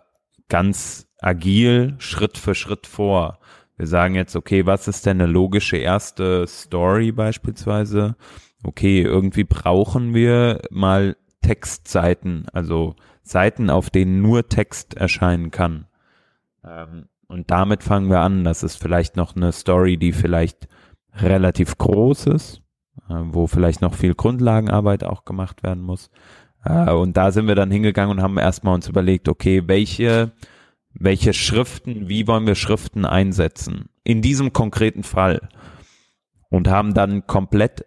ganz 0.48 1.08
agil 1.20 1.94
Schritt 1.98 2.38
für 2.38 2.54
Schritt 2.54 2.86
vor. 2.86 3.38
Wir 3.76 3.86
sagen 3.86 4.14
jetzt, 4.14 4.36
okay, 4.36 4.64
was 4.66 4.88
ist 4.88 5.04
denn 5.06 5.20
eine 5.20 5.30
logische 5.30 5.76
erste 5.76 6.46
Story 6.46 7.12
beispielsweise? 7.12 8.16
Okay, 8.64 9.02
irgendwie 9.02 9.44
brauchen 9.44 10.14
wir 10.14 10.62
mal 10.70 11.16
Textseiten, 11.42 12.46
also 12.52 12.96
Seiten, 13.22 13.70
auf 13.70 13.90
denen 13.90 14.22
nur 14.22 14.48
Text 14.48 14.94
erscheinen 14.94 15.50
kann. 15.50 15.86
Ähm, 16.64 17.06
und 17.28 17.50
damit 17.50 17.82
fangen 17.82 18.08
wir 18.08 18.20
an. 18.20 18.44
Das 18.44 18.62
ist 18.62 18.76
vielleicht 18.76 19.16
noch 19.16 19.36
eine 19.36 19.52
Story, 19.52 19.96
die 19.96 20.12
vielleicht 20.12 20.68
relativ 21.14 21.76
groß 21.76 22.26
ist, 22.26 22.62
äh, 23.08 23.14
wo 23.14 23.46
vielleicht 23.46 23.82
noch 23.82 23.94
viel 23.94 24.14
Grundlagenarbeit 24.14 25.04
auch 25.04 25.24
gemacht 25.24 25.62
werden 25.62 25.82
muss. 25.82 26.10
Äh, 26.64 26.90
und 26.92 27.16
da 27.16 27.30
sind 27.30 27.48
wir 27.48 27.54
dann 27.54 27.70
hingegangen 27.70 28.16
und 28.16 28.22
haben 28.22 28.38
erstmal 28.38 28.74
uns 28.74 28.88
überlegt, 28.88 29.28
okay, 29.28 29.62
welche, 29.66 30.32
welche 30.98 31.32
Schriften, 31.32 32.08
wie 32.08 32.26
wollen 32.26 32.46
wir 32.46 32.54
Schriften 32.54 33.04
einsetzen? 33.04 33.88
In 34.04 34.22
diesem 34.22 34.52
konkreten 34.52 35.02
Fall. 35.02 35.48
Und 36.48 36.68
haben 36.68 36.94
dann 36.94 37.26
komplett 37.26 37.86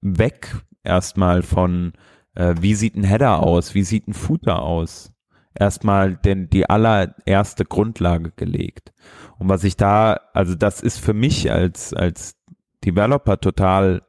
weg 0.00 0.56
erstmal 0.82 1.42
von, 1.42 1.92
äh, 2.34 2.54
wie 2.60 2.74
sieht 2.74 2.94
ein 2.94 3.04
Header 3.04 3.40
aus? 3.40 3.74
Wie 3.74 3.82
sieht 3.82 4.08
ein 4.08 4.14
Footer 4.14 4.62
aus? 4.62 5.12
erstmal 5.58 6.16
denn 6.16 6.48
die 6.48 6.68
allererste 6.68 7.64
Grundlage 7.64 8.32
gelegt. 8.32 8.92
Und 9.38 9.48
was 9.48 9.64
ich 9.64 9.76
da, 9.76 10.20
also 10.32 10.54
das 10.54 10.80
ist 10.80 10.98
für 10.98 11.14
mich 11.14 11.50
als, 11.50 11.92
als 11.92 12.36
Developer 12.84 13.40
total 13.40 14.02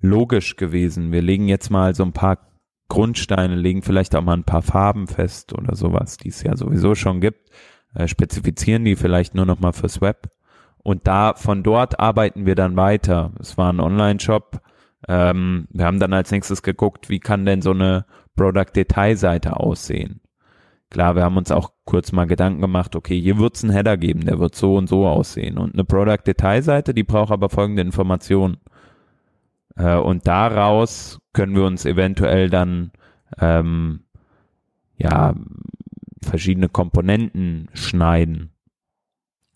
logisch 0.00 0.56
gewesen. 0.56 1.12
Wir 1.12 1.22
legen 1.22 1.48
jetzt 1.48 1.70
mal 1.70 1.94
so 1.94 2.04
ein 2.04 2.12
paar 2.12 2.38
Grundsteine, 2.88 3.56
legen 3.56 3.82
vielleicht 3.82 4.14
auch 4.14 4.22
mal 4.22 4.36
ein 4.36 4.44
paar 4.44 4.62
Farben 4.62 5.06
fest 5.06 5.52
oder 5.52 5.74
sowas, 5.74 6.16
die 6.16 6.28
es 6.28 6.42
ja 6.42 6.56
sowieso 6.56 6.94
schon 6.94 7.20
gibt, 7.20 7.50
äh, 7.94 8.08
spezifizieren 8.08 8.84
die 8.84 8.96
vielleicht 8.96 9.34
nur 9.34 9.46
noch 9.46 9.60
mal 9.60 9.72
fürs 9.72 10.00
Web. 10.00 10.30
Und 10.82 11.06
da, 11.06 11.34
von 11.34 11.62
dort 11.62 11.98
arbeiten 11.98 12.44
wir 12.44 12.54
dann 12.54 12.76
weiter. 12.76 13.32
Es 13.40 13.56
war 13.56 13.72
ein 13.72 13.80
Online-Shop. 13.80 14.60
Ähm, 15.08 15.66
wir 15.70 15.86
haben 15.86 15.98
dann 15.98 16.12
als 16.12 16.30
nächstes 16.30 16.62
geguckt, 16.62 17.08
wie 17.08 17.20
kann 17.20 17.46
denn 17.46 17.62
so 17.62 17.70
eine 17.70 18.04
Product-Detail-Seite 18.36 19.58
aussehen? 19.58 20.20
klar, 20.94 21.16
wir 21.16 21.24
haben 21.24 21.36
uns 21.36 21.50
auch 21.50 21.72
kurz 21.84 22.12
mal 22.12 22.26
Gedanken 22.26 22.60
gemacht, 22.60 22.94
okay, 22.94 23.20
hier 23.20 23.36
wird 23.38 23.56
es 23.56 23.64
einen 23.64 23.72
Header 23.72 23.96
geben, 23.96 24.24
der 24.24 24.38
wird 24.38 24.54
so 24.54 24.76
und 24.76 24.88
so 24.88 25.08
aussehen. 25.08 25.58
Und 25.58 25.74
eine 25.74 25.84
Product-Detailseite, 25.84 26.94
die 26.94 27.02
braucht 27.02 27.32
aber 27.32 27.48
folgende 27.48 27.82
Informationen. 27.82 28.58
Äh, 29.76 29.96
und 29.96 30.26
daraus 30.26 31.18
können 31.32 31.54
wir 31.54 31.64
uns 31.64 31.84
eventuell 31.84 32.50
dann 32.50 32.92
ähm, 33.38 34.04
ja 34.96 35.34
verschiedene 36.22 36.68
Komponenten 36.68 37.68
schneiden. 37.74 38.50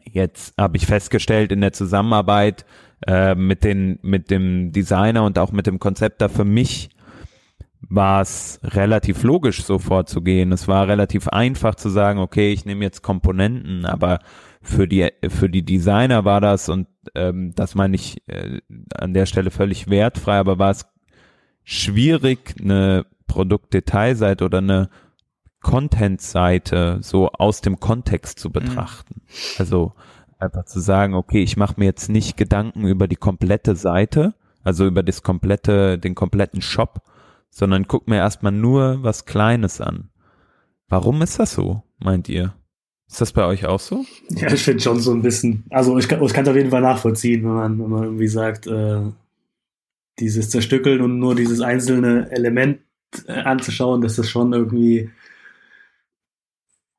Jetzt 0.05 0.55
habe 0.59 0.77
ich 0.77 0.87
festgestellt 0.87 1.53
in 1.53 1.61
der 1.61 1.73
Zusammenarbeit 1.73 2.65
äh, 3.07 3.35
mit 3.35 3.65
den 3.65 3.99
mit 4.03 4.31
dem 4.31 4.73
Designer 4.73 5.25
und 5.25 5.39
auch 5.39 5.53
mit 5.53 5.67
dem 5.67 5.79
Konzepter 5.79 6.29
für 6.29 6.45
mich 6.45 6.91
war 7.81 8.21
es 8.21 8.61
relativ 8.63 9.23
logisch 9.23 9.63
so 9.65 9.79
vorzugehen. 9.79 10.53
Es 10.53 10.69
war 10.69 10.89
relativ 10.89 11.29
einfach 11.29 11.75
zu 11.75 11.89
sagen, 11.89 12.19
okay, 12.19 12.53
ich 12.53 12.65
nehme 12.65 12.85
jetzt 12.85 13.03
Komponenten, 13.03 13.87
aber 13.87 14.19
für 14.61 14.89
die 14.89 15.11
für 15.29 15.49
die 15.49 15.65
Designer 15.65 16.25
war 16.25 16.41
das 16.41 16.69
und 16.69 16.89
ähm, 17.15 17.53
das 17.55 17.75
meine 17.75 17.95
ich 17.95 18.23
äh, 18.29 18.61
an 18.95 19.15
der 19.15 19.27
Stelle 19.27 19.51
völlig 19.51 19.89
wertfrei, 19.89 20.39
aber 20.39 20.59
war 20.59 20.71
es 20.71 20.87
schwierig, 21.65 22.55
eine 22.61 23.07
Produktdetailseite 23.27 24.45
oder 24.45 24.59
eine 24.59 24.89
Content-Seite 25.61 26.99
so 27.03 27.31
aus 27.31 27.61
dem 27.61 27.81
Kontext 27.81 28.39
zu 28.39 28.49
mhm. 28.49 28.53
betrachten. 28.53 29.23
Mhm. 29.25 29.33
Also 29.59 29.93
einfach 30.39 30.65
zu 30.65 30.81
sagen, 30.81 31.15
okay, 31.15 31.43
ich 31.43 31.57
mache 31.57 31.75
mir 31.79 31.87
jetzt 31.87 32.09
nicht 32.09 32.37
Gedanken 32.37 32.87
über 32.87 33.09
die 33.09 33.17
komplette 33.17 33.77
Seite, 33.77 34.35
also 34.63 34.87
über 34.87 35.03
das 35.03 35.23
komplette, 35.23 35.99
den 35.99 36.15
kompletten 36.15 36.63
Shop, 36.63 37.03
sondern 37.51 37.89
guck 37.89 38.09
mir 38.09 38.17
erstmal 38.17 38.53
nur 38.53 39.03
was 39.03 39.25
Kleines 39.27 39.81
an. 39.81 40.11
Warum 40.89 41.23
ist 41.23 41.39
das 41.39 41.53
so, 41.53 41.83
meint 41.99 42.29
ihr? 42.29 42.55
Ist 43.09 43.21
das 43.21 43.33
bei 43.33 43.45
euch 43.45 43.65
auch 43.65 43.81
so? 43.81 44.05
Ja, 44.29 44.53
ich 44.53 44.63
finde 44.63 44.83
schon 44.83 45.01
so 45.01 45.13
ein 45.13 45.23
bisschen. 45.23 45.65
Also 45.71 45.97
ich 45.97 46.09
kann 46.09 46.23
es 46.23 46.49
auf 46.49 46.57
jeden 46.57 46.71
Fall 46.71 46.83
nachvollziehen, 46.83 47.43
wenn 47.43 47.55
man, 47.55 47.79
wenn 47.79 47.91
man 47.91 48.05
irgendwie 48.05 48.29
sagt, 48.29 48.67
äh, 48.67 49.01
dieses 50.19 50.51
Zerstückeln 50.51 51.01
und 51.01 51.19
nur 51.19 51.35
dieses 51.35 51.61
einzelne 51.61 52.31
Element 52.31 52.81
äh, 53.27 53.33
anzuschauen, 53.33 54.03
dass 54.03 54.17
das 54.17 54.29
schon 54.29 54.53
irgendwie 54.53 55.11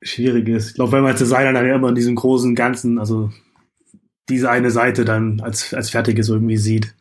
schwierig 0.01 0.47
ist. 0.47 0.69
Ich 0.69 0.73
glaube, 0.75 0.93
wenn 0.93 1.01
man 1.01 1.11
als 1.11 1.19
Designer 1.19 1.53
dann 1.53 1.67
ja 1.67 1.75
immer 1.75 1.89
in 1.89 1.95
diesem 1.95 2.15
großen 2.15 2.55
Ganzen, 2.55 2.97
also 2.97 3.31
diese 4.29 4.49
eine 4.49 4.71
Seite 4.71 5.05
dann 5.05 5.41
als, 5.41 5.73
als 5.73 5.89
fertiges 5.89 6.29
irgendwie 6.29 6.57
sieht. 6.57 6.95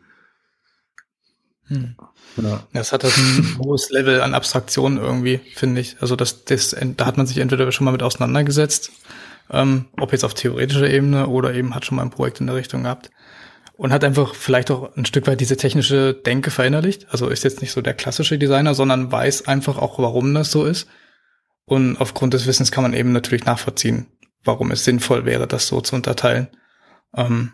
Hm. 1.66 1.94
Ja. 2.42 2.62
Das 2.72 2.92
hat 2.92 3.04
das 3.04 3.16
ein 3.16 3.58
hohes 3.58 3.90
Level 3.90 4.20
an 4.20 4.34
Abstraktion 4.34 4.98
irgendwie, 4.98 5.40
finde 5.54 5.80
ich. 5.80 5.96
Also 6.00 6.16
das, 6.16 6.44
das, 6.44 6.76
da 6.96 7.06
hat 7.06 7.16
man 7.16 7.26
sich 7.26 7.38
entweder 7.38 7.70
schon 7.72 7.84
mal 7.84 7.92
mit 7.92 8.02
auseinandergesetzt, 8.02 8.90
ähm, 9.50 9.86
ob 9.98 10.12
jetzt 10.12 10.24
auf 10.24 10.34
theoretischer 10.34 10.88
Ebene 10.88 11.26
oder 11.28 11.54
eben 11.54 11.74
hat 11.74 11.84
schon 11.84 11.96
mal 11.96 12.02
ein 12.02 12.10
Projekt 12.10 12.40
in 12.40 12.46
der 12.46 12.56
Richtung 12.56 12.84
gehabt 12.84 13.10
und 13.78 13.92
hat 13.92 14.04
einfach 14.04 14.34
vielleicht 14.34 14.70
auch 14.70 14.96
ein 14.96 15.06
Stück 15.06 15.26
weit 15.26 15.40
diese 15.40 15.56
technische 15.56 16.12
Denke 16.12 16.50
verinnerlicht. 16.50 17.06
Also 17.10 17.28
ist 17.28 17.44
jetzt 17.44 17.60
nicht 17.60 17.72
so 17.72 17.80
der 17.80 17.94
klassische 17.94 18.36
Designer, 18.36 18.74
sondern 18.74 19.10
weiß 19.12 19.46
einfach 19.46 19.78
auch, 19.78 19.98
warum 20.00 20.34
das 20.34 20.50
so 20.50 20.64
ist. 20.64 20.88
Und 21.64 21.96
aufgrund 22.00 22.34
des 22.34 22.46
Wissens 22.46 22.72
kann 22.72 22.82
man 22.82 22.92
eben 22.92 23.12
natürlich 23.12 23.44
nachvollziehen, 23.44 24.06
warum 24.42 24.72
es 24.72 24.84
sinnvoll 24.84 25.26
wäre, 25.26 25.46
das 25.46 25.68
so 25.68 25.80
zu 25.80 25.94
unterteilen. 25.94 26.48
Ähm, 27.14 27.52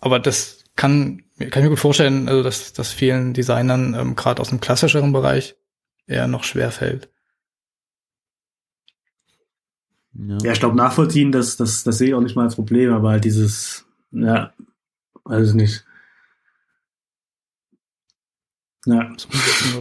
aber 0.00 0.20
das 0.20 0.64
kann 0.76 1.23
kann 1.38 1.48
ich 1.48 1.64
mir 1.64 1.70
gut 1.70 1.78
vorstellen, 1.78 2.28
also 2.28 2.42
dass 2.42 2.72
das 2.72 2.92
vielen 2.92 3.34
Designern 3.34 3.94
ähm, 3.94 4.14
gerade 4.14 4.40
aus 4.40 4.50
dem 4.50 4.60
klassischeren 4.60 5.12
Bereich 5.12 5.56
eher 6.06 6.28
noch 6.28 6.44
schwer 6.44 6.70
fällt. 6.70 7.08
Ja, 10.12 10.38
ja 10.42 10.52
ich 10.52 10.60
glaube 10.60 10.76
nachvollziehen, 10.76 11.32
das, 11.32 11.56
das, 11.56 11.82
das 11.82 11.98
sehe 11.98 12.08
ich 12.08 12.14
auch 12.14 12.20
nicht 12.20 12.36
mal 12.36 12.44
als 12.44 12.54
Problem, 12.54 12.92
aber 12.92 13.10
halt 13.10 13.24
dieses, 13.24 13.84
ja, 14.12 14.52
weiß 15.24 15.50
ich 15.50 15.54
nicht. 15.54 15.84
Ja, 18.86 19.10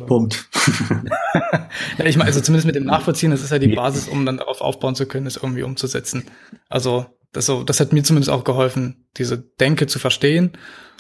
Punkt. 0.08 0.50
ja, 1.98 2.06
ich 2.06 2.16
meine, 2.16 2.28
also 2.28 2.40
zumindest 2.40 2.66
mit 2.66 2.76
dem 2.76 2.86
Nachvollziehen, 2.86 3.32
das 3.32 3.44
ist 3.44 3.52
ja 3.52 3.60
die 3.60 3.76
Basis, 3.76 4.08
um 4.08 4.26
dann 4.26 4.38
darauf 4.38 4.62
aufbauen 4.62 4.96
zu 4.96 5.06
können, 5.06 5.28
es 5.28 5.36
irgendwie 5.36 5.64
umzusetzen. 5.64 6.24
Also 6.70 7.06
das, 7.34 7.46
so, 7.46 7.64
das 7.64 7.82
hat 7.82 7.92
mir 7.92 8.04
zumindest 8.04 8.32
auch 8.32 8.46
geholfen, 8.46 9.08
diese 9.18 9.38
Denke 9.38 9.88
zu 9.88 10.00
verstehen 10.00 10.54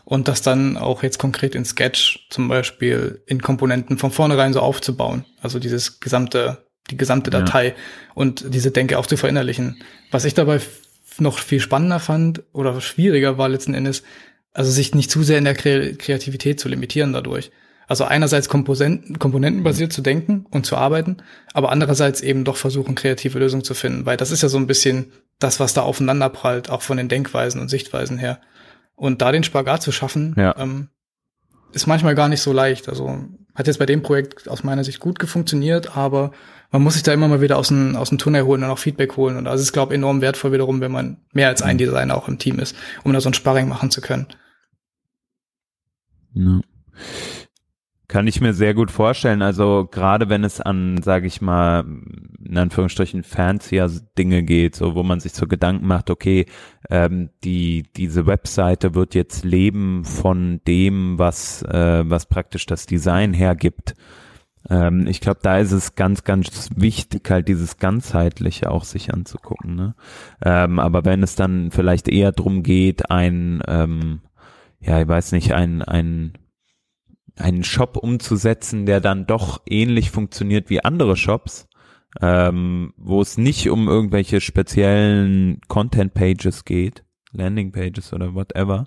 und 0.06 0.28
das 0.28 0.42
dann 0.42 0.78
auch 0.78 1.04
jetzt 1.04 1.18
konkret 1.18 1.56
in 1.56 1.66
Sketch 1.66 2.28
zum 2.30 2.48
Beispiel 2.48 3.22
in 3.26 3.42
Komponenten 3.42 3.98
von 3.98 4.12
vornherein 4.12 4.54
so 4.54 4.60
aufzubauen. 4.60 5.26
Also 5.42 5.60
dieses 5.60 6.00
gesamte, 6.00 6.66
die 6.92 6.98
gesamte 6.98 7.30
Datei 7.30 7.68
ja. 7.68 7.74
und 8.14 8.54
diese 8.54 8.72
Denke 8.72 9.00
auch 9.00 9.06
zu 9.06 9.18
verinnerlichen. 9.18 9.82
Was 10.12 10.26
ich 10.26 10.34
dabei 10.34 10.60
noch 11.20 11.40
viel 11.40 11.60
spannender 11.60 12.00
fand 12.00 12.44
oder 12.54 12.80
schwieriger 12.82 13.38
war 13.38 13.50
letzten 13.50 13.74
Endes, 13.74 14.04
also 14.52 14.72
sich 14.72 14.94
nicht 14.94 15.10
zu 15.10 15.24
sehr 15.24 15.38
in 15.38 15.46
der 15.46 15.56
Kreativität 15.56 16.60
zu 16.60 16.70
limitieren 16.70 17.14
dadurch. 17.14 17.52
Also 17.88 18.06
einerseits 18.06 18.50
Komponenten, 18.50 19.20
komponentenbasiert 19.20 19.92
zu 19.92 20.02
denken 20.02 20.46
und 20.52 20.66
zu 20.66 20.78
arbeiten, 20.78 21.18
aber 21.54 21.72
andererseits 21.72 22.22
eben 22.22 22.46
doch 22.46 22.56
versuchen, 22.56 22.96
kreative 22.96 23.40
Lösungen 23.40 23.64
zu 23.64 23.74
finden, 23.74 24.06
weil 24.06 24.18
das 24.18 24.32
ist 24.32 24.42
ja 24.42 24.50
so 24.50 24.58
ein 24.58 24.68
bisschen 24.68 25.12
das, 25.40 25.60
was 25.60 25.74
da 25.74 25.82
aufeinander 25.82 26.30
prallt, 26.30 26.70
auch 26.70 26.82
von 26.82 26.98
den 26.98 27.10
Denkweisen 27.10 27.60
und 27.60 27.70
Sichtweisen 27.70 28.18
her. 28.18 28.40
Und 28.96 29.22
da 29.22 29.32
den 29.32 29.44
Spagat 29.44 29.82
zu 29.82 29.92
schaffen, 29.92 30.36
ja. 30.38 30.56
ähm, 30.58 30.90
ist 31.72 31.88
manchmal 31.88 32.16
gar 32.16 32.30
nicht 32.30 32.42
so 32.42 32.54
leicht. 32.54 32.88
Also 32.90 33.26
hat 33.56 33.68
jetzt 33.68 33.80
bei 33.80 33.86
dem 33.86 34.02
Projekt 34.02 34.48
aus 34.48 34.64
meiner 34.64 34.84
Sicht 34.84 35.00
gut 35.00 35.22
funktioniert, 35.28 35.96
aber 35.98 36.32
man 36.72 36.82
muss 36.82 36.96
sich 36.96 37.04
da 37.04 37.14
immer 37.14 37.28
mal 37.28 37.42
wieder 37.42 37.58
aus 37.58 37.68
dem, 37.68 37.96
aus 37.96 38.10
dem 38.10 38.18
Tunnel 38.18 38.44
holen 38.44 38.64
und 38.64 38.70
auch 38.70 38.80
Feedback 38.80 39.16
holen. 39.18 39.38
Und 39.38 39.46
das 39.46 39.62
ist, 39.62 39.74
glaube 39.74 39.94
ich, 39.94 39.98
enorm 39.98 40.22
wertvoll 40.22 40.52
wiederum, 40.52 40.82
wenn 40.82 40.92
man 40.92 41.18
mehr 41.32 41.48
als 41.50 41.62
ein 41.62 41.78
Designer 41.78 42.18
auch 42.18 42.28
im 42.28 42.40
Team 42.40 42.60
ist, 42.60 42.76
um 43.04 43.14
da 43.14 43.22
so 43.22 43.30
ein 43.30 43.34
Sparring 43.34 43.68
machen 43.68 43.92
zu 43.92 44.02
können. 44.02 44.28
Ja. 46.34 46.62
Kann 48.14 48.28
ich 48.28 48.42
mir 48.42 48.54
sehr 48.54 48.76
gut 48.76 48.92
vorstellen. 48.92 49.42
Also 49.42 49.88
gerade 49.90 50.30
wenn 50.30 50.44
es 50.44 50.62
an, 50.62 51.02
sage 51.02 51.26
ich 51.26 51.42
mal, 51.42 51.84
in 52.46 52.56
Anführungsstrichen 52.60 53.24
fancier 53.24 53.90
Dinge 54.20 54.44
geht, 54.44 54.76
so 54.76 54.94
wo 54.94 55.02
man 55.02 55.20
sich 55.20 55.34
so 55.34 55.48
Gedanken 55.48 55.88
macht, 55.88 56.12
okay, 56.12 56.46
ähm, 56.92 57.32
die 57.44 57.86
diese 57.96 58.28
Webseite 58.28 58.94
wird 58.94 59.16
jetzt 59.16 59.44
leben 59.44 60.06
von 60.06 60.62
dem, 60.68 61.18
was 61.18 61.64
äh, 61.64 62.04
was 62.08 62.28
praktisch 62.28 62.68
das 62.68 62.86
Design 62.86 63.34
hergibt. 63.34 63.96
Ähm, 64.70 65.08
ich 65.08 65.20
glaube, 65.20 65.40
da 65.42 65.58
ist 65.58 65.72
es 65.72 65.96
ganz, 65.96 66.24
ganz 66.24 66.70
wichtig, 66.76 67.28
halt 67.32 67.48
dieses 67.48 67.78
ganzheitliche 67.78 68.70
auch 68.70 68.84
sich 68.84 69.12
anzugucken. 69.12 69.74
Ne? 69.74 69.96
Ähm, 70.46 70.78
aber 70.78 71.04
wenn 71.04 71.24
es 71.24 71.34
dann 71.34 71.72
vielleicht 71.72 72.08
eher 72.08 72.32
drum 72.32 72.62
geht, 72.62 73.10
ein 73.10 73.64
ähm, 73.68 74.22
ja, 74.82 75.02
ich 75.02 75.08
weiß 75.08 75.32
nicht, 75.32 75.54
ein 75.54 75.82
ein 75.82 76.34
einen 77.36 77.64
Shop 77.64 77.98
umzusetzen, 77.98 78.86
der 78.86 79.00
dann 79.00 79.26
doch 79.26 79.62
ähnlich 79.68 80.12
funktioniert 80.12 80.70
wie 80.70 80.84
andere 80.84 81.18
Shops, 81.18 81.68
ähm, 82.22 82.94
wo 82.98 83.22
es 83.22 83.38
nicht 83.38 83.70
um 83.70 83.88
irgendwelche 83.88 84.40
speziellen 84.42 85.60
Content-Pages 85.68 86.66
geht, 86.66 87.04
Landing-Pages 87.32 88.14
oder 88.14 88.36
whatever. 88.36 88.86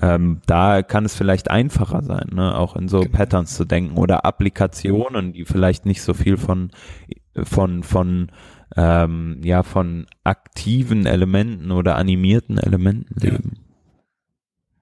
Ähm, 0.00 0.40
da 0.46 0.82
kann 0.82 1.04
es 1.04 1.14
vielleicht 1.14 1.50
einfacher 1.50 2.02
sein, 2.02 2.30
ne? 2.32 2.56
auch 2.56 2.76
in 2.76 2.88
so 2.88 3.00
genau. 3.00 3.12
Patterns 3.12 3.54
zu 3.54 3.66
denken 3.66 3.98
oder 3.98 4.24
Applikationen, 4.24 5.34
die 5.34 5.44
vielleicht 5.44 5.84
nicht 5.84 6.02
so 6.02 6.14
viel 6.14 6.38
von 6.38 6.70
von 7.42 7.82
von 7.82 8.32
ähm, 8.74 9.40
ja 9.44 9.62
von 9.62 10.06
aktiven 10.24 11.04
Elementen 11.04 11.70
oder 11.72 11.96
animierten 11.96 12.56
Elementen 12.56 13.20
leben. 13.20 13.52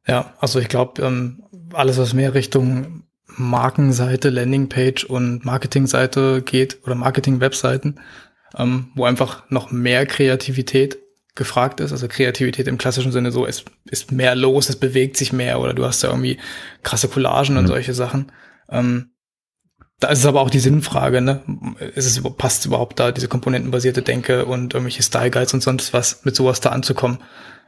Ja, 0.06 0.14
ja 0.14 0.34
also 0.38 0.60
ich 0.60 0.68
glaube, 0.68 1.02
ähm, 1.02 1.42
alles, 1.72 1.98
was 1.98 2.14
mehr 2.14 2.34
Richtung 2.34 3.04
Markenseite, 3.36 4.30
Landingpage 4.30 5.04
und 5.04 5.44
Marketingseite 5.44 6.42
geht 6.42 6.78
oder 6.84 6.94
Marketing-Webseiten, 6.94 8.00
ähm, 8.56 8.88
wo 8.94 9.04
einfach 9.04 9.48
noch 9.50 9.70
mehr 9.70 10.06
Kreativität 10.06 10.98
gefragt 11.34 11.80
ist. 11.80 11.92
Also 11.92 12.08
Kreativität 12.08 12.66
im 12.66 12.78
klassischen 12.78 13.12
Sinne 13.12 13.32
so, 13.32 13.46
es 13.46 13.64
ist 13.84 14.12
mehr 14.12 14.34
los, 14.34 14.68
es 14.68 14.76
bewegt 14.76 15.16
sich 15.16 15.32
mehr 15.32 15.60
oder 15.60 15.74
du 15.74 15.84
hast 15.84 16.02
da 16.02 16.08
irgendwie 16.08 16.38
krasse 16.82 17.08
Collagen 17.08 17.54
mhm. 17.54 17.60
und 17.60 17.66
solche 17.68 17.94
Sachen. 17.94 18.32
Ähm, 18.68 19.10
da 20.00 20.08
ist 20.08 20.20
es 20.20 20.26
aber 20.26 20.40
auch 20.40 20.50
die 20.50 20.60
Sinnfrage, 20.60 21.20
ne? 21.20 21.42
Ist 21.94 22.06
es, 22.06 22.22
passt 22.36 22.64
überhaupt 22.64 22.98
da 22.98 23.12
diese 23.12 23.28
komponentenbasierte 23.28 24.00
Denke 24.00 24.46
und 24.46 24.72
irgendwelche 24.72 25.02
Style 25.02 25.30
Guides 25.30 25.52
und 25.52 25.62
sonst 25.62 25.92
was 25.92 26.24
mit 26.24 26.34
sowas 26.34 26.60
da 26.60 26.70
anzukommen? 26.70 27.18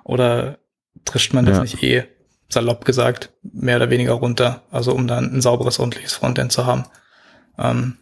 Oder 0.03 0.59
trischt 1.05 1.35
man 1.35 1.45
das 1.45 1.59
ja. 1.59 1.63
nicht 1.63 1.83
eh 1.83 2.05
salopp 2.53 2.85
gesagt, 2.85 3.33
mehr 3.43 3.77
oder 3.77 3.91
weniger 3.91 4.13
runter, 4.13 4.63
also 4.71 4.93
um 4.93 5.07
dann 5.07 5.35
ein 5.35 5.41
sauberes, 5.41 5.79
ordentliches 5.79 6.13
Frontend 6.13 6.53
zu 6.53 6.67
haben. 6.67 6.85
Ähm, 7.59 7.97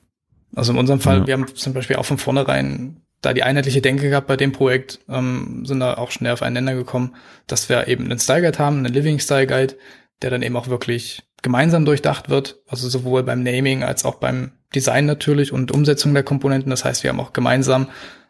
also 0.55 0.73
in 0.73 0.79
unserem 0.79 1.01
Fall, 1.01 1.21
ja. 1.21 1.27
wir 1.29 1.35
haben 1.35 1.55
zum 1.55 1.73
Beispiel 1.73 1.97
auch 1.97 2.05
von 2.05 2.19
vornherein 2.19 3.03
da 3.23 3.35
die 3.35 3.43
einheitliche 3.43 3.83
Denke 3.83 4.09
gehabt 4.09 4.27
bei 4.27 4.37
dem 4.37 4.53
Projekt, 4.53 5.01
ähm, 5.09 5.65
sind 5.67 5.81
da 5.81 5.95
auch 5.95 6.11
schnell 6.11 6.33
auf 6.33 6.43
einen 6.43 6.55
Nenner 6.55 6.75
gekommen, 6.75 7.15
dass 7.47 7.69
wir 7.69 7.87
eben 7.87 8.05
einen 8.05 8.19
Style 8.19 8.43
Guide 8.43 8.59
haben, 8.59 8.79
einen 8.79 8.93
Living 8.93 9.19
Style 9.19 9.47
Guide, 9.47 9.77
der 10.23 10.31
dann 10.31 10.43
eben 10.43 10.57
auch 10.57 10.69
wirklich 10.69 11.23
gemeinsam 11.43 11.85
durchdacht 11.85 12.31
wird, 12.31 12.61
also 12.67 12.89
sowohl 12.89 13.23
beim 13.23 13.43
Naming 13.43 13.83
als 13.83 14.05
auch 14.05 14.17
beim 14.17 14.53
Design 14.75 15.07
natürlich 15.07 15.53
und 15.53 15.73
Umsetzung 15.73 16.15
der 16.15 16.23
Komponenten. 16.23 16.71
Das 16.71 16.85
heißt, 16.85 17.03
wir 17.03 17.11
haben 17.11 17.21
auch 17.21 17.33
gemeinsam 17.33 17.89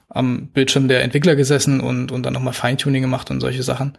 am 0.09 0.49
Bildschirm 0.49 0.89
der 0.89 1.03
Entwickler 1.03 1.37
gesessen 1.37 1.81
und, 1.81 2.11
und 2.11 2.25
dann 2.25 2.33
nochmal 2.33 2.53
Feintuning 2.53 3.03
gemacht 3.03 3.31
und 3.31 3.41
solche 3.41 3.63
Sachen. 3.63 3.97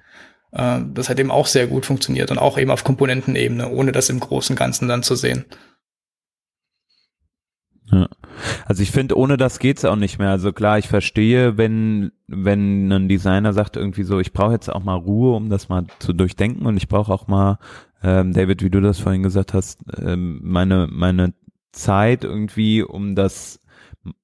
Äh, 0.52 0.82
das 0.94 1.10
hat 1.10 1.20
eben 1.20 1.32
auch 1.32 1.48
sehr 1.48 1.68
gut 1.68 1.86
funktioniert 1.86 2.32
und 2.32 2.38
auch 2.38 2.58
eben 2.58 2.72
auf 2.72 2.84
Komponentenebene, 2.84 3.70
ohne 3.70 3.92
das 3.92 4.10
im 4.10 4.20
großen 4.20 4.56
Ganzen 4.56 4.88
dann 4.88 5.04
zu 5.04 5.16
sehen. 5.16 5.46
Ja. 7.92 8.08
Also 8.66 8.84
ich 8.84 8.92
finde, 8.92 9.18
ohne 9.18 9.38
das 9.38 9.60
geht's 9.60 9.84
auch 9.86 9.96
nicht 9.98 10.18
mehr. 10.18 10.30
Also 10.30 10.54
klar, 10.54 10.78
ich 10.78 10.88
verstehe, 10.88 11.58
wenn 11.58 12.12
wenn 12.28 12.92
ein 12.92 13.10
Designer 13.10 13.54
sagt 13.54 13.76
irgendwie 13.76 14.04
so, 14.04 14.20
ich 14.20 14.32
brauche 14.34 14.54
jetzt 14.54 14.70
auch 14.70 14.84
mal 14.84 14.96
Ruhe, 14.96 15.36
um 15.36 15.50
das 15.50 15.70
mal 15.70 15.86
zu 16.00 16.14
durchdenken 16.14 16.66
und 16.66 16.78
ich 16.78 16.88
brauche 16.88 17.12
auch 17.12 17.28
mal, 17.28 17.60
ähm, 18.02 18.34
David, 18.34 18.64
wie 18.64 18.70
du 18.70 18.80
das 18.80 19.00
vorhin 19.00 19.24
gesagt 19.24 19.54
hast, 19.54 19.82
ähm, 19.98 20.40
meine 20.44 20.88
meine 20.90 21.34
Zeit 21.74 22.24
irgendwie, 22.24 22.82
um 22.82 23.16
das 23.16 23.60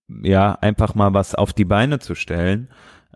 ja 0.07 0.53
einfach 0.53 0.95
mal 0.95 1.13
was 1.13 1.35
auf 1.35 1.53
die 1.53 1.65
Beine 1.65 1.99
zu 1.99 2.15
stellen. 2.15 2.69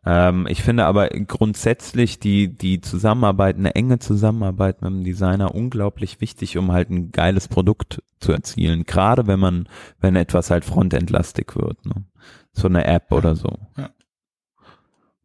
Ähm, 0.06 0.48
ich 0.50 0.64
finde 0.64 0.86
aber 0.86 1.10
grundsätzlich 1.10 2.20
die, 2.20 2.56
die 2.56 2.82
Zusammenarbeit, 2.82 3.58
eine 3.58 3.76
enge 3.76 4.00
Zusammenarbeit 4.00 4.82
mit 4.82 4.92
dem 4.92 5.04
Designer 5.04 5.54
unglaublich 5.54 6.22
wichtig, 6.22 6.58
um 6.58 6.72
halt 6.72 6.90
ein 6.90 7.12
geiles 7.12 7.48
Produkt 7.48 8.02
zu 8.20 8.32
erzielen. 8.32 8.86
Gerade 8.86 9.28
wenn 9.28 9.40
man, 9.40 9.68
wenn 10.00 10.16
etwas 10.16 10.50
halt 10.50 10.66
frontendlastig 10.66 11.56
wird, 11.56 11.86
ne? 11.86 12.06
So 12.54 12.68
eine 12.68 12.86
App 12.86 13.12
oder 13.12 13.36
so. 13.36 13.60
Ja. 13.78 13.90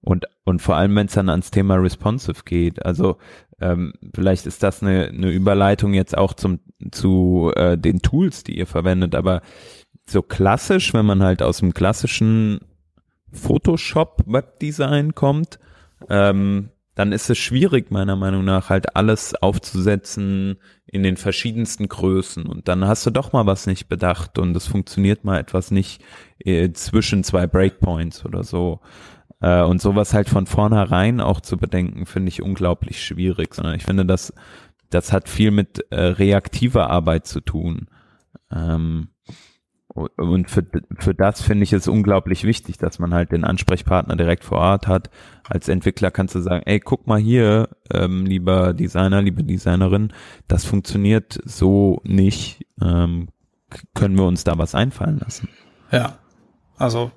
Und, 0.01 0.27
und 0.45 0.63
vor 0.63 0.77
allem, 0.77 0.95
wenn 0.95 1.07
es 1.07 1.15
dann 1.15 1.29
ans 1.29 1.51
Thema 1.51 1.75
responsive 1.75 2.45
geht. 2.45 2.85
Also 2.87 3.17
ähm, 3.61 3.93
vielleicht 4.15 4.47
ist 4.47 4.63
das 4.63 4.83
eine, 4.83 5.09
eine 5.09 5.31
Überleitung 5.31 5.95
jetzt 5.95 6.17
auch 6.17 6.35
zum, 6.35 6.61
zu 6.93 7.51
äh, 7.57 7.77
den 7.77 8.01
Tools, 8.01 8.45
die 8.45 8.57
ihr 8.57 8.69
verwendet, 8.69 9.17
aber 9.17 9.43
so 10.09 10.23
klassisch, 10.23 10.95
wenn 10.95 11.07
man 11.07 11.25
halt 11.25 11.43
aus 11.43 11.59
dem 11.59 11.75
klassischen 11.75 12.61
Photoshop 13.33 14.23
Webdesign 14.27 15.15
kommt, 15.15 15.59
ähm, 16.09 16.71
dann 16.97 17.13
ist 17.13 17.29
es 17.29 17.37
schwierig, 17.37 17.91
meiner 17.91 18.17
Meinung 18.17 18.45
nach, 18.45 18.71
halt 18.71 18.97
alles 18.97 19.35
aufzusetzen 19.35 20.57
in 20.87 21.03
den 21.03 21.19
verschiedensten 21.19 21.89
Größen. 21.89 22.47
Und 22.47 22.69
dann 22.69 22.87
hast 22.87 23.05
du 23.05 23.11
doch 23.11 23.33
mal 23.33 23.45
was 23.45 23.67
nicht 23.67 23.89
bedacht 23.89 24.39
und 24.39 24.57
es 24.57 24.67
funktioniert 24.67 25.23
mal 25.23 25.39
etwas 25.39 25.71
nicht 25.71 26.03
äh, 26.39 26.73
zwischen 26.73 27.23
zwei 27.23 27.47
Breakpoints 27.47 28.25
oder 28.25 28.45
so. 28.45 28.81
Äh, 29.43 29.63
und 29.63 29.83
sowas 29.83 30.15
halt 30.15 30.31
von 30.31 30.47
vornherein 30.47 31.21
auch 31.21 31.43
zu 31.43 31.59
bedenken, 31.59 32.07
finde 32.07 32.31
ich 32.31 32.41
unglaublich 32.41 33.05
schwierig, 33.05 33.55
sondern 33.55 33.75
ich 33.75 33.85
finde, 33.85 34.07
das, 34.07 34.33
das 34.89 35.13
hat 35.13 35.29
viel 35.29 35.51
mit 35.51 35.85
äh, 35.91 36.01
reaktiver 36.01 36.89
Arbeit 36.89 37.27
zu 37.27 37.43
tun. 37.43 37.89
Ähm, 38.51 39.09
und 39.97 40.51
für, 40.51 40.65
für 40.99 41.15
das 41.15 41.41
finde 41.41 41.65
ich 41.65 41.73
es 41.73 41.89
unglaublich 41.89 42.45
wichtig, 42.45 42.77
dass 42.77 42.99
man 42.99 43.15
halt 43.15 43.33
den 43.33 43.45
Ansprechpartner 43.45 44.17
direkt 44.17 44.45
vor 44.45 44.59
Ort 44.59 44.87
hat. 44.87 45.11
Als 45.49 45.69
Entwickler 45.69 46.11
kannst 46.11 46.35
du 46.35 46.41
sagen, 46.41 46.63
ey, 46.67 46.81
guck 46.81 47.07
mal 47.07 47.19
hier, 47.19 47.71
ähm, 47.91 48.27
lieber 48.27 48.75
Designer, 48.75 49.23
liebe 49.23 49.43
Designerin, 49.43 50.13
das 50.49 50.65
funktioniert 50.65 51.39
so 51.45 52.01
nicht. 52.05 52.67
Ähm, 52.83 53.29
können 53.95 54.17
wir 54.17 54.27
uns 54.27 54.45
da 54.45 54.59
was 54.59 54.75
einfallen 54.75 55.19
lassen? 55.19 55.49
Ja, 55.91 56.19
also 56.77 57.11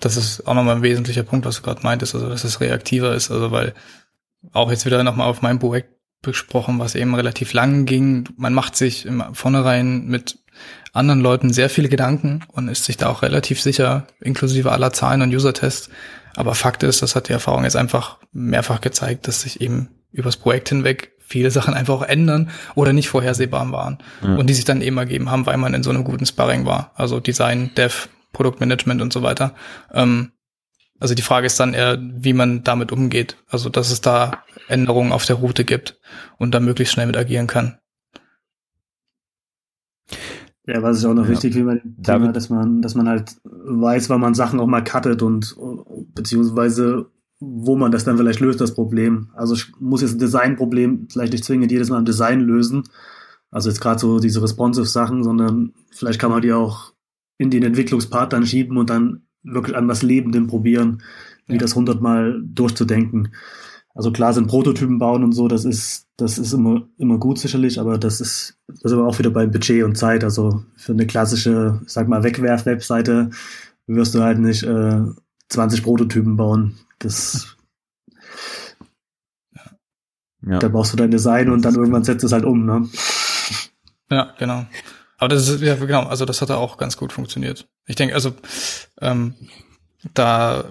das 0.00 0.16
ist 0.16 0.46
auch 0.46 0.54
nochmal 0.54 0.76
ein 0.76 0.82
wesentlicher 0.82 1.22
Punkt, 1.22 1.46
was 1.46 1.56
du 1.56 1.62
gerade 1.62 1.82
meintest, 1.82 2.14
also 2.14 2.28
dass 2.28 2.44
es 2.44 2.60
reaktiver 2.60 3.14
ist, 3.14 3.30
also 3.30 3.50
weil 3.50 3.74
auch 4.52 4.70
jetzt 4.70 4.86
wieder 4.86 5.02
nochmal 5.04 5.28
auf 5.28 5.42
mein 5.42 5.58
Projekt 5.58 5.90
besprochen, 6.22 6.78
was 6.78 6.94
eben 6.94 7.14
relativ 7.14 7.52
lang 7.52 7.84
ging. 7.84 8.28
Man 8.36 8.54
macht 8.54 8.76
sich 8.76 9.06
im 9.06 9.22
Vornherein 9.34 10.06
mit 10.06 10.38
anderen 10.92 11.20
Leuten 11.20 11.52
sehr 11.52 11.68
viele 11.68 11.88
Gedanken 11.88 12.40
und 12.48 12.68
ist 12.68 12.84
sich 12.84 12.96
da 12.96 13.08
auch 13.08 13.22
relativ 13.22 13.60
sicher, 13.60 14.06
inklusive 14.20 14.72
aller 14.72 14.92
Zahlen 14.92 15.22
und 15.22 15.34
User-Tests. 15.34 15.90
Aber 16.36 16.54
Fakt 16.54 16.82
ist, 16.82 17.02
das 17.02 17.16
hat 17.16 17.28
die 17.28 17.32
Erfahrung 17.32 17.64
jetzt 17.64 17.76
einfach 17.76 18.18
mehrfach 18.32 18.80
gezeigt, 18.80 19.28
dass 19.28 19.42
sich 19.42 19.60
eben 19.60 19.88
übers 20.12 20.36
Projekt 20.36 20.68
hinweg 20.68 21.12
viele 21.26 21.50
Sachen 21.50 21.74
einfach 21.74 21.94
auch 21.94 22.02
ändern 22.02 22.50
oder 22.74 22.92
nicht 22.92 23.08
vorhersehbar 23.08 23.70
waren 23.72 23.98
ja. 24.22 24.36
und 24.36 24.48
die 24.48 24.54
sich 24.54 24.64
dann 24.64 24.82
eben 24.82 24.98
ergeben 24.98 25.30
haben, 25.30 25.46
weil 25.46 25.56
man 25.56 25.74
in 25.74 25.82
so 25.82 25.90
einem 25.90 26.04
guten 26.04 26.26
Sparring 26.26 26.66
war. 26.66 26.92
Also 26.94 27.18
Design, 27.18 27.70
Dev, 27.76 28.08
Produktmanagement 28.32 29.00
und 29.00 29.12
so 29.12 29.22
weiter. 29.22 29.54
Ähm, 29.92 30.32
also 31.00 31.14
die 31.14 31.22
Frage 31.22 31.46
ist 31.46 31.58
dann 31.58 31.74
eher, 31.74 31.98
wie 32.00 32.34
man 32.34 32.62
damit 32.62 32.92
umgeht. 32.92 33.36
Also 33.48 33.68
dass 33.68 33.90
es 33.90 34.00
da 34.00 34.44
Änderungen 34.68 35.12
auf 35.12 35.24
der 35.24 35.36
Route 35.36 35.64
gibt 35.64 35.98
und 36.38 36.54
da 36.54 36.60
möglichst 36.60 36.94
schnell 36.94 37.06
mit 37.06 37.16
agieren 37.16 37.46
kann. 37.46 37.78
Ja, 40.66 40.82
was 40.82 40.98
ist 40.98 41.04
auch 41.04 41.14
noch 41.14 41.24
ja. 41.24 41.30
wichtig 41.30 41.52
finde 41.54 41.82
Thema, 42.02 42.32
dass 42.32 42.48
man, 42.48 42.80
dass 42.80 42.94
man 42.94 43.08
halt 43.08 43.36
weiß, 43.44 44.08
wann 44.08 44.20
man 44.20 44.34
Sachen 44.34 44.60
auch 44.60 44.66
mal 44.66 44.82
cuttet 44.82 45.22
und 45.22 45.54
beziehungsweise 46.14 47.10
wo 47.40 47.76
man 47.76 47.92
das 47.92 48.04
dann 48.04 48.16
vielleicht 48.16 48.40
löst, 48.40 48.60
das 48.60 48.74
Problem. 48.74 49.28
Also 49.34 49.54
ich 49.54 49.72
muss 49.78 50.00
jetzt 50.00 50.14
ein 50.14 50.18
Designproblem 50.18 51.08
vielleicht 51.10 51.32
nicht 51.32 51.44
zwingend 51.44 51.70
jedes 51.70 51.90
Mal 51.90 51.98
im 51.98 52.04
Design 52.04 52.40
lösen. 52.40 52.84
Also 53.50 53.68
jetzt 53.68 53.80
gerade 53.80 54.00
so 54.00 54.18
diese 54.18 54.42
responsive 54.42 54.86
Sachen, 54.86 55.22
sondern 55.22 55.72
vielleicht 55.90 56.18
kann 56.18 56.30
man 56.30 56.42
die 56.42 56.52
auch 56.52 56.92
in 57.38 57.50
den 57.50 57.62
Entwicklungspart 57.62 58.32
dann 58.32 58.46
schieben 58.46 58.76
und 58.76 58.90
dann 58.90 59.22
wirklich 59.42 59.76
an 59.76 59.88
was 59.88 60.02
Lebendem 60.02 60.46
probieren, 60.46 61.02
wie 61.46 61.54
ja. 61.54 61.58
das 61.58 61.76
hundertmal 61.76 62.42
durchzudenken. 62.44 63.34
Also 63.94 64.10
klar 64.10 64.32
sind 64.32 64.48
Prototypen 64.48 64.98
bauen 64.98 65.22
und 65.22 65.32
so, 65.32 65.46
das 65.48 65.64
ist, 65.64 66.03
das 66.16 66.38
ist 66.38 66.52
immer, 66.52 66.86
immer 66.96 67.18
gut 67.18 67.38
sicherlich, 67.38 67.80
aber 67.80 67.98
das 67.98 68.20
ist, 68.20 68.56
das 68.68 68.84
ist 68.84 68.92
aber 68.92 69.06
auch 69.06 69.18
wieder 69.18 69.30
bei 69.30 69.46
Budget 69.46 69.84
und 69.84 69.96
Zeit. 69.96 70.22
Also 70.22 70.64
für 70.76 70.92
eine 70.92 71.06
klassische, 71.06 71.80
sag 71.86 72.08
mal, 72.08 72.22
Wegwerf-Webseite 72.22 73.30
wirst 73.86 74.14
du 74.14 74.22
halt 74.22 74.38
nicht 74.38 74.62
äh, 74.62 75.00
20 75.48 75.82
Prototypen 75.82 76.36
bauen. 76.36 76.78
Das, 77.00 77.56
ja. 80.46 80.58
da 80.58 80.68
brauchst 80.68 80.92
du 80.92 80.96
dein 80.96 81.10
Design 81.10 81.50
und 81.50 81.64
dann 81.64 81.74
irgendwann 81.74 82.04
setzt 82.04 82.24
es 82.24 82.32
halt 82.32 82.44
um, 82.44 82.64
ne? 82.64 82.88
Ja, 84.10 84.34
genau. 84.38 84.66
Aber 85.18 85.28
das 85.28 85.48
ist, 85.48 85.62
ja, 85.62 85.74
genau, 85.74 86.04
also 86.04 86.24
das 86.24 86.42
hat 86.42 86.50
auch 86.50 86.76
ganz 86.76 86.96
gut 86.96 87.12
funktioniert. 87.12 87.66
Ich 87.86 87.96
denke, 87.96 88.14
also, 88.14 88.34
ähm, 89.00 89.34
da 90.12 90.64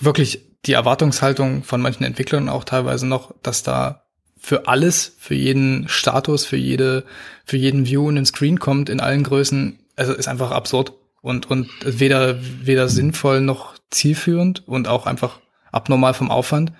wirklich 0.00 0.56
die 0.64 0.72
Erwartungshaltung 0.72 1.62
von 1.62 1.80
manchen 1.80 2.04
Entwicklern 2.04 2.48
auch 2.48 2.64
teilweise 2.64 3.06
noch, 3.06 3.34
dass 3.42 3.62
da 3.62 4.07
für 4.38 4.68
alles, 4.68 5.16
für 5.18 5.34
jeden 5.34 5.88
Status, 5.88 6.44
für 6.44 6.56
jede, 6.56 7.04
für 7.44 7.56
jeden 7.56 7.86
View 7.86 8.08
in 8.08 8.16
den 8.16 8.26
Screen 8.26 8.58
kommt 8.58 8.88
in 8.88 9.00
allen 9.00 9.24
Größen, 9.24 9.78
also 9.96 10.12
ist 10.12 10.28
einfach 10.28 10.50
absurd 10.50 10.92
und, 11.22 11.50
und 11.50 11.68
weder, 11.84 12.38
weder 12.62 12.88
sinnvoll 12.88 13.40
noch 13.40 13.74
zielführend 13.90 14.66
und 14.66 14.88
auch 14.88 15.06
einfach 15.06 15.40
abnormal 15.72 16.14
vom 16.14 16.30
Aufwand. 16.30 16.72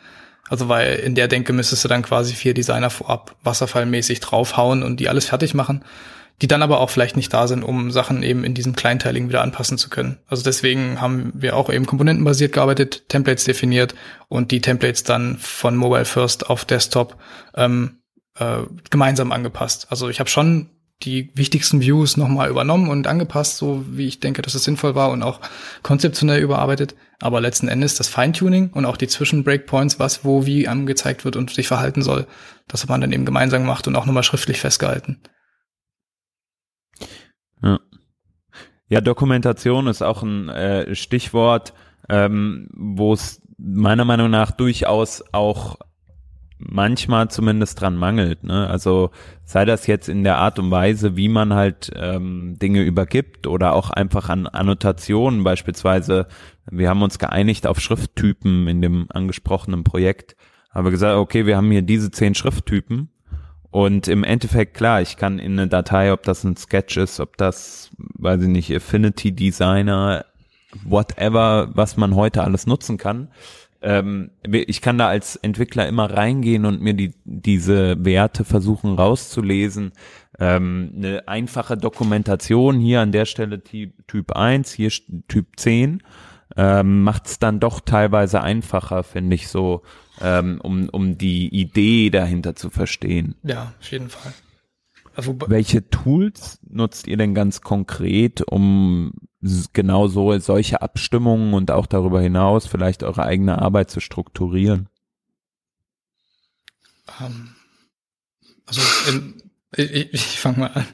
Also 0.48 0.68
weil 0.68 0.96
in 0.96 1.14
der 1.14 1.28
Denke 1.28 1.52
müsstest 1.52 1.84
du 1.84 1.88
dann 1.88 2.02
quasi 2.02 2.34
vier 2.34 2.54
Designer 2.54 2.90
vorab 2.90 3.36
wasserfallmäßig 3.42 4.20
draufhauen 4.20 4.82
und 4.82 4.98
die 4.98 5.08
alles 5.08 5.26
fertig 5.26 5.52
machen 5.52 5.84
die 6.40 6.46
dann 6.46 6.62
aber 6.62 6.80
auch 6.80 6.90
vielleicht 6.90 7.16
nicht 7.16 7.32
da 7.32 7.48
sind, 7.48 7.62
um 7.62 7.90
Sachen 7.90 8.22
eben 8.22 8.44
in 8.44 8.54
diesem 8.54 8.76
Kleinteiligen 8.76 9.28
wieder 9.28 9.42
anpassen 9.42 9.76
zu 9.76 9.90
können. 9.90 10.18
Also 10.26 10.44
deswegen 10.44 11.00
haben 11.00 11.32
wir 11.34 11.56
auch 11.56 11.70
eben 11.70 11.86
komponentenbasiert 11.86 12.52
gearbeitet, 12.52 13.08
Templates 13.08 13.44
definiert 13.44 13.94
und 14.28 14.50
die 14.50 14.60
Templates 14.60 15.02
dann 15.02 15.36
von 15.38 15.76
Mobile 15.76 16.04
First 16.04 16.48
auf 16.48 16.64
Desktop 16.64 17.16
ähm, 17.56 17.98
äh, 18.36 18.58
gemeinsam 18.90 19.32
angepasst. 19.32 19.88
Also 19.90 20.08
ich 20.08 20.20
habe 20.20 20.30
schon 20.30 20.70
die 21.02 21.30
wichtigsten 21.34 21.80
Views 21.80 22.16
nochmal 22.16 22.50
übernommen 22.50 22.88
und 22.88 23.06
angepasst, 23.06 23.56
so 23.56 23.84
wie 23.88 24.08
ich 24.08 24.18
denke, 24.18 24.42
dass 24.42 24.54
es 24.54 24.64
sinnvoll 24.64 24.96
war 24.96 25.10
und 25.10 25.22
auch 25.22 25.40
konzeptionell 25.82 26.40
überarbeitet. 26.40 26.96
Aber 27.20 27.40
letzten 27.40 27.68
Endes 27.68 27.94
das 27.94 28.08
Feintuning 28.08 28.70
und 28.70 28.84
auch 28.84 28.96
die 28.96 29.06
Zwischenbreakpoints, 29.06 29.98
was 30.00 30.24
wo 30.24 30.44
wie 30.44 30.66
angezeigt 30.66 31.24
wird 31.24 31.36
und 31.36 31.50
sich 31.50 31.68
verhalten 31.68 32.02
soll, 32.02 32.26
das 32.66 32.82
hat 32.82 32.90
man 32.90 33.00
dann 33.00 33.12
eben 33.12 33.24
gemeinsam 33.24 33.62
gemacht 33.62 33.86
und 33.86 33.96
auch 33.96 34.06
nochmal 34.06 34.24
schriftlich 34.24 34.60
festgehalten. 34.60 35.20
Ja, 38.88 39.00
Dokumentation 39.00 39.86
ist 39.86 40.02
auch 40.02 40.22
ein 40.22 40.48
äh, 40.48 40.94
Stichwort, 40.94 41.74
ähm, 42.08 42.68
wo 42.72 43.12
es 43.12 43.42
meiner 43.58 44.04
Meinung 44.04 44.30
nach 44.30 44.50
durchaus 44.50 45.22
auch 45.32 45.76
manchmal 46.58 47.28
zumindest 47.28 47.80
dran 47.80 47.96
mangelt. 47.96 48.44
Ne? 48.44 48.66
Also 48.68 49.10
sei 49.44 49.64
das 49.64 49.86
jetzt 49.86 50.08
in 50.08 50.24
der 50.24 50.38
Art 50.38 50.58
und 50.58 50.70
Weise, 50.70 51.16
wie 51.16 51.28
man 51.28 51.54
halt 51.54 51.90
ähm, 51.94 52.58
Dinge 52.58 52.82
übergibt 52.82 53.46
oder 53.46 53.74
auch 53.74 53.90
einfach 53.90 54.28
an 54.28 54.46
Annotationen 54.46 55.44
beispielsweise. 55.44 56.26
Wir 56.70 56.88
haben 56.88 57.02
uns 57.02 57.18
geeinigt 57.18 57.66
auf 57.66 57.80
Schrifttypen 57.80 58.66
in 58.68 58.82
dem 58.82 59.06
angesprochenen 59.10 59.84
Projekt. 59.84 60.36
Aber 60.70 60.90
gesagt, 60.90 61.16
okay, 61.16 61.46
wir 61.46 61.56
haben 61.56 61.70
hier 61.70 61.82
diese 61.82 62.10
zehn 62.10 62.34
Schrifttypen 62.34 63.10
und 63.70 64.08
im 64.08 64.24
Endeffekt, 64.24 64.74
klar, 64.74 65.02
ich 65.02 65.16
kann 65.16 65.38
in 65.38 65.52
eine 65.52 65.68
Datei, 65.68 66.12
ob 66.12 66.22
das 66.22 66.44
ein 66.44 66.56
Sketch 66.56 66.96
ist, 66.96 67.20
ob 67.20 67.36
das, 67.36 67.90
weiß 67.96 68.42
ich 68.42 68.48
nicht, 68.48 68.74
Affinity 68.74 69.32
Designer, 69.32 70.24
whatever, 70.84 71.70
was 71.74 71.96
man 71.96 72.14
heute 72.14 72.42
alles 72.44 72.66
nutzen 72.66 72.96
kann. 72.96 73.28
Ähm, 73.80 74.30
ich 74.42 74.80
kann 74.80 74.98
da 74.98 75.08
als 75.08 75.36
Entwickler 75.36 75.86
immer 75.86 76.10
reingehen 76.12 76.64
und 76.64 76.80
mir 76.80 76.94
die, 76.94 77.14
diese 77.24 78.04
Werte 78.04 78.44
versuchen 78.44 78.94
rauszulesen. 78.94 79.92
Ähm, 80.38 80.92
eine 80.96 81.28
einfache 81.28 81.76
Dokumentation 81.76 82.80
hier 82.80 83.00
an 83.00 83.12
der 83.12 83.24
Stelle 83.24 83.62
Typ, 83.62 83.92
typ 84.08 84.32
1, 84.32 84.72
hier 84.72 84.90
Typ 85.28 85.46
10 85.56 86.02
ähm, 86.56 87.02
macht 87.02 87.26
es 87.26 87.38
dann 87.38 87.60
doch 87.60 87.80
teilweise 87.80 88.42
einfacher, 88.42 89.04
finde 89.04 89.34
ich 89.36 89.48
so, 89.48 89.82
ähm, 90.20 90.60
um, 90.62 90.88
um 90.88 91.18
die 91.18 91.48
Idee 91.48 92.10
dahinter 92.10 92.54
zu 92.54 92.70
verstehen. 92.70 93.34
Ja, 93.42 93.74
auf 93.78 93.90
jeden 93.90 94.08
Fall. 94.08 94.32
Also, 95.14 95.36
Welche 95.48 95.88
Tools 95.90 96.60
nutzt 96.68 97.08
ihr 97.08 97.16
denn 97.16 97.34
ganz 97.34 97.60
konkret, 97.60 98.42
um 98.42 99.12
genau 99.72 100.06
so 100.06 100.38
solche 100.38 100.80
Abstimmungen 100.80 101.54
und 101.54 101.70
auch 101.70 101.86
darüber 101.86 102.20
hinaus 102.20 102.66
vielleicht 102.66 103.02
eure 103.02 103.24
eigene 103.24 103.60
Arbeit 103.60 103.90
zu 103.90 104.00
strukturieren? 104.00 104.88
Ähm, 107.20 107.54
also 108.66 108.80
in, 109.10 109.37
ich, 109.76 110.14
ich 110.14 110.40
fange 110.40 110.58
mal 110.58 110.70
an. 110.74 110.86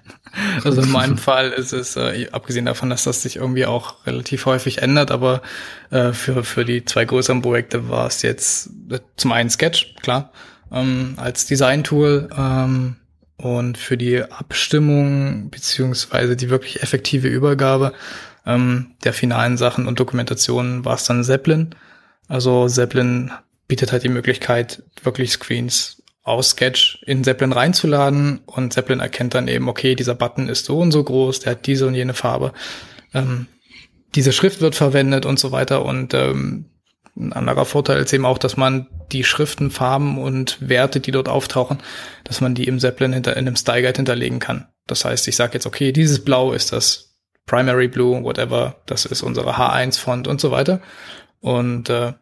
Also 0.65 0.83
in 0.83 0.91
meinem 0.91 1.19
Fall 1.19 1.51
ist 1.51 1.73
es, 1.73 1.97
äh, 1.97 2.29
abgesehen 2.33 2.67
davon, 2.67 2.91
dass 2.91 3.05
das 3.05 3.23
sich 3.23 3.37
irgendwie 3.37 3.67
auch 3.67 4.07
relativ 4.07 4.47
häufig 4.47 4.83
ändert, 4.83 5.11
aber 5.11 5.43
äh, 5.91 6.13
für, 6.13 6.45
für 6.45 6.65
die 6.65 6.85
zwei 6.85 7.05
größeren 7.05 7.43
Projekte 7.43 7.89
war 7.89 8.07
es 8.07 8.23
jetzt 8.23 8.71
äh, 8.91 9.01
zum 9.17 9.33
einen 9.33 9.51
Sketch, 9.51 9.95
klar, 10.03 10.33
ähm, 10.73 11.15
als 11.17 11.47
Design-Tool, 11.47 12.31
ähm, 12.37 12.97
und 13.37 13.79
für 13.79 13.97
die 13.97 14.23
Abstimmung 14.23 15.51
beziehungsweise 15.51 16.37
die 16.37 16.51
wirklich 16.51 16.83
effektive 16.83 17.29
Übergabe 17.29 17.93
ähm, 18.47 18.95
der 19.05 19.13
finalen 19.13 19.57
Sachen 19.57 19.87
und 19.87 19.99
Dokumentationen 19.99 20.85
war 20.85 20.95
es 20.95 21.05
dann 21.05 21.25
Zeppelin. 21.25 21.75
Also 22.29 22.69
Zeppelin 22.69 23.33
bietet 23.67 23.93
halt 23.93 24.05
die 24.05 24.09
Möglichkeit, 24.09 24.83
wirklich 25.03 25.33
Screens 25.33 26.03
aus 26.25 26.51
Sketch 26.51 27.03
in 27.07 27.23
Zeppelin 27.23 27.53
reinzuladen 27.53 28.41
und 28.47 28.73
Zeppelin 28.73 29.01
erkennt 29.01 29.35
dann 29.35 29.47
eben, 29.47 29.69
okay, 29.69 29.95
dieser 29.95 30.15
Button 30.15 30.49
ist 30.49 30.65
so 30.65 30.79
und 30.79 30.91
so 30.91 31.05
groß, 31.05 31.41
der 31.41 31.53
hat 31.53 31.67
diese 31.67 31.87
und 31.87 31.95
jene 31.95 32.15
Farbe. 32.15 32.53
Ähm, 33.13 33.47
diese 34.15 34.33
Schrift 34.33 34.61
wird 34.61 34.75
verwendet 34.75 35.27
und 35.27 35.39
so 35.39 35.53
weiter 35.53 35.85
und 35.85 36.15
ähm, 36.15 36.71
ein 37.17 37.33
anderer 37.33 37.65
Vorteil 37.65 37.99
ist 37.99 38.13
eben 38.13 38.25
auch, 38.25 38.39
dass 38.39 38.57
man 38.57 38.89
die 39.13 39.23
Schriften, 39.23 39.71
Farben 39.71 40.19
und 40.19 40.57
Werte, 40.67 40.99
die 40.99 41.13
dort 41.13 41.29
auftauchen, 41.29 41.79
dass 42.25 42.41
man 42.41 42.55
die 42.55 42.65
im 42.65 42.81
Zeppelin 42.81 43.13
hinter, 43.13 43.37
in 43.37 43.47
einem 43.47 43.57
Style 43.57 43.83
Guide 43.83 43.99
hinterlegen 43.99 44.41
kann. 44.41 44.67
Das 44.87 45.05
heißt, 45.05 45.29
ich 45.29 45.37
sage 45.37 45.55
jetzt, 45.55 45.67
okay, 45.67 45.93
dieses 45.93 46.25
Blau 46.25 46.53
ist 46.53 46.73
das 46.73 47.15
Primary 47.47 47.89
Blue, 47.89 48.25
whatever, 48.25 48.77
das 48.87 49.05
ist 49.05 49.23
unsere 49.23 49.57
H1-Font 49.57 50.27
und 50.27 50.41
so 50.41 50.51
weiter. 50.51 50.81
Und 51.41 51.89
äh, 51.91 52.15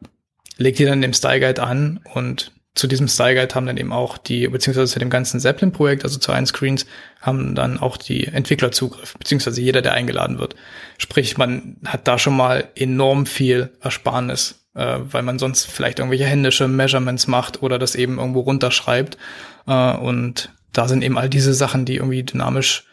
legt 0.58 0.78
die 0.78 0.84
dann 0.84 0.94
in 0.94 1.02
dem 1.02 1.14
Style 1.14 1.40
Guide 1.40 1.62
an 1.62 2.00
und 2.14 2.52
zu 2.74 2.86
diesem 2.86 3.08
Style 3.08 3.34
Guide 3.34 3.54
haben 3.54 3.66
dann 3.66 3.76
eben 3.76 3.92
auch 3.92 4.16
die, 4.16 4.48
beziehungsweise 4.48 4.92
zu 4.92 4.98
dem 4.98 5.10
ganzen 5.10 5.40
Zeppelin-Projekt, 5.40 6.04
also 6.04 6.18
zu 6.18 6.32
allen 6.32 6.46
Screens, 6.46 6.86
haben 7.20 7.54
dann 7.54 7.78
auch 7.78 7.96
die 7.96 8.26
Entwickler 8.26 8.72
Zugriff, 8.72 9.14
beziehungsweise 9.18 9.60
jeder, 9.60 9.82
der 9.82 9.92
eingeladen 9.92 10.38
wird. 10.38 10.56
Sprich, 10.96 11.36
man 11.36 11.76
hat 11.84 12.08
da 12.08 12.18
schon 12.18 12.36
mal 12.36 12.68
enorm 12.74 13.26
viel 13.26 13.70
Ersparnis 13.80 14.62
äh, 14.74 14.98
weil 15.02 15.22
man 15.22 15.38
sonst 15.38 15.66
vielleicht 15.66 15.98
irgendwelche 15.98 16.24
händische 16.24 16.68
Measurements 16.68 17.26
macht 17.26 17.62
oder 17.62 17.78
das 17.78 17.94
eben 17.94 18.18
irgendwo 18.18 18.40
runterschreibt. 18.40 19.18
Äh, 19.66 19.96
und 19.96 20.50
da 20.72 20.88
sind 20.88 21.04
eben 21.04 21.18
all 21.18 21.28
diese 21.28 21.54
Sachen, 21.54 21.84
die 21.84 21.96
irgendwie 21.96 22.22
dynamisch 22.22 22.86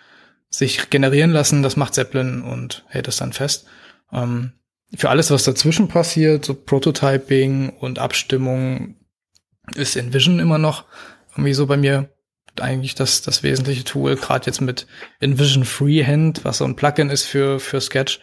sich 0.50 0.90
generieren 0.90 1.32
lassen. 1.32 1.64
Das 1.64 1.78
macht 1.78 1.94
Zeppelin 1.94 2.42
und 2.42 2.84
hält 2.88 3.08
es 3.08 3.18
dann 3.18 3.34
fest. 3.34 3.66
Ähm, 4.12 4.54
für 4.96 5.10
alles, 5.10 5.30
was 5.30 5.44
dazwischen 5.44 5.88
passiert, 5.88 6.46
so 6.46 6.56
Prototyping 6.56 7.70
und 7.70 8.00
Abstimmung, 8.00 8.96
ist 9.76 9.96
InVision 9.96 10.40
immer 10.40 10.58
noch 10.58 10.86
irgendwie 11.32 11.54
so 11.54 11.66
bei 11.66 11.78
mir 11.78 12.10
eigentlich 12.60 12.96
das, 12.96 13.22
das 13.22 13.44
wesentliche 13.44 13.84
Tool, 13.84 14.16
gerade 14.16 14.46
jetzt 14.46 14.62
mit 14.62 14.88
InVision 15.20 15.66
Freehand, 15.66 16.44
was 16.44 16.58
so 16.58 16.66
ein 16.66 16.76
Plugin 16.76 17.10
ist 17.10 17.26
für, 17.26 17.60
für 17.60 17.80
Sketch, 17.80 18.20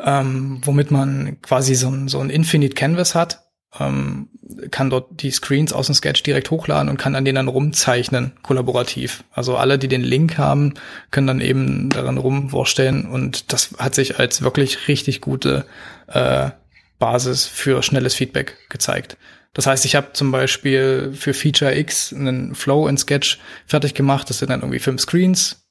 ähm, 0.00 0.60
womit 0.64 0.90
man 0.90 1.40
quasi 1.42 1.74
so 1.74 1.88
ein, 1.88 2.08
so 2.08 2.20
ein 2.20 2.30
Infinite 2.30 2.74
Canvas 2.74 3.14
hat, 3.14 3.44
ähm, 3.78 4.28
kann 4.70 4.90
dort 4.90 5.22
die 5.22 5.30
Screens 5.30 5.72
aus 5.72 5.86
dem 5.86 5.94
Sketch 5.94 6.22
direkt 6.22 6.50
hochladen 6.50 6.88
und 6.88 6.96
kann 6.96 7.14
an 7.14 7.24
denen 7.24 7.36
dann 7.36 7.48
rumzeichnen, 7.48 8.32
kollaborativ. 8.42 9.24
Also 9.32 9.56
alle, 9.56 9.78
die 9.78 9.88
den 9.88 10.02
Link 10.02 10.38
haben, 10.38 10.74
können 11.10 11.26
dann 11.26 11.40
eben 11.40 11.90
daran 11.90 12.18
rumvorstellen 12.18 13.06
und 13.06 13.52
das 13.52 13.74
hat 13.78 13.94
sich 13.94 14.18
als 14.18 14.42
wirklich 14.42 14.88
richtig 14.88 15.20
gute 15.20 15.64
äh, 16.06 16.50
Basis 16.98 17.46
für 17.46 17.82
schnelles 17.82 18.14
Feedback 18.14 18.56
gezeigt. 18.68 19.16
Das 19.54 19.66
heißt, 19.66 19.84
ich 19.84 19.94
habe 19.96 20.12
zum 20.12 20.30
Beispiel 20.30 21.12
für 21.14 21.32
Feature 21.32 21.76
X 21.78 22.12
einen 22.12 22.54
Flow 22.54 22.86
in 22.88 22.98
Sketch 22.98 23.38
fertig 23.66 23.94
gemacht. 23.94 24.28
Das 24.28 24.38
sind 24.38 24.50
dann 24.50 24.60
irgendwie 24.60 24.80
fünf 24.80 25.00
Screens. 25.00 25.64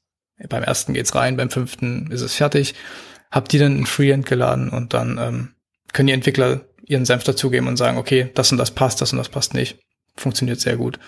Beim 0.48 0.62
ersten 0.62 0.94
geht's 0.94 1.14
rein, 1.14 1.36
beim 1.36 1.50
fünften 1.50 2.10
ist 2.10 2.22
es 2.22 2.34
fertig 2.34 2.74
habe 3.34 3.48
die 3.48 3.58
dann 3.58 3.78
in 3.78 3.86
Freehand 3.86 4.26
geladen 4.26 4.70
und 4.70 4.94
dann 4.94 5.18
ähm, 5.18 5.54
können 5.92 6.06
die 6.06 6.12
Entwickler 6.12 6.60
ihren 6.86 7.04
Senf 7.04 7.24
dazugeben 7.24 7.66
und 7.66 7.76
sagen, 7.76 7.98
okay, 7.98 8.30
das 8.34 8.52
und 8.52 8.58
das 8.58 8.70
passt, 8.70 9.00
das 9.00 9.12
und 9.12 9.18
das 9.18 9.28
passt 9.28 9.54
nicht. 9.54 9.80
Funktioniert 10.14 10.60
sehr 10.60 10.76
gut. 10.76 11.00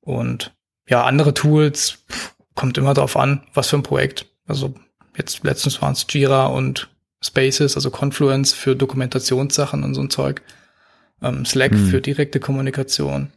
Und 0.00 0.52
ja, 0.88 1.04
andere 1.04 1.32
Tools 1.32 1.98
pff, 2.10 2.34
kommt 2.56 2.76
immer 2.76 2.92
darauf 2.92 3.16
an, 3.16 3.46
was 3.54 3.68
für 3.68 3.76
ein 3.76 3.84
Projekt. 3.84 4.26
Also 4.48 4.74
jetzt 5.16 5.44
letztens 5.44 5.80
waren 5.80 5.92
es 5.92 6.06
Jira 6.10 6.46
und 6.46 6.88
Spaces, 7.22 7.76
also 7.76 7.90
Confluence 7.90 8.52
für 8.52 8.74
Dokumentationssachen 8.74 9.84
und 9.84 9.94
so 9.94 10.00
ein 10.00 10.10
Zeug. 10.10 10.42
Ähm, 11.22 11.44
Slack 11.44 11.72
hm. 11.72 11.88
für 11.88 12.00
direkte 12.00 12.40
Kommunikation. 12.40 13.30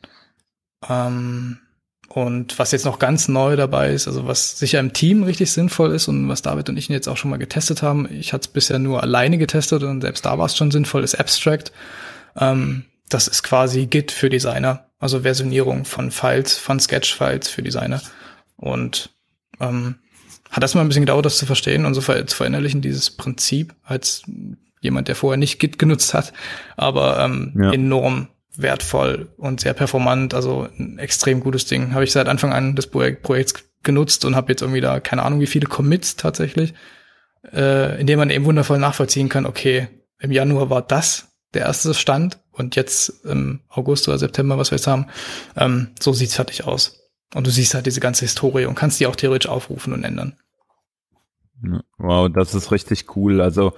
Ähm, 0.88 1.60
und 2.10 2.60
was 2.60 2.72
jetzt 2.72 2.86
noch 2.86 3.00
ganz 3.00 3.28
neu 3.28 3.56
dabei 3.56 3.92
ist, 3.92 4.08
also 4.08 4.28
was 4.28 4.60
sicher 4.60 4.80
im 4.80 4.94
Team 4.94 5.24
richtig 5.24 5.52
sinnvoll 5.52 5.92
ist 5.94 6.08
und 6.08 6.30
was 6.30 6.44
David 6.44 6.70
und 6.70 6.78
ich 6.78 6.88
jetzt 6.88 7.08
auch 7.08 7.18
schon 7.18 7.32
mal 7.32 7.38
getestet 7.38 7.82
haben, 7.82 8.08
ich 8.12 8.34
hatte 8.34 8.44
es 8.44 8.54
bisher 8.54 8.78
nur 8.78 9.02
alleine 9.02 9.40
getestet 9.40 9.82
und 9.84 10.02
selbst 10.02 10.26
da 10.26 10.38
war 10.38 10.46
es 10.46 10.56
schon 10.56 10.70
sinnvoll, 10.70 11.04
ist 11.04 11.16
Abstract. 11.16 11.72
Ähm, 12.38 12.86
das 13.10 13.28
ist 13.28 13.42
quasi 13.42 13.88
Git 13.88 14.12
für 14.12 14.30
Designer, 14.30 14.86
also 15.00 15.22
Versionierung 15.22 15.86
von 15.86 16.12
Files, 16.12 16.56
von 16.56 16.80
Sketch-Files 16.80 17.48
für 17.48 17.64
Designer. 17.64 18.02
Und 18.58 19.10
ähm, 19.60 19.96
hat 20.52 20.62
das 20.62 20.76
mal 20.76 20.82
ein 20.82 20.88
bisschen 20.88 21.04
gedauert, 21.04 21.26
das 21.26 21.38
zu 21.38 21.48
verstehen 21.48 21.86
und 21.86 21.96
so 21.96 22.02
ver 22.02 22.28
zu 22.28 22.36
verinnerlichen, 22.36 22.82
dieses 22.82 23.10
Prinzip, 23.10 23.74
als 23.84 24.22
jemand, 24.84 25.08
der 25.08 25.16
vorher 25.16 25.38
nicht 25.38 25.60
Git 25.60 25.80
genutzt 25.80 26.14
hat, 26.14 26.34
aber 26.78 27.20
ähm, 27.20 27.54
ja. 27.60 27.72
enorm 27.72 28.28
wertvoll 28.56 29.30
und 29.38 29.62
sehr 29.62 29.74
performant, 29.74 30.34
also 30.34 30.68
ein 30.78 31.00
extrem 31.00 31.40
gutes 31.40 31.66
Ding. 31.66 31.94
Habe 31.94 32.04
ich 32.04 32.12
seit 32.12 32.28
Anfang 32.28 32.54
an 32.54 32.76
des 32.76 32.88
Projekt, 32.88 33.24
Projekts 33.24 33.56
genutzt 33.82 34.26
und 34.26 34.36
habe 34.36 34.52
jetzt 34.52 34.62
irgendwie 34.62 34.82
da 34.82 35.00
keine 35.00 35.24
Ahnung 35.24 35.40
wie 35.40 35.48
viele 35.48 35.66
Commits 35.66 36.16
tatsächlich, 36.16 36.74
äh, 37.52 38.00
in 38.00 38.08
dem 38.08 38.20
man 38.20 38.30
eben 38.30 38.46
wundervoll 38.46 38.78
nachvollziehen 38.78 39.30
kann, 39.30 39.46
okay, 39.46 39.88
im 40.20 40.32
Januar 40.32 40.70
war 40.70 40.82
das 40.82 41.30
der 41.54 41.64
erste 41.64 41.94
Stand 41.94 42.40
und 42.52 42.76
jetzt 42.76 43.26
im 43.26 43.62
August 43.70 44.08
oder 44.08 44.18
September, 44.18 44.58
was 44.58 44.72
wir 44.72 44.78
jetzt 44.78 44.88
haben, 44.88 45.08
ähm, 45.56 45.90
so 46.00 46.14
sieht's 46.14 46.36
fertig 46.36 46.66
aus. 46.66 47.00
Und 47.34 47.48
du 47.48 47.52
siehst 47.52 47.74
halt 47.74 47.86
diese 47.86 48.00
ganze 48.00 48.26
Historie 48.26 48.66
und 48.66 48.76
kannst 48.76 49.00
die 49.00 49.08
auch 49.08 49.16
theoretisch 49.16 49.50
aufrufen 49.50 49.94
und 49.94 50.04
ändern. 50.04 50.36
Wow, 51.98 52.30
das 52.32 52.54
ist 52.54 52.72
richtig 52.72 53.16
cool. 53.16 53.42
Also 53.42 53.74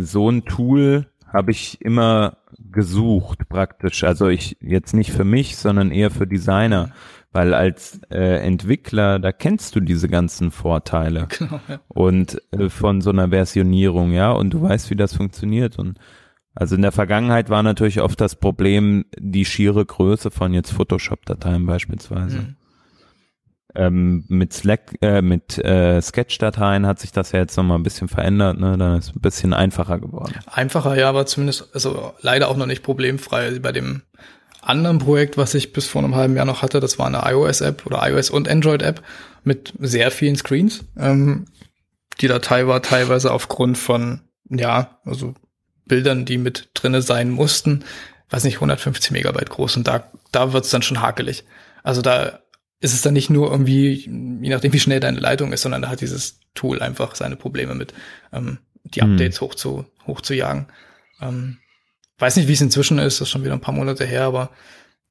so 0.00 0.30
ein 0.30 0.44
Tool 0.44 1.06
habe 1.26 1.50
ich 1.50 1.80
immer 1.80 2.38
gesucht 2.70 3.48
praktisch. 3.48 4.04
Also 4.04 4.28
ich 4.28 4.56
jetzt 4.60 4.94
nicht 4.94 5.12
für 5.12 5.24
mich, 5.24 5.56
sondern 5.56 5.90
eher 5.90 6.10
für 6.10 6.26
Designer. 6.26 6.90
Weil 7.34 7.54
als 7.54 7.98
äh, 8.10 8.44
Entwickler, 8.46 9.18
da 9.18 9.32
kennst 9.32 9.74
du 9.74 9.80
diese 9.80 10.08
ganzen 10.08 10.50
Vorteile. 10.50 11.28
Genau, 11.38 11.60
ja. 11.66 11.80
Und 11.88 12.42
äh, 12.52 12.68
von 12.68 13.00
so 13.00 13.08
einer 13.08 13.30
Versionierung, 13.30 14.12
ja, 14.12 14.32
und 14.32 14.50
du 14.50 14.60
weißt, 14.60 14.90
wie 14.90 14.96
das 14.96 15.16
funktioniert. 15.16 15.78
Und 15.78 15.98
also 16.54 16.74
in 16.76 16.82
der 16.82 16.92
Vergangenheit 16.92 17.48
war 17.48 17.62
natürlich 17.62 18.02
oft 18.02 18.20
das 18.20 18.36
Problem 18.36 19.06
die 19.18 19.46
schiere 19.46 19.86
Größe 19.86 20.30
von 20.30 20.52
jetzt 20.52 20.72
Photoshop-Dateien 20.72 21.64
beispielsweise. 21.64 22.38
Mhm. 22.38 22.56
Ähm, 23.74 24.24
mit 24.28 24.52
Slack, 24.52 24.96
äh, 25.00 25.22
mit 25.22 25.58
äh, 25.58 26.00
Sketch-Dateien 26.00 26.86
hat 26.86 26.98
sich 26.98 27.12
das 27.12 27.32
ja 27.32 27.40
jetzt 27.40 27.56
nochmal 27.56 27.78
ein 27.78 27.82
bisschen 27.82 28.08
verändert, 28.08 28.58
ne? 28.58 28.76
Dann 28.76 28.98
ist 28.98 29.08
es 29.08 29.16
ein 29.16 29.20
bisschen 29.20 29.54
einfacher 29.54 29.98
geworden. 29.98 30.34
Einfacher, 30.46 30.96
ja, 30.96 31.08
aber 31.08 31.24
zumindest, 31.26 31.68
also 31.74 32.12
leider 32.20 32.48
auch 32.48 32.56
noch 32.56 32.66
nicht 32.66 32.82
problemfrei. 32.82 33.58
Bei 33.60 33.72
dem 33.72 34.02
anderen 34.60 34.98
Projekt, 34.98 35.36
was 35.36 35.54
ich 35.54 35.72
bis 35.72 35.88
vor 35.88 36.02
einem 36.02 36.14
halben 36.14 36.36
Jahr 36.36 36.44
noch 36.44 36.62
hatte, 36.62 36.80
das 36.80 36.98
war 36.98 37.06
eine 37.06 37.22
iOS-App 37.24 37.86
oder 37.86 38.08
iOS 38.08 38.30
und 38.30 38.48
Android-App 38.48 39.02
mit 39.44 39.72
sehr 39.78 40.10
vielen 40.10 40.36
Screens. 40.36 40.84
Ähm, 40.98 41.46
die 42.20 42.28
Datei 42.28 42.66
war 42.66 42.82
teilweise 42.82 43.32
aufgrund 43.32 43.78
von, 43.78 44.20
ja, 44.48 44.98
also 45.04 45.34
Bildern, 45.86 46.24
die 46.24 46.38
mit 46.38 46.70
drinne 46.74 47.02
sein 47.02 47.30
mussten, 47.30 47.84
weiß 48.30 48.44
nicht, 48.44 48.56
150 48.56 49.10
Megabyte 49.10 49.50
groß 49.50 49.76
und 49.76 49.88
da, 49.88 50.10
da 50.30 50.52
wird's 50.52 50.70
dann 50.70 50.82
schon 50.82 51.00
hakelig. 51.00 51.44
Also 51.82 52.02
da 52.02 52.40
ist 52.82 52.94
es 52.94 53.02
dann 53.02 53.14
nicht 53.14 53.30
nur 53.30 53.50
irgendwie, 53.50 53.94
je 54.42 54.50
nachdem 54.50 54.72
wie 54.72 54.80
schnell 54.80 54.98
deine 54.98 55.20
Leitung 55.20 55.52
ist, 55.52 55.62
sondern 55.62 55.82
da 55.82 55.88
hat 55.88 56.00
dieses 56.00 56.40
Tool 56.54 56.82
einfach 56.82 57.14
seine 57.14 57.36
Probleme 57.36 57.74
mit, 57.76 57.94
ähm, 58.32 58.58
die 58.82 59.00
hm. 59.00 59.12
Updates 59.12 59.40
hm. 59.40 59.46
hoch 59.46 59.54
zu, 59.54 59.86
hoch 60.06 60.20
zu 60.20 60.34
jagen. 60.34 60.66
Ähm, 61.20 61.58
weiß 62.18 62.36
nicht, 62.36 62.48
wie 62.48 62.52
es 62.52 62.60
inzwischen 62.60 62.98
ist, 62.98 63.20
das 63.20 63.28
ist 63.28 63.30
schon 63.30 63.44
wieder 63.44 63.54
ein 63.54 63.60
paar 63.60 63.74
Monate 63.74 64.04
her, 64.04 64.24
aber 64.24 64.50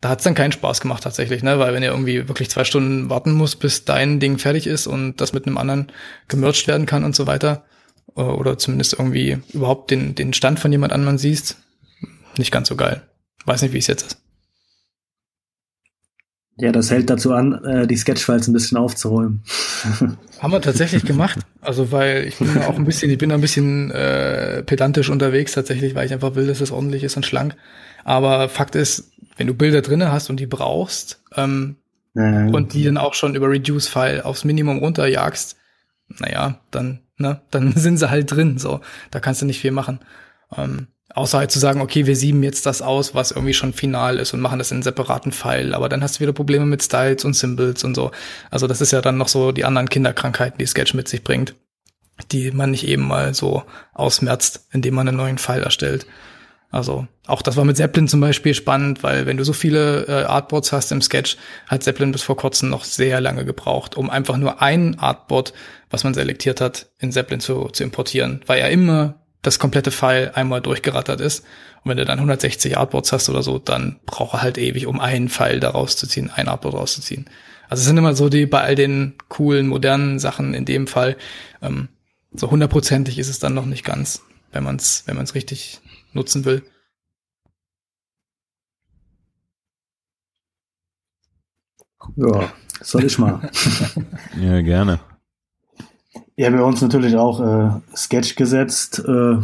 da 0.02 0.10
hat 0.10 0.20
es 0.20 0.26
dann 0.26 0.36
keinen 0.36 0.52
Spaß 0.52 0.82
gemacht 0.82 1.04
tatsächlich, 1.04 1.44
ne? 1.44 1.60
Weil 1.60 1.74
wenn 1.74 1.84
ihr 1.84 1.92
irgendwie 1.92 2.28
wirklich 2.28 2.50
zwei 2.50 2.66
Stunden 2.66 3.10
warten 3.10 3.32
muss, 3.32 3.56
bis 3.56 3.86
dein 3.86 4.20
Ding 4.20 4.38
fertig 4.38 4.68
ist 4.68 4.88
und 4.88 5.22
das 5.22 5.32
mit 5.32 5.46
einem 5.46 5.58
anderen 5.58 5.92
gemerged 6.28 6.68
werden 6.68 6.86
kann 6.86 7.04
und 7.04 7.16
so 7.16 7.28
weiter. 7.28 7.66
oder 8.16 8.58
zumindest 8.58 8.94
irgendwie 8.94 9.38
überhaupt 9.54 9.90
den, 9.90 10.16
den 10.16 10.34
Stand 10.34 10.60
von 10.60 10.72
jemand 10.72 10.92
anderem 10.92 11.18
siehst, 11.18 11.56
nicht 12.38 12.52
ganz 12.52 12.68
so 12.68 12.76
geil. 12.76 13.04
Weiß 13.46 13.62
nicht, 13.62 13.74
wie 13.74 13.78
es 13.78 13.88
jetzt 13.88 14.06
ist. 14.06 14.21
Ja, 16.58 16.72
das 16.72 16.92
hält 16.92 17.10
dazu 17.10 17.34
an, 17.34 17.64
äh, 17.64 17.88
die 17.88 17.96
Sketchfiles 17.96 18.48
ein 18.48 18.54
bisschen 18.54 18.78
aufzuräumen. 18.78 19.44
Haben 20.40 20.54
wir 20.54 20.62
tatsächlich 20.62 21.06
gemacht. 21.06 21.40
Also 21.62 21.92
weil 21.92 22.26
ich 22.28 22.38
bin 22.38 22.58
auch 22.60 22.78
ein 22.78 22.86
bisschen, 22.86 23.10
ich 23.10 23.18
bin 23.18 23.30
da 23.30 23.36
ein 23.36 23.42
bisschen 23.42 23.90
äh, 23.92 24.62
pedantisch 24.64 25.10
unterwegs 25.10 25.54
tatsächlich, 25.54 25.96
weil 25.96 26.06
ich 26.06 26.14
einfach 26.14 26.36
will, 26.36 26.48
dass 26.48 26.62
es 26.62 26.72
ordentlich 26.72 27.04
ist 27.04 27.16
und 27.16 27.26
schlank. 27.26 27.56
Aber 28.04 28.50
Fakt 28.50 28.76
ist, 28.76 29.12
wenn 29.38 29.48
du 29.48 29.54
Bilder 29.54 29.82
drinne 29.82 30.12
hast 30.12 30.30
und 30.30 30.40
die 30.40 30.46
brauchst 30.46 31.24
ähm, 31.36 31.78
ja. 32.14 32.48
und 32.48 32.74
die 32.74 32.84
dann 32.84 32.98
auch 32.98 33.14
schon 33.14 33.36
über 33.36 33.50
Reduce-File 33.50 34.22
aufs 34.22 34.44
Minimum 34.44 34.80
runterjagst, 34.80 35.56
naja, 36.20 36.60
dann, 36.70 37.00
ne, 37.18 37.42
dann 37.50 37.72
sind 37.76 37.98
sie 37.98 38.10
halt 38.10 38.32
drin. 38.32 38.58
So, 38.58 38.82
da 39.10 39.20
kannst 39.20 39.42
du 39.42 39.46
nicht 39.46 39.60
viel 39.60 39.72
machen. 39.72 40.00
Ähm, 40.56 40.88
Außer 41.14 41.40
halt 41.40 41.52
zu 41.52 41.60
sagen, 41.60 41.82
okay, 41.82 42.06
wir 42.06 42.16
sieben 42.16 42.44
jetzt 42.44 42.66
das 42.66 42.82
aus, 42.82 43.14
was 43.14 43.32
irgendwie 43.32 43.54
schon 43.54 43.74
final 43.74 44.18
ist 44.18 44.34
und 44.34 44.40
machen 44.40 44.60
das 44.60 44.72
in 44.72 44.78
einen 44.78 44.84
separaten 44.84 45.32
File. 45.32 45.74
Aber 45.74 45.90
dann 45.90 46.02
hast 46.04 46.18
du 46.18 46.20
wieder 46.22 46.34
Probleme 46.34 46.66
mit 46.66 46.84
Styles 46.84 47.26
und 47.26 47.36
Symbols 47.36 47.84
und 47.84 47.96
so. 47.96 48.12
Also 48.50 48.68
das 48.68 48.82
ist 48.82 48.92
ja 48.92 49.02
dann 49.02 49.18
noch 49.18 49.28
so 49.28 49.52
die 49.52 49.66
anderen 49.66 49.90
Kinderkrankheiten, 49.90 50.58
die 50.58 50.66
Sketch 50.66 50.94
mit 50.94 51.08
sich 51.08 51.24
bringt, 51.24 51.56
die 52.32 52.52
man 52.52 52.72
nicht 52.72 52.88
eben 52.88 53.08
mal 53.08 53.34
so 53.34 53.64
ausmerzt, 53.94 54.68
indem 54.72 54.96
man 54.96 55.08
einen 55.08 55.18
neuen 55.18 55.38
File 55.38 55.64
erstellt. 55.64 56.06
Also 56.72 57.06
auch 57.28 57.42
das 57.42 57.58
war 57.58 57.66
mit 57.66 57.76
Zeppelin 57.76 58.08
zum 58.08 58.22
Beispiel 58.22 58.54
spannend, 58.54 59.04
weil 59.04 59.26
wenn 59.26 59.36
du 59.36 59.44
so 59.44 59.52
viele 59.52 60.08
äh, 60.08 60.24
Artboards 60.24 60.72
hast 60.72 60.94
im 60.94 61.02
Sketch, 61.02 61.36
hat 61.68 61.84
Zeppelin 61.84 62.14
bis 62.14 62.24
vor 62.24 62.38
kurzem 62.38 62.70
noch 62.70 62.86
sehr 62.86 63.20
lange 63.20 63.44
gebraucht, 63.44 63.98
um 63.98 64.10
einfach 64.10 64.38
nur 64.38 64.62
ein 64.62 64.98
Artboard, 64.98 65.52
was 65.90 66.06
man 66.06 66.14
selektiert 66.14 66.62
hat, 66.62 66.88
in 67.00 67.12
Zeppelin 67.12 67.42
zu, 67.42 67.66
zu 67.66 67.84
importieren, 67.84 68.42
weil 68.48 68.62
er 68.62 68.70
immer 68.70 69.21
das 69.42 69.60
komplette 69.60 69.92
File 69.92 70.32
einmal 70.36 70.62
durchgerattert 70.62 71.22
ist. 71.22 71.46
Und 71.84 71.90
wenn 71.90 71.98
du 71.98 72.06
dann 72.06 72.20
160 72.20 72.78
Artboards 72.78 73.12
hast 73.12 73.30
oder 73.30 73.42
so, 73.42 73.58
dann 73.58 74.00
braucht 74.06 74.36
er 74.36 74.42
halt 74.42 74.58
ewig, 74.58 74.86
um 74.86 75.00
einen 75.00 75.30
File 75.30 75.60
da 75.60 75.72
rauszuziehen, 75.72 76.30
ein 76.30 76.48
Artboard 76.48 76.76
rauszuziehen. 76.76 77.30
Also 77.70 77.82
es 77.82 77.88
sind 77.88 77.98
immer 77.98 78.16
so 78.16 78.30
die 78.30 78.46
bei 78.46 78.62
all 78.62 78.76
den 78.76 79.16
coolen, 79.30 79.68
modernen 79.68 80.20
Sachen 80.20 80.54
in 80.54 80.66
dem 80.66 80.88
Fall, 80.88 81.18
ähm, 81.62 81.90
so 82.34 82.50
hundertprozentig 82.52 83.20
ist 83.20 83.30
es 83.30 83.40
dann 83.40 83.54
noch 83.54 83.66
nicht 83.66 83.84
ganz, 83.84 84.22
wenn 84.52 84.64
man 84.64 84.78
es 84.78 85.04
wenn 85.06 85.16
man's 85.16 85.36
richtig 85.36 85.82
nutzen 86.14 86.46
will. 86.46 86.64
Ja, 92.16 92.52
soll 92.82 93.06
ich 93.06 93.18
mal. 93.18 93.50
ja, 94.42 94.62
gerne. 94.62 95.00
Ja, 96.38 96.50
bei 96.50 96.62
uns 96.62 96.82
natürlich 96.82 97.16
auch 97.16 97.42
äh, 97.42 97.96
Sketch 97.96 98.36
gesetzt, 98.36 99.00
äh, 99.00 99.38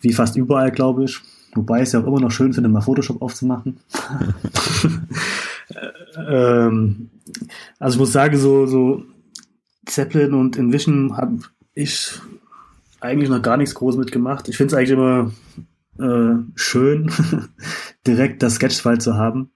wie 0.00 0.12
fast 0.12 0.36
überall, 0.36 0.70
glaube 0.70 1.04
ich. 1.04 1.20
Wobei 1.54 1.80
es 1.80 1.92
ja 1.92 2.00
auch 2.00 2.06
immer 2.06 2.20
noch 2.20 2.30
schön 2.30 2.52
finde, 2.52 2.68
mal 2.68 2.82
Photoshop 2.82 3.22
aufzumachen. 3.22 3.78
ähm, 6.28 7.08
also 7.78 7.96
ich 7.96 7.98
muss 7.98 8.12
sagen, 8.12 8.36
so, 8.36 8.66
so 8.66 9.02
Zeppelin 9.86 10.34
und 10.34 10.58
Envision 10.58 11.16
habe 11.16 11.38
ich 11.74 12.12
eigentlich 13.00 13.30
noch 13.30 13.42
gar 13.42 13.56
nichts 13.56 13.74
groß 13.74 13.96
mitgemacht. 13.96 14.48
Ich 14.48 14.56
finde 14.56 14.74
es 14.74 14.78
eigentlich 14.78 14.90
immer 14.90 15.32
äh, 15.98 16.42
schön, 16.54 17.10
direkt 18.06 18.42
das 18.42 18.56
Sketchfile 18.56 18.98
zu 18.98 19.14
haben, 19.14 19.50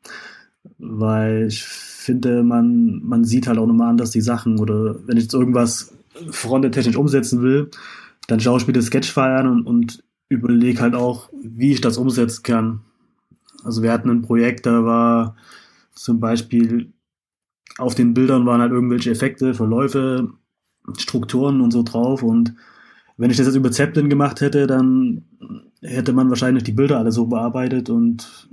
weil 0.79 1.49
ich 1.49 1.65
finde, 1.65 2.43
man, 2.43 3.03
man 3.05 3.25
sieht 3.25 3.47
halt 3.47 3.59
auch 3.59 3.67
nochmal 3.67 3.91
anders 3.91 4.11
die 4.11 4.23
Sachen 4.23 4.59
oder 4.59 4.97
wenn 5.07 5.19
ich 5.19 5.25
jetzt 5.25 5.35
irgendwas 5.35 5.93
frontend-technisch 6.31 6.97
umsetzen 6.97 7.43
will, 7.43 7.71
dann 8.27 8.41
schaue 8.41 8.59
ich 8.59 8.67
mir 8.67 8.73
das 8.73 8.87
Sketchfile 8.87 9.37
an 9.37 9.49
und, 9.49 9.67
und 9.67 10.05
überlege 10.29 10.81
halt 10.81 10.95
auch, 10.95 11.31
wie 11.43 11.73
ich 11.73 11.81
das 11.81 11.99
umsetzen 11.99 12.43
kann. 12.43 12.81
Also 13.65 13.83
wir 13.83 13.93
hatten 13.93 14.11
ein 14.11 14.23
Projekt, 14.23 14.67
da 14.67 14.85
war 14.85 15.37
zum 15.95 16.21
Beispiel 16.21 16.93
auf 17.79 17.95
den 17.95 18.15
Bildern 18.15 18.47
waren 18.47 18.61
halt 18.61 18.73
irgendwelche 18.73 19.11
Effekte, 19.11 19.55
Verläufe, 19.55 20.33
Strukturen 20.97 21.61
und 21.61 21.71
so 21.71 21.83
drauf. 21.83 22.23
Und 22.23 22.55
wenn 23.17 23.31
ich 23.31 23.37
das 23.37 23.47
jetzt 23.47 23.57
über 23.57 23.71
Zeppelin 23.71 24.11
gemacht 24.11 24.41
hätte, 24.41 24.67
dann 24.67 25.25
hätte 25.83 26.13
man 26.13 26.29
wahrscheinlich 26.29 26.65
die 26.65 26.73
Bilder 26.73 26.99
alle 26.99 27.13
so 27.13 27.27
bearbeitet 27.27 27.91
und 27.91 28.49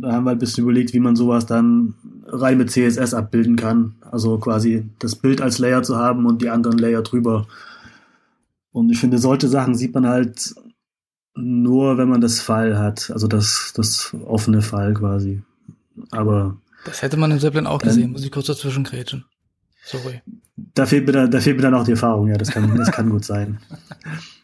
da 0.00 0.12
haben 0.12 0.24
wir 0.24 0.30
halt 0.30 0.36
ein 0.36 0.40
bisschen 0.40 0.64
überlegt, 0.64 0.92
wie 0.92 1.00
man 1.00 1.16
sowas 1.16 1.46
dann 1.46 1.94
rein 2.26 2.58
mit 2.58 2.70
CSS 2.70 3.14
abbilden 3.14 3.56
kann. 3.56 3.96
Also 4.00 4.38
quasi 4.38 4.88
das 4.98 5.16
Bild 5.16 5.40
als 5.40 5.58
Layer 5.58 5.82
zu 5.82 5.96
haben 5.96 6.26
und 6.26 6.42
die 6.42 6.50
anderen 6.50 6.78
Layer 6.78 7.02
drüber. 7.02 7.46
Und 8.72 8.90
ich 8.90 8.98
finde, 8.98 9.18
solche 9.18 9.48
Sachen 9.48 9.74
sieht 9.74 9.94
man 9.94 10.06
halt 10.06 10.54
nur, 11.34 11.98
wenn 11.98 12.08
man 12.08 12.20
das 12.20 12.40
File 12.40 12.78
hat. 12.78 13.10
Also 13.10 13.26
das, 13.26 13.72
das 13.74 14.14
offene 14.26 14.62
File 14.62 14.94
quasi. 14.94 15.42
Aber. 16.10 16.56
Das 16.84 17.02
hätte 17.02 17.16
man 17.16 17.30
im 17.30 17.40
Zeppelin 17.40 17.66
auch 17.66 17.80
gesehen, 17.80 18.12
muss 18.12 18.24
ich 18.24 18.30
kurz 18.30 18.46
dazwischen 18.46 18.84
grätschen. 18.84 19.24
Sorry. 19.84 20.22
Da 20.56 20.86
fehlt 20.86 21.06
mir 21.06 21.12
dann, 21.12 21.30
da 21.30 21.40
fehlt 21.40 21.56
mir 21.56 21.62
dann 21.62 21.74
auch 21.74 21.84
die 21.84 21.92
Erfahrung, 21.92 22.28
ja, 22.28 22.36
das 22.36 22.50
kann, 22.50 22.76
das 22.76 22.90
kann 22.90 23.10
gut 23.10 23.24
sein. 23.24 23.58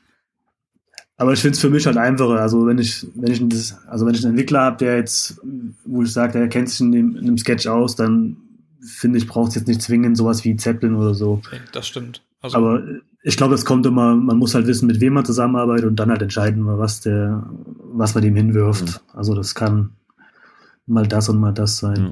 Aber 1.22 1.34
ich 1.34 1.40
finde 1.40 1.54
es 1.54 1.60
für 1.60 1.70
mich 1.70 1.86
halt 1.86 1.96
einfacher. 1.96 2.40
Also 2.40 2.66
wenn 2.66 2.78
ich, 2.78 3.06
wenn 3.14 3.30
ich 3.30 3.48
das, 3.48 3.78
also 3.86 4.04
wenn 4.04 4.14
ich 4.14 4.24
einen 4.24 4.32
Entwickler 4.32 4.62
habe, 4.62 4.78
der 4.78 4.96
jetzt, 4.96 5.40
wo 5.84 6.02
ich 6.02 6.12
sage, 6.12 6.32
der 6.32 6.48
kennt 6.48 6.68
sich 6.68 6.80
in, 6.80 6.90
dem, 6.90 7.14
in 7.14 7.22
einem 7.22 7.38
Sketch 7.38 7.68
aus, 7.68 7.94
dann 7.94 8.38
finde 8.80 9.18
ich, 9.18 9.28
braucht 9.28 9.50
es 9.50 9.54
jetzt 9.54 9.68
nicht 9.68 9.80
zwingend 9.80 10.16
sowas 10.16 10.44
wie 10.44 10.56
Zeppelin 10.56 10.96
oder 10.96 11.14
so. 11.14 11.40
Das 11.72 11.86
stimmt. 11.86 12.22
Also 12.40 12.56
Aber 12.56 12.82
ich 13.22 13.36
glaube, 13.36 13.54
es 13.54 13.64
kommt 13.64 13.86
immer, 13.86 14.16
man 14.16 14.36
muss 14.36 14.56
halt 14.56 14.66
wissen, 14.66 14.88
mit 14.88 15.00
wem 15.00 15.12
man 15.12 15.24
zusammenarbeitet 15.24 15.84
und 15.84 15.94
dann 15.94 16.10
halt 16.10 16.22
entscheiden, 16.22 16.66
was 16.66 17.02
der, 17.02 17.46
was 17.92 18.16
man 18.16 18.24
dem 18.24 18.34
hinwirft. 18.34 18.86
Mhm. 18.86 19.16
Also 19.16 19.36
das 19.36 19.54
kann 19.54 19.90
mal 20.88 21.06
das 21.06 21.28
und 21.28 21.38
mal 21.38 21.52
das 21.52 21.78
sein. 21.78 22.02
Mhm. 22.02 22.10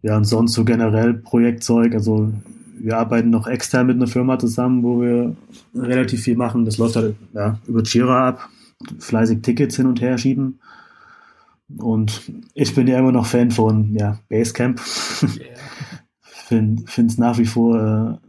Ja, 0.00 0.16
und 0.16 0.24
sonst 0.24 0.54
so 0.54 0.64
generell 0.64 1.12
Projektzeug, 1.12 1.92
also 1.92 2.32
wir 2.74 2.98
arbeiten 2.98 3.30
noch 3.30 3.46
extern 3.46 3.86
mit 3.86 3.96
einer 3.96 4.06
Firma 4.06 4.38
zusammen, 4.38 4.82
wo 4.82 5.00
wir 5.00 5.36
relativ 5.74 6.22
viel 6.22 6.36
machen. 6.36 6.64
Das 6.64 6.78
läuft 6.78 6.96
halt 6.96 7.16
ja, 7.32 7.58
über 7.66 7.82
Jira 7.82 8.28
ab, 8.28 8.48
fleißig 8.98 9.42
Tickets 9.42 9.76
hin 9.76 9.86
und 9.86 10.00
her 10.00 10.18
schieben. 10.18 10.60
Und 11.78 12.22
ich 12.54 12.74
bin 12.74 12.86
ja 12.86 12.98
immer 12.98 13.12
noch 13.12 13.26
Fan 13.26 13.50
von 13.50 13.94
ja, 13.94 14.18
Basecamp. 14.28 14.80
Yeah. 15.22 16.82
Finde 16.86 17.06
es 17.06 17.16
nach 17.16 17.38
wie 17.38 17.46
vor 17.46 18.20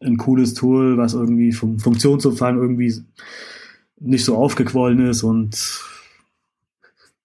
äh, 0.00 0.06
ein 0.06 0.16
cooles 0.16 0.54
Tool, 0.54 0.96
was 0.96 1.12
irgendwie 1.12 1.52
vom 1.52 1.78
Funktionsumfang 1.78 2.56
irgendwie 2.56 2.94
nicht 4.00 4.24
so 4.24 4.36
aufgequollen 4.36 5.06
ist 5.06 5.22
und 5.22 5.82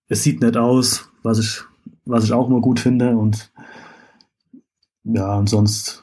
es 0.07 0.23
sieht 0.23 0.41
nett 0.41 0.57
aus, 0.57 1.09
was 1.23 1.39
ich, 1.39 1.61
was 2.03 2.25
ich 2.25 2.33
auch 2.33 2.49
immer 2.49 2.59
gut 2.59 2.81
finde. 2.81 3.15
Und 3.15 3.51
ja, 5.05 5.37
und 5.37 5.47
sonst 5.47 6.00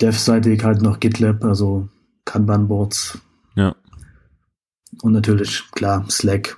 Dev-seitig 0.00 0.62
halt 0.64 0.82
noch 0.82 1.00
GitLab, 1.00 1.44
also 1.44 1.88
Kanban-Boards. 2.24 3.18
Ja. 3.54 3.74
Und 5.02 5.12
natürlich, 5.12 5.64
klar, 5.72 6.04
Slack. 6.10 6.56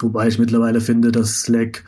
Wobei 0.00 0.28
ich 0.28 0.38
mittlerweile 0.38 0.80
finde, 0.80 1.12
dass 1.12 1.42
Slack 1.42 1.84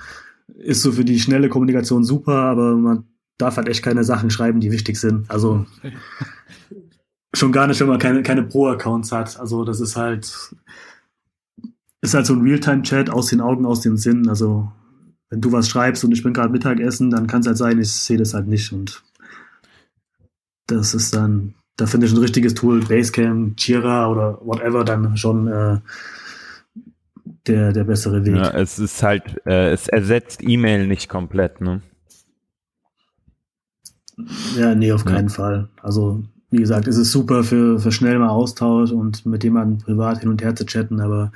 ist 0.48 0.82
so 0.82 0.92
für 0.92 1.04
die 1.04 1.20
schnelle 1.20 1.48
Kommunikation 1.48 2.04
super, 2.04 2.34
aber 2.34 2.76
man 2.76 3.04
darf 3.38 3.56
halt 3.56 3.68
echt 3.68 3.82
keine 3.82 4.04
Sachen 4.04 4.30
schreiben, 4.30 4.60
die 4.60 4.70
wichtig 4.70 4.98
sind. 4.98 5.30
Also 5.30 5.66
schon 7.34 7.52
gar 7.52 7.66
nicht, 7.66 7.80
wenn 7.80 7.88
man 7.88 7.98
keine, 7.98 8.22
keine 8.22 8.42
Pro-Accounts 8.42 9.12
hat. 9.12 9.38
Also 9.40 9.64
das 9.64 9.80
ist 9.80 9.96
halt, 9.96 10.54
ist 12.00 12.14
halt 12.14 12.26
so 12.26 12.34
ein 12.34 12.42
Realtime-Chat 12.42 13.10
aus 13.10 13.26
den 13.26 13.40
Augen, 13.40 13.66
aus 13.66 13.80
dem 13.80 13.96
Sinn. 13.96 14.28
Also 14.28 14.70
wenn 15.30 15.40
du 15.40 15.50
was 15.52 15.68
schreibst 15.68 16.04
und 16.04 16.12
ich 16.12 16.22
bin 16.22 16.32
gerade 16.32 16.52
Mittagessen, 16.52 17.10
dann 17.10 17.26
kann 17.26 17.40
es 17.40 17.46
halt 17.46 17.56
sein, 17.56 17.80
ich 17.80 17.90
sehe 17.90 18.18
das 18.18 18.34
halt 18.34 18.46
nicht 18.46 18.72
und 18.72 19.02
das 20.66 20.94
ist 20.94 21.14
dann, 21.14 21.54
da 21.76 21.86
finde 21.86 22.06
ich 22.06 22.12
ein 22.12 22.18
richtiges 22.18 22.54
Tool, 22.54 22.80
Basecamp, 22.80 23.58
Jira 23.58 24.08
oder 24.08 24.38
whatever, 24.42 24.84
dann 24.84 25.16
schon 25.16 25.48
äh, 25.48 25.78
der, 27.46 27.72
der 27.72 27.84
bessere 27.84 28.24
Weg. 28.24 28.36
Ja, 28.36 28.50
es 28.50 28.78
ist 28.78 29.02
halt, 29.02 29.40
äh, 29.46 29.70
es 29.70 29.88
ersetzt 29.88 30.40
E-Mail 30.42 30.86
nicht 30.86 31.08
komplett, 31.08 31.60
ne? 31.60 31.82
Ja, 34.56 34.74
nee, 34.74 34.92
auf 34.92 35.04
keinen 35.04 35.28
ja. 35.28 35.34
Fall. 35.34 35.68
Also, 35.82 36.22
wie 36.50 36.58
gesagt, 36.58 36.86
es 36.86 36.96
ist 36.96 37.10
super 37.10 37.42
für, 37.42 37.80
für 37.80 37.90
schnell 37.90 38.18
mal 38.18 38.28
Austausch 38.28 38.92
und 38.92 39.26
mit 39.26 39.42
jemandem 39.42 39.78
privat 39.78 40.20
hin 40.20 40.28
und 40.28 40.42
her 40.42 40.54
zu 40.54 40.64
chatten, 40.64 41.00
aber 41.00 41.32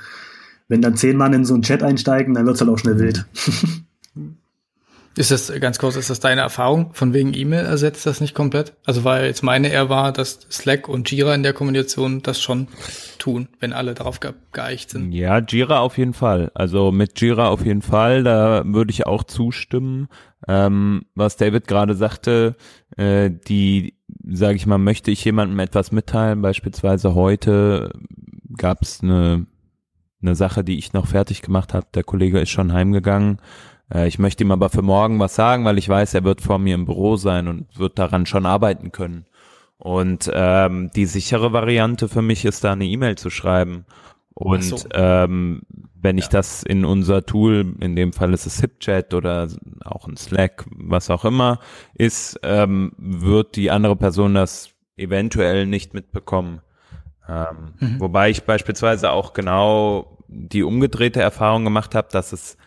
wenn 0.69 0.81
dann 0.81 0.95
zehn 0.95 1.17
Mann 1.17 1.33
in 1.33 1.45
so 1.45 1.55
einen 1.55 1.63
Chat 1.63 1.83
einsteigen, 1.83 2.33
dann 2.33 2.45
wird 2.45 2.55
es 2.55 2.61
halt 2.61 2.71
auch 2.71 2.77
schnell 2.77 2.99
wild. 2.99 3.25
Ist 5.19 5.31
das, 5.31 5.51
ganz 5.59 5.79
kurz, 5.79 5.97
ist 5.97 6.09
das 6.09 6.21
deine 6.21 6.39
Erfahrung? 6.39 6.93
Von 6.93 7.13
wegen 7.13 7.33
E-Mail 7.33 7.65
ersetzt 7.65 8.05
das 8.05 8.21
nicht 8.21 8.33
komplett? 8.33 8.71
Also 8.85 9.03
weil 9.03 9.25
jetzt 9.25 9.43
meine 9.43 9.67
eher 9.67 9.89
war, 9.89 10.13
dass 10.13 10.47
Slack 10.49 10.87
und 10.87 11.11
Jira 11.11 11.35
in 11.35 11.43
der 11.43 11.51
Kommunikation 11.51 12.21
das 12.21 12.41
schon 12.41 12.69
tun, 13.17 13.49
wenn 13.59 13.73
alle 13.73 13.95
darauf 13.95 14.21
ge 14.21 14.31
geeicht 14.53 14.91
sind. 14.91 15.11
Ja, 15.11 15.39
Jira 15.39 15.79
auf 15.79 15.97
jeden 15.97 16.13
Fall. 16.13 16.51
Also 16.53 16.93
mit 16.93 17.19
Jira 17.19 17.49
auf 17.49 17.65
jeden 17.65 17.81
Fall, 17.81 18.23
da 18.23 18.63
würde 18.65 18.91
ich 18.91 19.07
auch 19.07 19.25
zustimmen. 19.25 20.07
Ähm, 20.47 21.03
was 21.15 21.35
David 21.35 21.67
gerade 21.67 21.95
sagte, 21.95 22.55
äh, 22.95 23.29
die 23.29 23.95
sage 24.25 24.55
ich 24.55 24.65
mal, 24.67 24.77
möchte 24.77 25.11
ich 25.11 25.25
jemandem 25.25 25.59
etwas 25.59 25.91
mitteilen, 25.91 26.41
beispielsweise 26.41 27.13
heute 27.13 27.91
gab 28.55 28.83
es 28.83 29.01
eine, 29.03 29.47
eine 30.21 30.35
Sache, 30.35 30.63
die 30.63 30.77
ich 30.77 30.93
noch 30.93 31.07
fertig 31.07 31.41
gemacht 31.41 31.73
habe, 31.73 31.87
der 31.93 32.05
Kollege 32.05 32.39
ist 32.39 32.51
schon 32.51 32.71
heimgegangen, 32.71 33.41
äh, 33.93 34.07
ich 34.07 34.19
möchte 34.19 34.43
ihm 34.43 34.51
aber 34.51 34.69
für 34.69 34.81
morgen 34.81 35.19
was 35.19 35.35
sagen, 35.35 35.65
weil 35.65 35.77
ich 35.77 35.89
weiß, 35.89 36.13
er 36.13 36.23
wird 36.23 36.41
vor 36.41 36.59
mir 36.59 36.75
im 36.75 36.85
Büro 36.85 37.15
sein 37.15 37.47
und 37.47 37.77
wird 37.77 37.99
daran 37.99 38.25
schon 38.25 38.45
arbeiten 38.45 38.91
können. 38.91 39.25
Und 39.77 40.29
ähm, 40.33 40.91
die 40.95 41.05
sichere 41.05 41.53
Variante 41.53 42.09
für 42.09 42.21
mich 42.21 42.43
ist 42.43 42.63
da 42.63 42.73
eine 42.73 42.85
E-Mail 42.85 43.17
zu 43.17 43.29
schreiben. 43.29 43.85
Und 44.33 44.63
so. 44.63 44.77
ähm, 44.93 45.61
wenn 46.01 46.17
ja. 46.17 46.23
ich 46.23 46.29
das 46.29 46.63
in 46.63 46.85
unser 46.85 47.25
Tool, 47.25 47.75
in 47.79 47.95
dem 47.95 48.13
Fall 48.13 48.33
ist 48.33 48.45
es 48.45 48.59
HipChat 48.59 49.13
oder 49.13 49.47
auch 49.83 50.07
ein 50.07 50.17
Slack, 50.17 50.65
was 50.71 51.09
auch 51.09 51.25
immer, 51.25 51.59
ist, 51.93 52.39
ähm, 52.43 52.93
wird 52.97 53.55
die 53.55 53.71
andere 53.71 53.95
Person 53.95 54.33
das 54.33 54.71
eventuell 54.97 55.65
nicht 55.65 55.93
mitbekommen. 55.93 56.61
Ähm, 57.27 57.73
mhm. 57.79 57.99
Wobei 57.99 58.29
ich 58.29 58.43
beispielsweise 58.43 59.11
auch 59.11 59.33
genau 59.33 60.17
die 60.27 60.63
umgedrehte 60.63 61.21
Erfahrung 61.21 61.63
gemacht 61.63 61.95
habe, 61.95 62.07
dass 62.11 62.33
es 62.33 62.57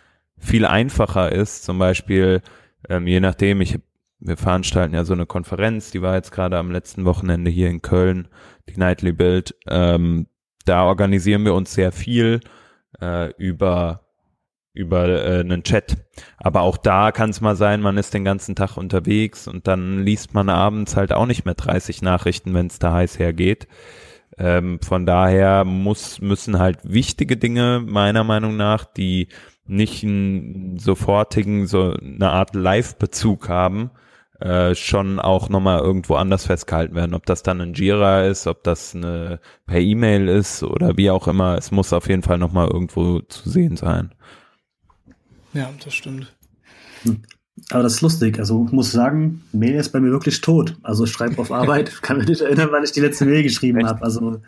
viel 0.42 0.66
einfacher 0.66 1.32
ist, 1.32 1.64
zum 1.64 1.78
Beispiel, 1.78 2.42
ähm, 2.88 3.06
je 3.06 3.20
nachdem, 3.20 3.60
ich 3.60 3.78
wir 4.24 4.36
veranstalten 4.36 4.94
ja 4.94 5.04
so 5.04 5.14
eine 5.14 5.26
Konferenz, 5.26 5.90
die 5.90 6.00
war 6.00 6.14
jetzt 6.14 6.30
gerade 6.30 6.56
am 6.56 6.70
letzten 6.70 7.04
Wochenende 7.04 7.50
hier 7.50 7.68
in 7.68 7.82
Köln, 7.82 8.28
die 8.68 8.78
Nightly 8.78 9.12
Build. 9.12 9.54
Ähm, 9.66 10.28
da 10.64 10.84
organisieren 10.84 11.44
wir 11.44 11.54
uns 11.54 11.74
sehr 11.74 11.90
viel 11.90 12.40
äh, 13.00 13.32
über 13.36 14.02
über 14.74 15.06
äh, 15.08 15.40
einen 15.40 15.64
Chat. 15.64 15.96
Aber 16.38 16.62
auch 16.62 16.78
da 16.78 17.12
kann 17.12 17.30
es 17.30 17.40
mal 17.42 17.56
sein, 17.56 17.82
man 17.82 17.98
ist 17.98 18.14
den 18.14 18.24
ganzen 18.24 18.54
Tag 18.54 18.76
unterwegs 18.78 19.46
und 19.46 19.66
dann 19.66 20.02
liest 20.02 20.32
man 20.32 20.48
abends 20.48 20.96
halt 20.96 21.12
auch 21.12 21.26
nicht 21.26 21.44
mehr 21.44 21.54
30 21.54 22.00
Nachrichten, 22.00 22.54
wenn 22.54 22.68
es 22.68 22.78
da 22.78 22.94
heiß 22.94 23.18
hergeht. 23.18 23.68
Ähm, 24.38 24.80
von 24.80 25.04
daher 25.04 25.64
muss, 25.64 26.22
müssen 26.22 26.58
halt 26.58 26.78
wichtige 26.84 27.36
Dinge 27.36 27.82
meiner 27.84 28.24
Meinung 28.24 28.56
nach, 28.56 28.86
die 28.86 29.28
nicht 29.66 30.04
einen 30.04 30.78
sofortigen, 30.78 31.66
so 31.66 31.92
eine 31.92 32.30
Art 32.30 32.54
Live-Bezug 32.54 33.48
haben, 33.48 33.90
äh, 34.40 34.74
schon 34.74 35.20
auch 35.20 35.48
nochmal 35.48 35.80
irgendwo 35.80 36.16
anders 36.16 36.46
festgehalten 36.46 36.94
werden. 36.94 37.14
Ob 37.14 37.26
das 37.26 37.42
dann 37.42 37.60
ein 37.60 37.74
Jira 37.74 38.22
ist, 38.24 38.46
ob 38.46 38.64
das 38.64 38.94
eine 38.94 39.38
per 39.66 39.78
E-Mail 39.78 40.28
ist 40.28 40.62
oder 40.62 40.96
wie 40.96 41.10
auch 41.10 41.28
immer. 41.28 41.56
Es 41.56 41.70
muss 41.70 41.92
auf 41.92 42.08
jeden 42.08 42.22
Fall 42.22 42.38
nochmal 42.38 42.68
irgendwo 42.68 43.20
zu 43.20 43.48
sehen 43.48 43.76
sein. 43.76 44.12
Ja, 45.52 45.70
das 45.84 45.94
stimmt. 45.94 46.34
Hm. 47.02 47.22
Aber 47.70 47.82
das 47.82 47.94
ist 47.94 48.00
lustig. 48.00 48.38
Also 48.38 48.64
ich 48.66 48.72
muss 48.72 48.90
sagen, 48.90 49.44
Mail 49.52 49.74
ist 49.74 49.90
bei 49.90 50.00
mir 50.00 50.10
wirklich 50.10 50.40
tot. 50.40 50.76
Also 50.82 51.04
ich 51.04 51.12
schreibe 51.12 51.40
auf 51.40 51.52
Arbeit, 51.52 52.02
kann 52.02 52.18
mich 52.18 52.26
nicht 52.26 52.40
erinnern, 52.40 52.68
wann 52.72 52.84
ich 52.84 52.92
die 52.92 53.00
letzte 53.00 53.26
Mail 53.26 53.42
geschrieben 53.42 53.86
habe. 53.86 54.02
Also 54.02 54.40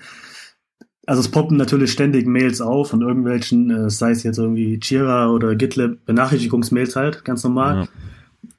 also 1.06 1.20
es 1.20 1.30
poppen 1.30 1.56
natürlich 1.56 1.92
ständig 1.92 2.26
Mails 2.26 2.60
auf 2.60 2.90
von 2.90 3.02
irgendwelchen, 3.02 3.70
äh, 3.70 3.90
sei 3.90 4.10
es 4.10 4.22
jetzt 4.22 4.38
irgendwie 4.38 4.78
Jira 4.82 5.28
oder 5.28 5.54
GitLab, 5.54 6.04
Benachrichtigungsmails 6.06 6.96
halt, 6.96 7.24
ganz 7.24 7.44
normal. 7.44 7.76
Ja. 7.76 7.88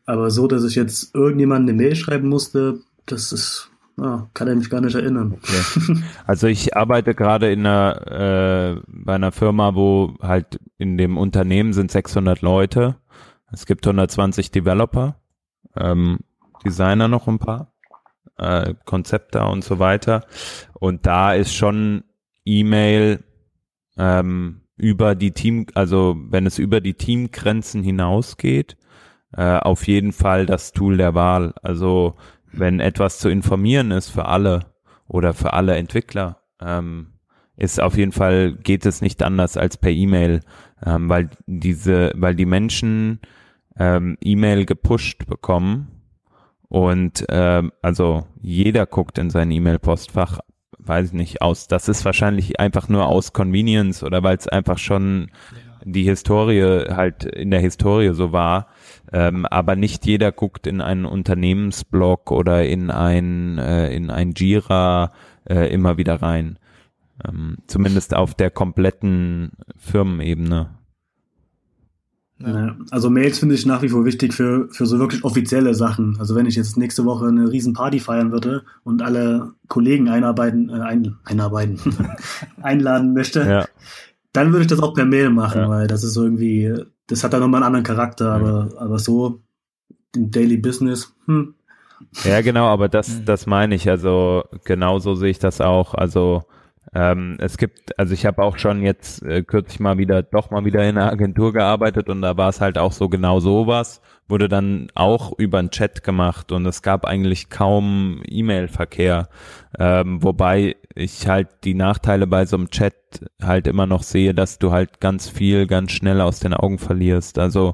Aber 0.06 0.30
so, 0.30 0.48
dass 0.48 0.64
ich 0.64 0.76
jetzt 0.76 1.16
irgendjemand 1.16 1.68
eine 1.68 1.78
Mail 1.78 1.96
schreiben 1.96 2.30
musste, 2.30 2.80
das 3.08 3.32
ist, 3.32 3.72
ja, 3.98 4.28
kann 4.34 4.48
er 4.48 4.56
mich 4.56 4.70
gar 4.70 4.82
nicht 4.82 4.96
erinnern. 4.96 5.38
Okay. 5.38 6.02
Also 6.28 6.48
ich 6.48 6.76
arbeite 6.76 7.16
gerade 7.16 7.52
in 7.52 7.66
einer, 7.66 8.76
äh, 8.78 8.82
bei 8.88 9.16
einer 9.16 9.32
Firma, 9.32 9.76
wo 9.76 10.16
halt 10.22 10.60
in 10.78 10.98
dem 10.98 11.18
Unternehmen 11.18 11.74
sind 11.74 11.92
600 11.92 12.42
Leute. 12.42 12.98
Es 13.52 13.66
gibt 13.66 13.86
120 13.86 14.52
Developer, 14.52 15.16
ähm, 15.76 16.20
Designer 16.64 17.08
noch 17.08 17.28
ein 17.28 17.40
paar, 17.40 17.72
äh, 18.38 18.74
Konzepte 18.86 19.44
und 19.46 19.64
so 19.64 19.80
weiter. 19.80 20.26
Und 20.74 21.06
da 21.06 21.34
ist 21.34 21.54
schon 21.54 22.04
E-Mail 22.46 23.24
ähm, 23.98 24.62
über 24.78 25.16
die 25.16 25.32
Team, 25.32 25.66
also 25.74 26.16
wenn 26.30 26.46
es 26.46 26.60
über 26.60 26.82
die 26.82 26.94
Teamgrenzen 26.94 27.84
hinausgeht, 27.84 28.78
äh, 29.34 29.58
auf 29.58 29.88
jeden 29.88 30.12
Fall 30.12 30.46
das 30.46 30.72
Tool 30.72 30.98
der 30.98 31.16
Wahl. 31.16 31.54
Also 31.62 32.16
wenn 32.52 32.80
etwas 32.80 33.20
zu 33.20 33.30
informieren 33.30 33.92
ist 33.92 34.10
für 34.10 34.26
alle 34.26 34.72
oder 35.08 35.34
für 35.34 35.54
alle 35.54 35.76
Entwickler, 35.76 36.42
ähm, 36.62 37.14
ist 37.58 37.82
auf 37.82 37.98
jeden 37.98 38.12
Fall 38.12 38.54
geht 38.54 38.86
es 38.86 39.02
nicht 39.02 39.24
anders 39.24 39.58
als 39.58 39.78
per 39.78 39.92
E-Mail, 39.92 40.42
ähm, 40.86 41.10
weil 41.10 41.30
diese, 41.48 42.12
weil 42.16 42.36
die 42.36 42.46
Menschen 42.46 43.20
ähm, 43.78 44.18
E-Mail 44.22 44.66
gepusht 44.66 45.26
bekommen 45.26 45.96
und 46.68 47.26
ähm, 47.30 47.72
also 47.82 48.26
jeder 48.42 48.86
guckt 48.86 49.18
in 49.18 49.30
sein 49.30 49.52
E-Mail-Postfach, 49.52 50.40
weiß 50.88 51.08
ich 51.08 51.14
nicht, 51.14 51.42
aus. 51.42 51.68
Das 51.68 51.88
ist 51.88 52.06
wahrscheinlich 52.06 52.60
einfach 52.60 52.90
nur 52.90 53.08
aus 53.08 53.34
Convenience 53.34 54.04
oder 54.04 54.24
weil 54.24 54.38
es 54.38 54.48
einfach 54.48 54.78
schon 54.78 55.32
die 55.84 56.04
Historie 56.04 56.86
halt 56.90 57.24
in 57.26 57.52
der 57.52 57.60
Historie 57.60 58.14
so 58.14 58.32
war. 58.32 58.68
Ähm, 59.14 59.46
aber 59.46 59.76
nicht 59.76 60.06
jeder 60.06 60.32
guckt 60.32 60.68
in 60.68 60.82
einen 60.82 61.06
Unternehmensblog 61.06 62.32
oder 62.32 62.66
in 62.66 62.90
ein, 62.90 63.60
äh, 63.60 63.94
in 63.94 64.10
ein 64.10 64.34
Jira 64.36 65.12
äh, 65.48 65.72
immer 65.72 65.98
wieder 65.98 66.22
rein. 66.22 66.58
Ähm, 67.26 67.58
zumindest 67.68 68.16
auf 68.16 68.34
der 68.34 68.50
kompletten 68.50 69.52
Firmenebene. 69.78 70.72
Ja. 72.40 72.76
Also 72.92 73.10
Mails 73.10 73.40
finde 73.40 73.56
ich 73.56 73.66
nach 73.66 73.82
wie 73.82 73.90
vor 73.90 74.04
wichtig 74.04 74.34
für, 74.34 74.68
für 74.70 74.86
so 74.86 75.00
wirklich 75.00 75.24
offizielle 75.24 75.74
Sachen. 75.74 76.18
Also 76.20 76.36
wenn 76.36 76.46
ich 76.46 76.56
jetzt 76.56 76.78
nächste 76.78 77.06
Woche 77.06 77.28
eine 77.28 77.50
riesen 77.50 77.74
Party 77.74 78.00
feiern 78.00 78.32
würde 78.32 78.64
und 78.84 79.02
alle 79.02 79.54
Kollegen 79.70 80.10
einarbeiten, 80.10 80.70
äh, 80.70 80.82
ein, 80.82 81.16
einarbeiten, 81.24 81.80
einladen 82.62 83.14
möchte, 83.14 83.42
ja. 83.42 83.66
dann 84.34 84.52
würde 84.52 84.64
ich 84.64 84.68
das 84.68 84.82
auch 84.82 84.94
per 84.94 85.06
Mail 85.06 85.30
machen, 85.30 85.62
ja. 85.62 85.70
weil 85.70 85.88
das 85.88 86.04
ist 86.04 86.18
irgendwie, 86.18 86.74
das 87.08 87.24
hat 87.24 87.32
dann 87.32 87.40
nochmal 87.40 87.64
einen 87.64 87.68
anderen 87.68 87.86
Charakter, 87.86 88.34
aber, 88.34 88.70
aber 88.78 89.00
so 89.00 89.42
im 90.14 90.32
Daily 90.32 90.58
Business, 90.58 91.14
hm. 91.26 91.56
Ja, 92.26 92.42
genau, 92.42 92.66
aber 92.66 92.90
das, 92.90 93.24
das 93.24 93.46
meine 93.46 93.76
ich. 93.76 93.90
Also 93.90 94.44
genauso 94.66 95.16
sehe 95.16 95.30
ich 95.30 95.40
das 95.40 95.62
auch. 95.62 95.94
Also 95.94 96.44
ähm, 96.96 97.36
es 97.40 97.58
gibt, 97.58 98.00
also 98.00 98.14
ich 98.14 98.26
habe 98.26 98.42
auch 98.42 98.58
schon 98.58 98.82
jetzt 98.82 99.22
äh, 99.22 99.44
kürzlich 99.44 99.82
mal 99.82 99.98
wieder, 99.98 100.24
doch 100.24 100.50
mal 100.50 100.64
wieder 100.64 100.82
in 100.88 100.98
einer 100.98 101.12
Agentur 101.12 101.52
gearbeitet 101.52 102.08
und 102.08 102.22
da 102.22 102.38
war 102.38 102.48
es 102.48 102.62
halt 102.62 102.78
auch 102.78 102.94
so 102.94 103.10
genau 103.10 103.42
sowas, 103.42 104.02
wurde 104.30 104.48
dann 104.48 104.88
auch 104.96 105.38
über 105.38 105.60
einen 105.60 105.72
Chat 105.72 106.06
gemacht 106.06 106.54
und 106.54 106.66
es 106.66 106.82
gab 106.82 107.06
eigentlich 107.06 107.50
kaum 107.50 108.22
E-Mail-Verkehr, 108.26 109.28
ähm, 109.78 110.24
wobei 110.24 110.78
ich 110.96 111.28
halt 111.28 111.50
die 111.66 111.74
Nachteile 111.74 112.28
bei 112.28 112.46
so 112.46 112.56
einem 112.56 112.70
Chat 112.70 112.96
halt 113.44 113.68
immer 113.68 113.88
noch 113.88 114.04
sehe, 114.04 114.34
dass 114.34 114.58
du 114.58 114.72
halt 114.72 115.02
ganz 115.02 115.28
viel 115.28 115.68
ganz 115.68 115.92
schnell 115.92 116.22
aus 116.22 116.40
den 116.40 116.54
Augen 116.54 116.80
verlierst. 116.80 117.40
Also 117.40 117.74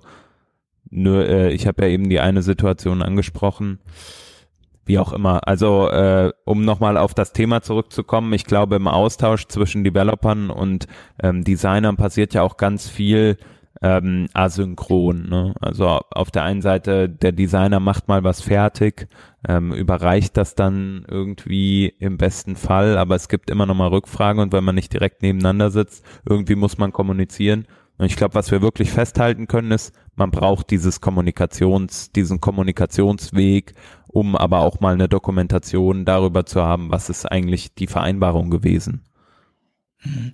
nur, 0.89 1.28
äh, 1.30 1.51
ich 1.51 1.67
habe 1.67 1.84
ja 1.84 1.89
eben 1.89 2.09
die 2.09 2.19
eine 2.19 2.41
Situation 2.41 3.03
angesprochen 3.03 3.78
wie 4.86 4.99
auch 4.99 5.13
immer. 5.13 5.47
Also 5.47 5.89
äh, 5.89 6.32
um 6.45 6.65
nochmal 6.65 6.97
auf 6.97 7.13
das 7.13 7.34
Thema 7.34 7.61
zurückzukommen, 7.61 8.34
ich 8.34 8.45
glaube 8.45 8.75
im 8.75 8.88
Austausch 8.88 9.47
zwischen 9.47 9.84
Developern 9.84 10.49
und 10.49 10.88
ähm, 11.21 11.43
Designern 11.43 11.97
passiert 11.97 12.34
ja 12.34 12.41
auch 12.41 12.57
ganz 12.57 12.89
viel 12.89 13.38
ähm, 13.82 14.27
asynchron. 14.34 15.29
Ne? 15.29 15.53
Also 15.59 15.88
auf 15.88 16.32
der 16.32 16.43
einen 16.43 16.61
Seite 16.61 17.09
der 17.09 17.32
Designer 17.32 17.79
macht 17.79 18.07
mal 18.07 18.23
was 18.23 18.41
fertig, 18.41 19.07
ähm, 19.47 19.73
überreicht 19.73 20.38
das 20.38 20.55
dann 20.55 21.05
irgendwie 21.07 21.88
im 21.99 22.17
besten 22.17 22.55
Fall, 22.55 22.97
aber 22.97 23.15
es 23.15 23.27
gibt 23.27 23.49
immer 23.49 23.65
nochmal 23.65 23.89
Rückfragen 23.89 24.41
und 24.41 24.53
wenn 24.53 24.63
man 24.63 24.75
nicht 24.75 24.93
direkt 24.93 25.21
nebeneinander 25.23 25.71
sitzt, 25.71 26.05
irgendwie 26.27 26.55
muss 26.55 26.77
man 26.77 26.91
kommunizieren. 26.91 27.65
Und 27.97 28.07
ich 28.07 28.15
glaube, 28.15 28.34
was 28.34 28.49
wir 28.49 28.63
wirklich 28.63 28.91
festhalten 28.91 29.47
können, 29.47 29.71
ist, 29.71 29.93
man 30.15 30.32
braucht 30.32 30.71
dieses 30.71 31.01
Kommunikations, 31.01 32.11
diesen 32.11 32.41
Kommunikationsweg 32.41 33.75
um 34.12 34.36
aber 34.36 34.59
auch 34.59 34.80
mal 34.80 34.93
eine 34.93 35.09
Dokumentation 35.09 36.05
darüber 36.05 36.45
zu 36.45 36.62
haben, 36.62 36.91
was 36.91 37.09
ist 37.09 37.26
eigentlich 37.26 37.74
die 37.74 37.88
Vereinbarung 37.88 38.49
gewesen. 38.49 39.03
Mhm. 40.03 40.34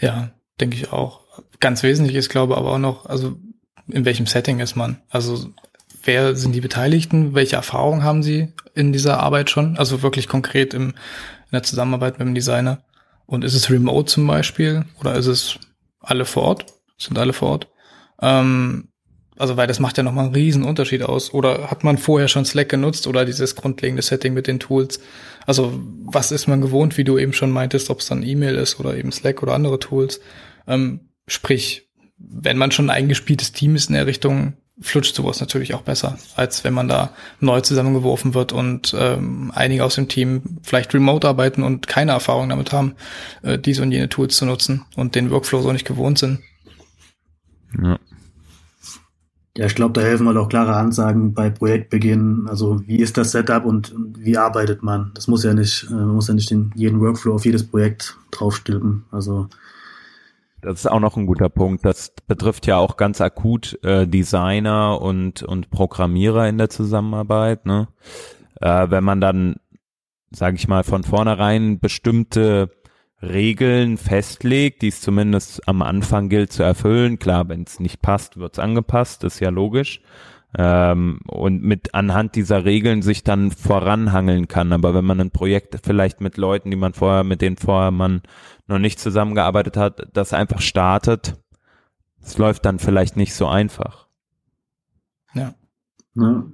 Ja, 0.00 0.30
denke 0.60 0.76
ich 0.76 0.92
auch. 0.92 1.22
Ganz 1.60 1.82
wesentlich 1.82 2.16
ist, 2.16 2.28
glaube 2.28 2.54
ich, 2.54 2.58
aber 2.58 2.72
auch 2.72 2.78
noch, 2.78 3.06
also 3.06 3.36
in 3.88 4.04
welchem 4.04 4.26
Setting 4.26 4.60
ist 4.60 4.76
man? 4.76 5.00
Also 5.08 5.50
wer 6.04 6.36
sind 6.36 6.52
die 6.52 6.60
Beteiligten? 6.60 7.34
Welche 7.34 7.56
Erfahrungen 7.56 8.02
haben 8.02 8.22
sie 8.22 8.52
in 8.74 8.92
dieser 8.92 9.20
Arbeit 9.20 9.50
schon? 9.50 9.76
Also 9.76 10.02
wirklich 10.02 10.28
konkret 10.28 10.74
im, 10.74 10.90
in 10.90 10.94
der 11.52 11.62
Zusammenarbeit 11.62 12.18
mit 12.18 12.28
dem 12.28 12.34
Designer. 12.34 12.78
Und 13.26 13.44
ist 13.44 13.54
es 13.54 13.70
remote 13.70 14.06
zum 14.06 14.26
Beispiel 14.26 14.84
oder 15.00 15.14
ist 15.14 15.26
es 15.26 15.58
alle 16.00 16.24
vor 16.24 16.44
Ort? 16.44 16.66
Sind 16.98 17.18
alle 17.18 17.32
vor 17.32 17.50
Ort? 17.50 17.68
Ähm, 18.20 18.88
also 19.38 19.56
weil 19.56 19.66
das 19.66 19.80
macht 19.80 19.98
ja 19.98 20.02
nochmal 20.02 20.26
einen 20.26 20.34
riesen 20.34 20.62
Unterschied 20.64 21.02
aus. 21.02 21.32
Oder 21.32 21.70
hat 21.70 21.84
man 21.84 21.98
vorher 21.98 22.28
schon 22.28 22.44
Slack 22.44 22.68
genutzt 22.68 23.06
oder 23.06 23.24
dieses 23.24 23.54
grundlegende 23.54 24.02
Setting 24.02 24.34
mit 24.34 24.46
den 24.46 24.58
Tools? 24.58 25.00
Also 25.44 25.78
was 26.04 26.32
ist 26.32 26.46
man 26.46 26.60
gewohnt, 26.60 26.96
wie 26.96 27.04
du 27.04 27.18
eben 27.18 27.32
schon 27.32 27.50
meintest, 27.50 27.90
ob 27.90 28.00
es 28.00 28.06
dann 28.06 28.22
E-Mail 28.22 28.56
ist 28.56 28.80
oder 28.80 28.96
eben 28.96 29.12
Slack 29.12 29.42
oder 29.42 29.54
andere 29.54 29.78
Tools? 29.78 30.20
Ähm, 30.66 31.08
sprich, 31.26 31.88
wenn 32.18 32.56
man 32.56 32.70
schon 32.70 32.90
ein 32.90 32.96
eingespieltes 32.96 33.52
Team 33.52 33.76
ist 33.76 33.88
in 33.88 33.94
der 33.94 34.06
Richtung, 34.06 34.54
flutscht 34.80 35.14
sowas 35.14 35.40
natürlich 35.40 35.74
auch 35.74 35.82
besser, 35.82 36.18
als 36.34 36.64
wenn 36.64 36.74
man 36.74 36.88
da 36.88 37.10
neu 37.40 37.60
zusammengeworfen 37.60 38.34
wird 38.34 38.52
und 38.52 38.94
ähm, 38.98 39.50
einige 39.54 39.84
aus 39.84 39.94
dem 39.94 40.08
Team 40.08 40.58
vielleicht 40.62 40.92
remote 40.92 41.26
arbeiten 41.26 41.62
und 41.62 41.86
keine 41.86 42.12
Erfahrung 42.12 42.48
damit 42.50 42.72
haben, 42.72 42.94
äh, 43.42 43.58
diese 43.58 43.82
und 43.82 43.92
jene 43.92 44.08
Tools 44.08 44.36
zu 44.36 44.44
nutzen 44.44 44.84
und 44.94 45.14
den 45.14 45.30
Workflow 45.30 45.62
so 45.62 45.72
nicht 45.72 45.86
gewohnt 45.86 46.18
sind. 46.18 46.40
Ja. 47.82 47.98
Ja, 49.56 49.64
ich 49.64 49.74
glaube, 49.74 49.94
da 49.94 50.02
helfen 50.02 50.26
halt 50.26 50.36
auch 50.36 50.50
klare 50.50 50.76
Ansagen 50.76 51.32
bei 51.32 51.48
Projektbeginn. 51.48 52.46
Also 52.48 52.80
wie 52.86 52.98
ist 52.98 53.16
das 53.16 53.32
Setup 53.32 53.64
und 53.64 53.94
wie 54.18 54.36
arbeitet 54.36 54.82
man? 54.82 55.12
Das 55.14 55.28
muss 55.28 55.44
ja 55.44 55.54
nicht, 55.54 55.86
äh, 55.90 55.94
man 55.94 56.14
muss 56.14 56.28
ja 56.28 56.34
nicht 56.34 56.50
den, 56.50 56.72
jeden 56.74 57.00
Workflow 57.00 57.34
auf 57.34 57.46
jedes 57.46 57.66
Projekt 57.66 58.18
draufstülpen. 58.32 59.04
Also 59.10 59.48
das 60.60 60.80
ist 60.80 60.86
auch 60.86 61.00
noch 61.00 61.16
ein 61.16 61.26
guter 61.26 61.48
Punkt. 61.48 61.84
Das 61.84 62.12
betrifft 62.26 62.66
ja 62.66 62.76
auch 62.76 62.96
ganz 62.96 63.20
akut 63.20 63.78
äh, 63.82 64.06
Designer 64.06 65.00
und 65.00 65.42
und 65.42 65.70
Programmierer 65.70 66.48
in 66.48 66.58
der 66.58 66.68
Zusammenarbeit. 66.68 67.66
Ne? 67.66 67.88
Äh, 68.60 68.90
wenn 68.90 69.04
man 69.04 69.20
dann, 69.20 69.56
sage 70.30 70.56
ich 70.56 70.68
mal, 70.68 70.82
von 70.82 71.04
vornherein 71.04 71.78
bestimmte 71.78 72.70
Regeln 73.22 73.96
festlegt, 73.96 74.82
die 74.82 74.88
es 74.88 75.00
zumindest 75.00 75.66
am 75.68 75.82
Anfang 75.82 76.28
gilt 76.28 76.52
zu 76.52 76.62
erfüllen. 76.62 77.18
Klar, 77.18 77.48
wenn 77.48 77.62
es 77.62 77.80
nicht 77.80 78.02
passt, 78.02 78.36
wird 78.36 78.54
es 78.54 78.58
angepasst, 78.58 79.24
ist 79.24 79.40
ja 79.40 79.48
logisch. 79.48 80.00
Ähm, 80.58 81.20
und 81.26 81.62
mit 81.62 81.94
anhand 81.94 82.34
dieser 82.34 82.64
Regeln 82.64 83.02
sich 83.02 83.24
dann 83.24 83.50
voranhangeln 83.50 84.48
kann. 84.48 84.72
Aber 84.72 84.94
wenn 84.94 85.04
man 85.04 85.20
ein 85.20 85.30
Projekt 85.30 85.78
vielleicht 85.82 86.20
mit 86.20 86.36
Leuten, 86.36 86.70
die 86.70 86.76
man 86.76 86.92
vorher, 86.92 87.24
mit 87.24 87.40
denen 87.40 87.56
vorher 87.56 87.90
man 87.90 88.22
noch 88.66 88.78
nicht 88.78 89.00
zusammengearbeitet 89.00 89.76
hat, 89.76 90.08
das 90.12 90.32
einfach 90.32 90.60
startet, 90.60 91.36
es 92.22 92.38
läuft 92.38 92.64
dann 92.64 92.78
vielleicht 92.78 93.16
nicht 93.16 93.34
so 93.34 93.46
einfach. 93.46 94.08
Ja. 95.34 95.54
ja. 96.14 96.44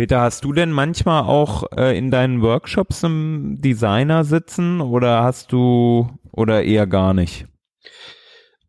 Peter, 0.00 0.22
hast 0.22 0.44
du 0.44 0.54
denn 0.54 0.72
manchmal 0.72 1.24
auch 1.24 1.64
äh, 1.76 1.94
in 1.98 2.10
deinen 2.10 2.40
Workshops 2.40 3.02
im 3.02 3.60
Designer 3.60 4.24
sitzen 4.24 4.80
oder 4.80 5.22
hast 5.22 5.52
du 5.52 6.08
oder 6.32 6.62
eher 6.64 6.86
gar 6.86 7.12
nicht? 7.12 7.44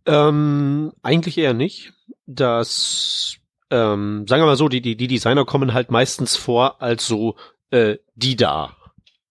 Ähm, 0.05 0.91
eigentlich 1.01 1.37
eher 1.37 1.53
nicht. 1.53 1.93
Das, 2.25 3.37
ähm, 3.69 4.25
sagen 4.27 4.41
wir 4.41 4.45
mal 4.45 4.57
so, 4.57 4.67
die, 4.67 4.81
die, 4.81 4.97
die 4.97 5.07
Designer 5.07 5.45
kommen 5.45 5.73
halt 5.73 5.89
meistens 5.89 6.35
vor 6.35 6.81
als 6.81 7.07
so 7.07 7.37
äh, 7.69 7.95
die 8.15 8.35
da. 8.35 8.75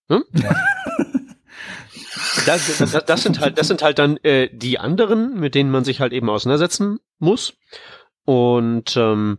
Hm? 0.08 0.24
das, 2.46 2.78
das, 2.78 3.04
das 3.04 3.22
sind 3.22 3.40
halt, 3.40 3.58
das 3.58 3.68
sind 3.68 3.82
halt 3.82 3.98
dann 3.98 4.16
äh, 4.22 4.48
die 4.50 4.78
anderen, 4.78 5.38
mit 5.38 5.54
denen 5.54 5.70
man 5.70 5.84
sich 5.84 6.00
halt 6.00 6.14
eben 6.14 6.30
auseinandersetzen 6.30 6.98
muss. 7.18 7.58
Und 8.24 8.96
ähm, 8.96 9.38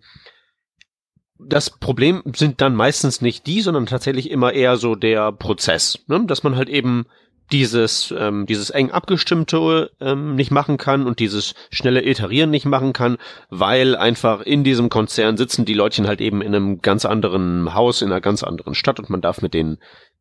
das 1.47 1.69
Problem 1.69 2.21
sind 2.35 2.61
dann 2.61 2.75
meistens 2.75 3.21
nicht 3.21 3.47
die, 3.47 3.61
sondern 3.61 3.85
tatsächlich 3.85 4.29
immer 4.29 4.53
eher 4.53 4.77
so 4.77 4.95
der 4.95 5.31
Prozess, 5.31 5.99
ne? 6.07 6.23
dass 6.25 6.43
man 6.43 6.55
halt 6.55 6.69
eben 6.69 7.05
dieses 7.51 8.13
ähm, 8.17 8.45
dieses 8.45 8.69
eng 8.69 8.91
abgestimmte 8.91 9.91
ähm, 9.99 10.35
nicht 10.35 10.51
machen 10.51 10.77
kann 10.77 11.05
und 11.05 11.19
dieses 11.19 11.53
schnelle 11.69 12.05
Iterieren 12.05 12.49
nicht 12.49 12.65
machen 12.65 12.93
kann, 12.93 13.17
weil 13.49 13.95
einfach 13.95 14.41
in 14.41 14.63
diesem 14.63 14.89
Konzern 14.89 15.37
sitzen 15.37 15.65
die 15.65 15.73
Leutchen 15.73 16.07
halt 16.07 16.21
eben 16.21 16.41
in 16.41 16.55
einem 16.55 16.81
ganz 16.81 17.05
anderen 17.05 17.73
Haus 17.73 18.01
in 18.01 18.09
einer 18.09 18.21
ganz 18.21 18.43
anderen 18.43 18.73
Stadt 18.73 18.99
und 18.99 19.09
man 19.09 19.21
darf 19.21 19.41
mit 19.41 19.53
denen 19.53 19.79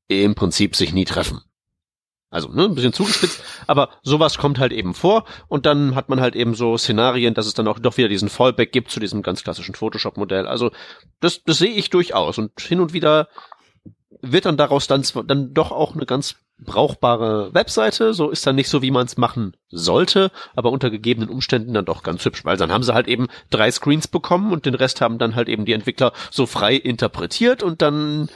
im 0.09 0.35
Prinzip 0.35 0.75
sich 0.75 0.93
nie 0.93 1.05
treffen. 1.05 1.41
Also, 2.31 2.49
ne, 2.49 2.65
ein 2.65 2.75
bisschen 2.77 2.93
zugespitzt, 2.93 3.43
aber 3.67 3.91
sowas 4.03 4.39
kommt 4.39 4.61
halt 4.61 4.73
eben 4.73 4.95
vor 4.95 5.25
und 5.49 5.67
dann 5.67 5.97
hat 5.97 6.09
man 6.09 6.21
halt 6.21 6.37
eben 6.37 6.55
so 6.55 6.79
Szenarien, 6.79 7.35
dass 7.35 7.47
es 7.47 7.55
dann 7.55 7.67
auch 7.67 7.81
doch 7.81 7.97
wieder 7.97 8.09
diesen 8.09 8.29
Fallback 8.29 8.71
gibt 8.71 8.91
zu 8.91 9.01
diesem 9.01 9.23
ganz 9.23 9.43
klassischen 9.43 9.75
Photoshop-Modell. 9.75 10.47
Also, 10.47 10.71
das, 11.19 11.43
das 11.43 11.59
sehe 11.59 11.73
ich 11.73 11.91
durchaus 11.91 12.39
und 12.39 12.61
hin 12.61 12.81
und 12.81 12.93
wieder 12.93 13.29
wird 14.23 14.45
dann 14.45 14.57
daraus 14.57 14.87
dann, 14.87 15.03
dann 15.27 15.55
doch 15.55 15.73
auch 15.73 15.95
eine 15.95 16.07
ganz 16.07 16.37
brauchbare 16.59 17.55
Webseite. 17.55 18.15
So 18.15 18.31
ist 18.31 18.47
dann 18.47 18.57
nicht 18.57 18.69
so, 18.69 18.83
wie 18.83 18.91
man 18.91 19.07
es 19.07 19.17
machen 19.17 19.57
sollte, 19.69 20.31
aber 20.55 20.71
unter 20.71 20.91
gegebenen 20.91 21.31
Umständen 21.31 21.75
dann 21.75 21.85
doch 21.85 22.03
ganz 22.03 22.25
hübsch, 22.25 22.45
weil 22.45 22.57
dann 22.57 22.73
haben 22.73 22.83
sie 22.83 22.95
halt 22.95 23.09
eben 23.09 23.29
drei 23.51 23.71
Screens 23.71 24.09
bekommen 24.09 24.53
und 24.53 24.67
den 24.67 24.75
Rest 24.75 25.01
haben 25.01 25.19
dann 25.19 25.35
halt 25.35 25.49
eben 25.49 25.65
die 25.65 25.73
Entwickler 25.73 26.13
so 26.31 26.47
frei 26.47 26.75
interpretiert 26.75 27.63
und 27.63 27.83
dann 27.83 28.29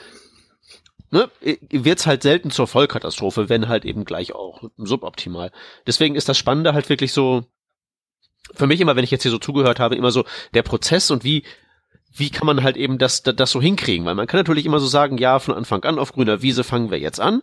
ne, 1.11 1.31
wird's 1.71 2.07
halt 2.07 2.23
selten 2.23 2.51
zur 2.51 2.67
Vollkatastrophe, 2.67 3.49
wenn 3.49 3.69
halt 3.69 3.85
eben 3.85 4.05
gleich 4.05 4.35
auch 4.35 4.63
suboptimal. 4.77 5.53
Deswegen 5.87 6.15
ist 6.15 6.29
das 6.29 6.39
Spannende 6.39 6.75
halt 6.75 6.89
wirklich 6.89 7.13
so, 7.13 7.45
für 8.55 8.67
mich 8.67 8.81
immer, 8.81 8.97
wenn 8.97 9.05
ich 9.05 9.11
jetzt 9.11 9.23
hier 9.23 9.31
so 9.31 9.39
zugehört 9.39 9.81
habe, 9.81 9.97
immer 9.97 10.11
so 10.11 10.25
der 10.53 10.63
Prozess 10.63 11.11
und 11.11 11.25
wie, 11.25 11.45
wie 12.17 12.31
kann 12.31 12.47
man 12.47 12.63
halt 12.63 12.77
eben 12.77 12.99
das, 12.99 13.23
das, 13.23 13.37
das 13.37 13.51
so 13.51 13.61
hinkriegen? 13.61 14.07
Weil 14.07 14.15
man 14.15 14.27
kann 14.27 14.39
natürlich 14.39 14.67
immer 14.67 14.81
so 14.81 14.87
sagen, 14.87 15.19
ja, 15.19 15.39
von 15.39 15.55
Anfang 15.55 15.83
an 15.85 15.99
auf 15.99 16.13
grüner 16.13 16.43
Wiese 16.43 16.65
fangen 16.65 16.91
wir 16.91 16.99
jetzt 16.99 17.21
an. 17.21 17.43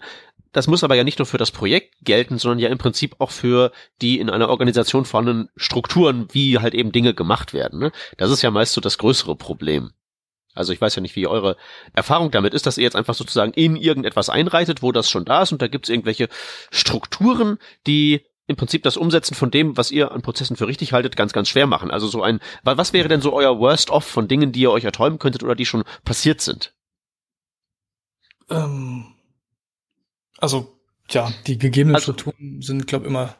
Das 0.53 0.68
muss 0.68 0.84
aber 0.84 0.95
ja 0.95 1.03
nicht 1.03 1.20
nur 1.20 1.26
für 1.26 1.38
das 1.38 1.51
Projekt 1.51 1.95
gelten, 2.01 2.38
sondern 2.38 2.59
ja 2.59 2.70
im 2.70 2.78
Prinzip 2.78 3.16
auch 3.20 3.32
für 3.32 3.72
die 4.01 4.20
in 4.20 4.30
einer 4.30 4.49
Organisation 4.49 5.05
vorhandenen 5.05 5.49
Strukturen, 5.55 6.28
wie 6.32 6.59
halt 6.59 6.74
eben 6.74 6.91
Dinge 6.91 7.14
gemacht 7.14 7.53
werden. 7.53 7.80
Ne? 7.80 7.91
Das 8.18 8.32
ist 8.32 8.41
ja 8.41 8.51
meist 8.51 8.74
so 8.74 8.82
das 8.82 8.97
größere 8.97 9.36
Problem. 9.36 9.91
Also 10.53 10.73
ich 10.73 10.81
weiß 10.81 10.95
ja 10.95 11.01
nicht, 11.01 11.15
wie 11.15 11.27
eure 11.27 11.57
Erfahrung 11.93 12.31
damit 12.31 12.53
ist, 12.53 12.65
dass 12.65 12.77
ihr 12.77 12.83
jetzt 12.83 12.95
einfach 12.95 13.15
sozusagen 13.15 13.53
in 13.53 13.75
irgendetwas 13.75 14.29
einreitet, 14.29 14.81
wo 14.81 14.91
das 14.91 15.09
schon 15.09 15.25
da 15.25 15.43
ist 15.43 15.51
und 15.51 15.61
da 15.61 15.67
gibt 15.67 15.85
es 15.85 15.89
irgendwelche 15.89 16.29
Strukturen, 16.71 17.57
die 17.87 18.25
im 18.47 18.57
Prinzip 18.57 18.83
das 18.83 18.97
Umsetzen 18.97 19.33
von 19.33 19.49
dem, 19.49 19.77
was 19.77 19.91
ihr 19.91 20.11
an 20.11 20.21
Prozessen 20.21 20.57
für 20.57 20.67
richtig 20.67 20.93
haltet, 20.93 21.15
ganz, 21.15 21.31
ganz 21.31 21.47
schwer 21.47 21.67
machen. 21.67 21.89
Also 21.89 22.07
so 22.07 22.21
ein, 22.21 22.39
was 22.63 22.91
wäre 22.91 23.07
denn 23.07 23.21
so 23.21 23.33
euer 23.33 23.59
Worst-of 23.59 24.03
von 24.03 24.27
Dingen, 24.27 24.51
die 24.51 24.61
ihr 24.61 24.71
euch 24.71 24.83
erträumen 24.83 25.19
könntet 25.19 25.43
oder 25.43 25.55
die 25.55 25.65
schon 25.65 25.83
passiert 26.03 26.41
sind? 26.41 26.73
Ähm, 28.49 29.05
also, 30.37 30.77
ja, 31.09 31.31
die 31.47 31.57
gegebenen 31.57 31.95
also, 31.95 32.13
Strukturen 32.13 32.61
sind, 32.61 32.87
glaube 32.87 33.05
ich, 33.05 33.09
immer 33.09 33.35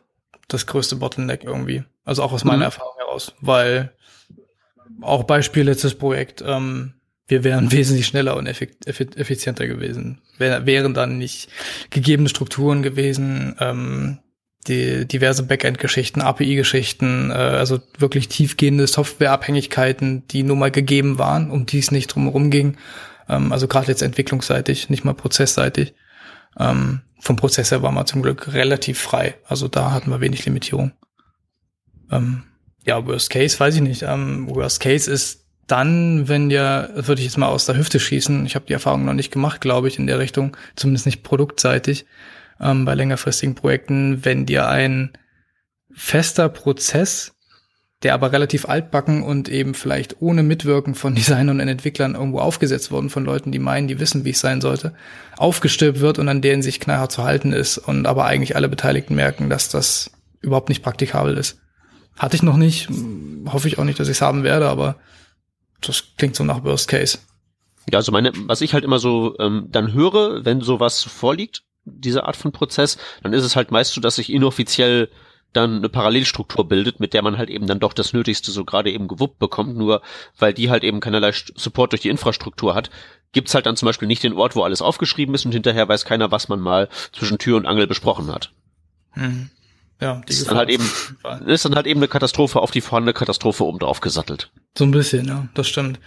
das 0.48 0.68
größte 0.68 0.96
Bottleneck 0.96 1.44
irgendwie. 1.44 1.84
Also 2.06 2.24
auch 2.24 2.32
aus 2.32 2.44
meiner 2.44 2.58
mhm. 2.58 2.64
Erfahrung 2.64 2.96
heraus, 2.98 3.34
weil 3.42 3.94
auch 5.02 5.24
Beispiel 5.24 5.64
letztes 5.64 5.96
Projekt, 5.96 6.44
ähm, 6.46 6.94
wir 7.32 7.44
wären 7.44 7.72
wesentlich 7.72 8.06
schneller 8.06 8.36
und 8.36 8.46
effizienter 8.46 9.66
gewesen. 9.66 10.22
Wär, 10.38 10.66
wären 10.68 10.94
dann 10.94 11.18
nicht 11.18 11.50
gegebene 11.90 12.30
Strukturen 12.30 12.84
gewesen, 12.84 13.56
ähm, 13.60 14.20
die 14.68 15.08
diverse 15.08 15.42
Backend-Geschichten, 15.42 16.22
API-Geschichten, 16.22 17.32
äh, 17.32 17.34
also 17.34 17.80
wirklich 17.98 18.28
tiefgehende 18.28 18.86
Softwareabhängigkeiten, 18.86 20.28
die 20.28 20.44
nun 20.44 20.60
mal 20.60 20.70
gegeben 20.70 21.18
waren, 21.18 21.50
um 21.50 21.66
die 21.66 21.80
es 21.80 21.90
nicht 21.90 22.14
drumherum 22.14 22.52
ging. 22.52 22.78
Ähm, 23.28 23.52
also 23.52 23.68
gerade 23.68 23.88
jetzt 23.88 24.04
entwicklungsseitig, 24.04 24.90
nicht 24.90 25.04
mal 25.04 25.14
prozessseitig. 25.14 25.96
Ähm, 26.60 27.02
vom 27.20 27.38
Prozess 27.38 27.72
her 27.72 27.82
war 27.82 27.92
man 27.92 28.06
zum 28.06 28.22
Glück 28.22 28.54
relativ 28.54 29.00
frei. 29.00 29.36
Also 29.48 29.68
da 29.68 29.92
hatten 29.92 30.12
wir 30.12 30.22
wenig 30.22 30.46
Limitierung. 30.46 30.92
Ähm, 32.12 32.44
ja, 32.86 33.06
Worst 33.06 33.30
Case 33.30 33.60
weiß 33.60 33.76
ich 33.76 33.82
nicht. 33.82 34.04
Ähm, 34.04 34.48
worst 34.50 34.80
Case 34.80 35.10
ist 35.10 35.41
dann, 35.72 36.28
wenn 36.28 36.50
ja, 36.50 36.90
würde 36.96 37.22
ich 37.22 37.28
jetzt 37.28 37.38
mal 37.38 37.48
aus 37.48 37.66
der 37.66 37.78
Hüfte 37.78 38.00
schießen. 38.00 38.46
Ich 38.46 38.56
habe 38.56 38.66
die 38.68 38.74
Erfahrung 38.74 39.06
noch 39.06 39.14
nicht 39.14 39.32
gemacht, 39.32 39.62
glaube 39.62 39.88
ich, 39.88 39.98
in 39.98 40.08
der 40.08 40.20
Richtung, 40.20 40.58
zumindest 40.76 41.06
nicht 41.06 41.24
produktseitig 41.24 42.06
ähm, 42.60 42.86
bei 42.86 42.94
längerfristigen 42.94 43.56
Projekten, 43.56 44.26
wenn 44.26 44.46
dir 44.46 44.68
ein 44.68 45.12
fester 45.94 46.50
Prozess, 46.50 47.34
der 48.04 48.14
aber 48.14 48.32
relativ 48.32 48.68
altbacken 48.68 49.24
und 49.24 49.48
eben 49.48 49.74
vielleicht 49.74 50.22
ohne 50.22 50.44
Mitwirken 50.44 50.94
von 50.94 51.16
Designern 51.16 51.62
und 51.62 51.68
Entwicklern 51.68 52.16
irgendwo 52.16 52.40
aufgesetzt 52.40 52.92
worden 52.92 53.10
von 53.10 53.24
Leuten, 53.24 53.52
die 53.52 53.60
meinen, 53.60 53.88
die 53.88 54.00
wissen, 54.00 54.26
wie 54.26 54.32
es 54.32 54.40
sein 54.42 54.60
sollte, 54.60 54.94
aufgestülpt 55.38 56.02
wird 56.02 56.20
und 56.20 56.28
an 56.28 56.42
denen 56.42 56.62
sich 56.62 56.82
knallhart 56.82 57.14
zu 57.14 57.24
halten 57.24 57.54
ist 57.54 57.78
und 57.78 58.08
aber 58.08 58.26
eigentlich 58.26 58.56
alle 58.58 58.68
Beteiligten 58.68 59.16
merken, 59.16 59.50
dass 59.50 59.70
das 59.70 60.12
überhaupt 60.42 60.70
nicht 60.70 60.84
praktikabel 60.84 61.38
ist. 61.38 61.60
Hatte 62.18 62.36
ich 62.36 62.44
noch 62.44 62.58
nicht, 62.58 62.90
hoffe 63.48 63.70
ich 63.70 63.80
auch 63.80 63.86
nicht, 63.86 64.00
dass 64.00 64.10
ich 64.10 64.18
es 64.18 64.22
haben 64.22 64.44
werde, 64.44 64.68
aber 64.68 64.98
das 65.82 66.04
klingt 66.18 66.36
so 66.36 66.44
nach 66.44 66.64
Worst 66.64 66.88
Case. 66.88 67.20
Ja, 67.90 67.98
also 67.98 68.12
meine, 68.12 68.32
was 68.48 68.62
ich 68.62 68.74
halt 68.74 68.84
immer 68.84 69.00
so 69.00 69.36
ähm, 69.40 69.68
dann 69.72 69.94
höre, 69.94 70.46
wenn 70.46 70.62
sowas 70.62 71.04
vorliegt, 71.04 71.64
diese 71.86 72.26
Art 72.26 72.36
von 72.36 72.52
Prozess, 72.52 72.98
dann 73.24 73.34
ist 73.34 73.44
es 73.44 73.56
halt 73.56 73.72
meist 73.72 73.94
so, 73.94 74.02
dass 74.02 74.16
sich 74.16 74.32
inoffiziell 74.32 75.10
dann 75.54 75.78
eine 75.78 75.90
Parallelstruktur 75.90 76.68
bildet, 76.68 77.00
mit 77.00 77.14
der 77.14 77.24
man 77.24 77.38
halt 77.38 77.50
eben 77.50 77.68
dann 77.68 77.80
doch 77.80 77.94
das 77.94 78.14
Nötigste 78.14 78.52
so 78.52 78.64
gerade 78.64 78.92
eben 78.92 79.08
gewuppt 79.08 79.40
bekommt, 79.40 79.76
nur 79.76 80.02
weil 80.38 80.54
die 80.54 80.70
halt 80.70 80.84
eben 80.84 81.02
keinerlei 81.02 81.32
Support 81.34 81.92
durch 81.92 82.02
die 82.02 82.10
Infrastruktur 82.10 82.74
hat, 82.74 82.90
gibt's 83.34 83.54
halt 83.54 83.66
dann 83.66 83.76
zum 83.76 83.88
Beispiel 83.88 84.08
nicht 84.08 84.24
den 84.24 84.34
Ort, 84.34 84.56
wo 84.56 84.64
alles 84.64 84.82
aufgeschrieben 84.82 85.36
ist 85.36 85.46
und 85.46 85.52
hinterher 85.52 85.90
weiß 85.90 86.06
keiner, 86.06 86.32
was 86.32 86.48
man 86.48 86.60
mal 86.60 86.88
zwischen 87.12 87.38
Tür 87.38 87.58
und 87.58 87.66
Angel 87.66 87.88
besprochen 87.88 88.32
hat. 88.32 88.52
Mhm. 89.16 89.50
Ja, 90.02 90.22
die 90.28 90.34
ist 90.34 90.50
dann 90.50 90.58
halt 90.58 90.70
eben, 90.70 90.90
ist 91.46 91.64
dann 91.64 91.76
halt 91.76 91.86
eben 91.86 92.00
eine 92.00 92.08
Katastrophe 92.08 92.60
auf 92.60 92.72
die 92.72 92.82
vorhandene 92.82 93.14
Katastrophe 93.14 93.64
oben 93.64 93.78
drauf 93.80 94.02
gesattelt. 94.02 94.52
So 94.76 94.84
ein 94.84 94.92
bisschen, 94.92 95.28
ja, 95.28 95.48
das 95.54 95.68
stimmt. 95.68 96.00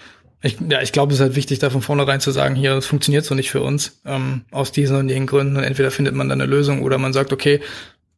Ich, 0.42 0.58
ja, 0.68 0.82
ich 0.82 0.92
glaube, 0.92 1.12
es 1.12 1.20
ist 1.20 1.22
halt 1.22 1.36
wichtig, 1.36 1.60
da 1.60 1.70
von 1.70 1.80
vornherein 1.80 2.20
zu 2.20 2.30
sagen, 2.32 2.54
hier, 2.54 2.74
das 2.74 2.86
funktioniert 2.86 3.24
so 3.24 3.34
nicht 3.34 3.50
für 3.50 3.62
uns, 3.62 4.00
ähm, 4.04 4.42
aus 4.50 4.72
diesen 4.72 4.96
und 4.96 5.08
jenen 5.08 5.26
Gründen. 5.26 5.56
Und 5.56 5.62
entweder 5.62 5.90
findet 5.90 6.14
man 6.14 6.28
dann 6.28 6.40
eine 6.40 6.50
Lösung 6.50 6.82
oder 6.82 6.98
man 6.98 7.12
sagt, 7.12 7.32
okay, 7.32 7.60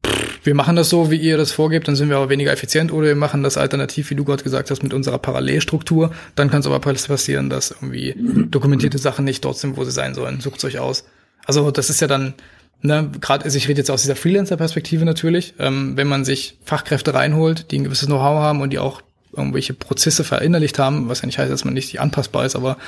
pff, 0.05 0.41
wir 0.43 0.55
machen 0.55 0.77
das 0.77 0.89
so, 0.89 1.11
wie 1.11 1.17
ihr 1.17 1.37
das 1.37 1.53
vorgebt, 1.53 1.89
dann 1.89 1.95
sind 1.95 2.09
wir 2.09 2.17
aber 2.17 2.31
weniger 2.31 2.53
effizient 2.53 2.91
oder 2.91 3.09
wir 3.09 3.17
machen 3.17 3.43
das 3.43 3.57
alternativ, 3.57 4.11
wie 4.11 4.15
du 4.15 4.25
gerade 4.25 4.43
gesagt 4.43 4.71
hast, 4.71 4.83
mit 4.83 4.95
unserer 4.95 5.19
Parallelstruktur. 5.19 6.11
Dann 6.35 6.51
kann 6.51 6.61
es 6.61 6.67
aber 6.67 6.81
passieren, 6.81 7.51
dass 7.51 7.71
irgendwie 7.71 8.15
dokumentierte 8.51 8.99
Sachen 8.99 9.25
nicht 9.25 9.45
dort 9.45 9.59
sind, 9.59 9.77
wo 9.77 9.85
sie 9.85 9.93
sein 9.93 10.15
sollen. 10.15 10.41
Sucht 10.41 10.65
euch 10.65 10.79
aus. 10.79 11.05
Also 11.45 11.71
das 11.71 11.91
ist 11.91 12.01
ja 12.01 12.09
dann, 12.09 12.35
ne, 12.83 13.11
gerade, 13.21 13.45
also 13.45 13.57
ich 13.57 13.69
rede 13.69 13.79
jetzt 13.79 13.91
aus 13.91 14.03
dieser 14.03 14.17
Freelancer-Perspektive 14.17 15.05
natürlich, 15.05 15.55
ähm, 15.59 15.97
wenn 15.97 16.09
man 16.09 16.25
sich 16.25 16.59
Fachkräfte 16.65 17.15
reinholt, 17.15 17.71
die 17.71 17.79
ein 17.79 17.85
gewisses 17.85 18.07
Know-how 18.07 18.41
haben 18.41 18.61
und 18.61 18.73
die 18.73 18.79
auch 18.79 19.03
irgendwelche 19.33 19.75
Prozesse 19.75 20.25
verinnerlicht 20.25 20.79
haben, 20.79 21.09
was 21.09 21.21
ja 21.21 21.27
nicht 21.27 21.39
heißt, 21.39 21.53
dass 21.53 21.65
man 21.65 21.75
nicht 21.75 22.01
anpassbar 22.01 22.47
ist, 22.47 22.57
aber 22.57 22.79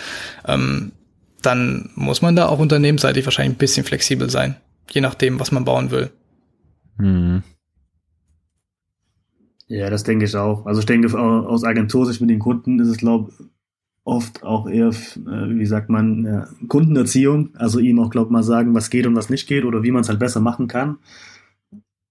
ähm, 0.46 0.92
dann 1.42 1.90
muss 1.94 2.22
man 2.22 2.36
da 2.36 2.48
auch 2.48 2.58
unternehmensseitig 2.58 3.24
wahrscheinlich 3.24 3.56
ein 3.56 3.58
bisschen 3.58 3.84
flexibel 3.84 4.30
sein, 4.30 4.56
je 4.90 5.00
nachdem, 5.00 5.38
was 5.40 5.52
man 5.52 5.64
bauen 5.64 5.90
will. 5.90 6.10
Mhm. 6.96 7.42
Ja, 9.68 9.90
das 9.90 10.02
denke 10.02 10.24
ich 10.24 10.34
auch. 10.34 10.64
Also 10.64 10.80
ich 10.80 10.86
denke, 10.86 11.16
aus 11.18 11.62
Agentursicht 11.62 12.22
mit 12.22 12.30
den 12.30 12.38
Kunden 12.38 12.80
ist 12.80 12.88
es, 12.88 12.96
glaube 12.96 13.32
oft 14.08 14.42
auch 14.42 14.66
eher, 14.66 14.88
äh, 14.88 15.58
wie 15.58 15.66
sagt 15.66 15.90
man, 15.90 16.24
ja, 16.24 16.48
Kundenerziehung. 16.66 17.50
Also 17.56 17.78
ihm 17.78 18.00
auch, 18.00 18.08
glaube 18.08 18.32
mal 18.32 18.42
sagen, 18.42 18.74
was 18.74 18.88
geht 18.88 19.06
und 19.06 19.14
was 19.14 19.28
nicht 19.28 19.46
geht 19.46 19.64
oder 19.64 19.82
wie 19.82 19.90
man 19.90 20.00
es 20.00 20.08
halt 20.08 20.18
besser 20.18 20.40
machen 20.40 20.66
kann. 20.66 20.96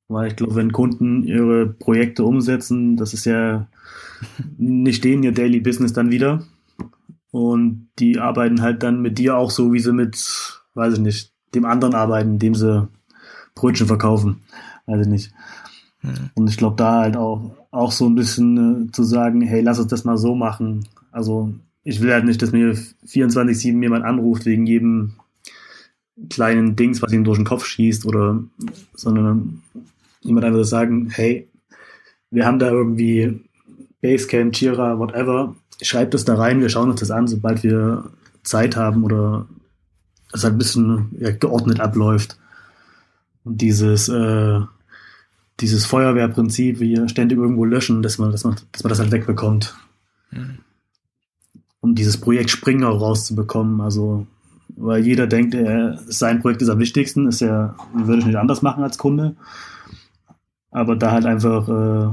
Weil 0.07 0.27
ich 0.27 0.35
glaube, 0.35 0.55
wenn 0.55 0.71
Kunden 0.71 1.23
ihre 1.23 1.65
Projekte 1.65 2.23
umsetzen, 2.23 2.97
das 2.97 3.13
ist 3.13 3.25
ja 3.25 3.67
nicht 4.57 5.03
denen 5.03 5.23
ihr 5.23 5.31
Daily 5.31 5.59
Business 5.59 5.91
dann 5.91 6.11
wieder. 6.11 6.43
Und 7.31 7.89
die 7.97 8.19
arbeiten 8.19 8.61
halt 8.61 8.83
dann 8.83 9.01
mit 9.01 9.17
dir 9.17 9.35
auch 9.35 9.49
so, 9.49 9.73
wie 9.73 9.79
sie 9.79 9.91
mit, 9.91 10.61
weiß 10.75 10.93
ich 10.93 10.99
nicht, 10.99 11.33
dem 11.55 11.65
anderen 11.65 11.95
arbeiten, 11.95 12.37
dem 12.37 12.53
sie 12.53 12.87
Brötchen 13.55 13.87
verkaufen. 13.87 14.41
Weiß 14.85 15.01
ich 15.01 15.07
nicht. 15.07 15.33
Mhm. 16.03 16.29
Und 16.35 16.47
ich 16.47 16.57
glaube, 16.57 16.75
da 16.75 17.01
halt 17.01 17.17
auch, 17.17 17.55
auch 17.71 17.91
so 17.91 18.05
ein 18.05 18.15
bisschen 18.15 18.87
äh, 18.87 18.91
zu 18.91 19.03
sagen, 19.03 19.41
hey, 19.41 19.61
lass 19.61 19.79
uns 19.79 19.87
das 19.87 20.05
mal 20.05 20.17
so 20.17 20.35
machen. 20.35 20.87
Also 21.11 21.53
ich 21.87 22.01
will 22.01 22.11
halt 22.11 22.25
nicht, 22.25 22.41
dass 22.41 22.51
mir 22.51 22.73
24-7 23.07 23.81
jemand 23.81 24.03
anruft 24.03 24.45
wegen 24.45 24.65
jedem 24.65 25.13
kleinen 26.29 26.75
Dings, 26.75 27.01
was 27.01 27.13
ihm 27.13 27.23
durch 27.23 27.37
den 27.37 27.45
Kopf 27.45 27.65
schießt 27.65 28.05
oder, 28.05 28.43
sondern 28.93 29.61
jemand 30.19 30.45
einfach 30.45 30.65
sagen, 30.65 31.09
hey, 31.09 31.47
wir 32.29 32.45
haben 32.45 32.59
da 32.59 32.69
irgendwie 32.69 33.39
Basecamp, 34.01 34.53
Jira, 34.59 34.99
whatever, 34.99 35.55
schreibt 35.81 36.13
es 36.13 36.25
da 36.25 36.35
rein, 36.35 36.59
wir 36.59 36.67
schauen 36.67 36.89
uns 36.89 36.99
das 36.99 37.09
an, 37.09 37.25
sobald 37.25 37.63
wir 37.63 38.11
Zeit 38.43 38.75
haben 38.75 39.05
oder 39.05 39.47
es 40.33 40.43
halt 40.43 40.55
ein 40.55 40.57
bisschen 40.57 41.15
ja, 41.17 41.31
geordnet 41.31 41.79
abläuft. 41.79 42.37
Und 43.45 43.61
dieses, 43.61 44.09
äh, 44.09 44.59
dieses 45.61 45.85
Feuerwehrprinzip, 45.85 46.81
wie 46.81 47.07
ständig 47.07 47.37
irgendwo 47.37 47.63
löschen, 47.63 48.03
dass 48.03 48.17
man, 48.17 48.33
dass 48.33 48.43
man, 48.43 48.57
dass 48.73 48.83
man 48.83 48.89
das 48.89 48.99
halt 48.99 49.13
wegbekommt. 49.13 49.73
Mhm. 50.31 50.57
Um 51.87 51.95
dieses 51.95 52.17
Projekt 52.17 52.49
Springer 52.49 52.89
rauszubekommen. 52.89 53.81
Also, 53.81 54.27
weil 54.75 55.05
jeder 55.05 55.27
denkt, 55.27 55.55
er, 55.55 55.97
sein 56.07 56.41
Projekt 56.41 56.61
ist 56.61 56.69
am 56.69 56.79
wichtigsten, 56.79 57.27
ist 57.27 57.39
ja, 57.39 57.75
würde 57.93 58.19
ich 58.19 58.25
nicht 58.25 58.37
anders 58.37 58.61
machen 58.61 58.83
als 58.83 58.97
Kunde. 58.97 59.35
Aber 60.71 60.95
da 60.95 61.11
halt 61.11 61.25
einfach 61.25 61.67
äh, 61.69 62.09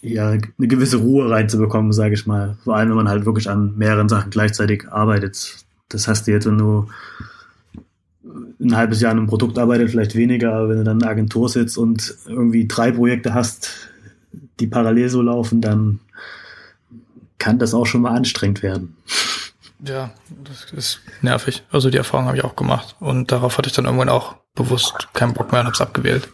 ja, 0.00 0.30
eine 0.30 0.68
gewisse 0.68 0.98
Ruhe 0.98 1.28
reinzubekommen, 1.28 1.92
sage 1.92 2.14
ich 2.14 2.26
mal. 2.26 2.56
Vor 2.62 2.76
allem, 2.76 2.90
wenn 2.90 2.96
man 2.96 3.08
halt 3.08 3.26
wirklich 3.26 3.50
an 3.50 3.76
mehreren 3.76 4.08
Sachen 4.08 4.30
gleichzeitig 4.30 4.88
arbeitet. 4.90 5.64
Das 5.88 6.06
hast 6.06 6.26
du 6.26 6.32
jetzt, 6.32 6.46
wenn 6.46 6.58
du 6.58 6.86
ein 8.60 8.76
halbes 8.76 9.00
Jahr 9.00 9.12
an 9.12 9.18
einem 9.18 9.26
Produkt 9.26 9.58
arbeitet, 9.58 9.90
vielleicht 9.90 10.14
weniger, 10.14 10.54
aber 10.54 10.68
wenn 10.68 10.78
du 10.78 10.84
dann 10.84 10.98
in 10.98 11.02
einer 11.02 11.12
Agentur 11.12 11.48
sitzt 11.48 11.78
und 11.78 12.14
irgendwie 12.26 12.68
drei 12.68 12.92
Projekte 12.92 13.34
hast, 13.34 13.90
die 14.60 14.66
parallel 14.66 15.08
so 15.08 15.22
laufen, 15.22 15.60
dann 15.60 16.00
kann 17.38 17.58
das 17.58 17.74
auch 17.74 17.86
schon 17.86 18.02
mal 18.02 18.14
anstrengend 18.14 18.62
werden. 18.62 18.96
Ja, 19.84 20.10
das 20.44 20.72
ist 20.72 21.00
nervig. 21.22 21.62
Also 21.70 21.90
die 21.90 21.98
Erfahrung 21.98 22.26
habe 22.26 22.36
ich 22.36 22.44
auch 22.44 22.56
gemacht 22.56 22.96
und 22.98 23.30
darauf 23.30 23.58
hatte 23.58 23.68
ich 23.68 23.74
dann 23.74 23.84
irgendwann 23.84 24.08
auch 24.08 24.36
bewusst 24.54 25.12
keinen 25.12 25.34
Bock 25.34 25.52
mehr 25.52 25.60
und 25.60 25.66
habe 25.66 25.74
es 25.74 25.80
abgewählt. 25.80 26.28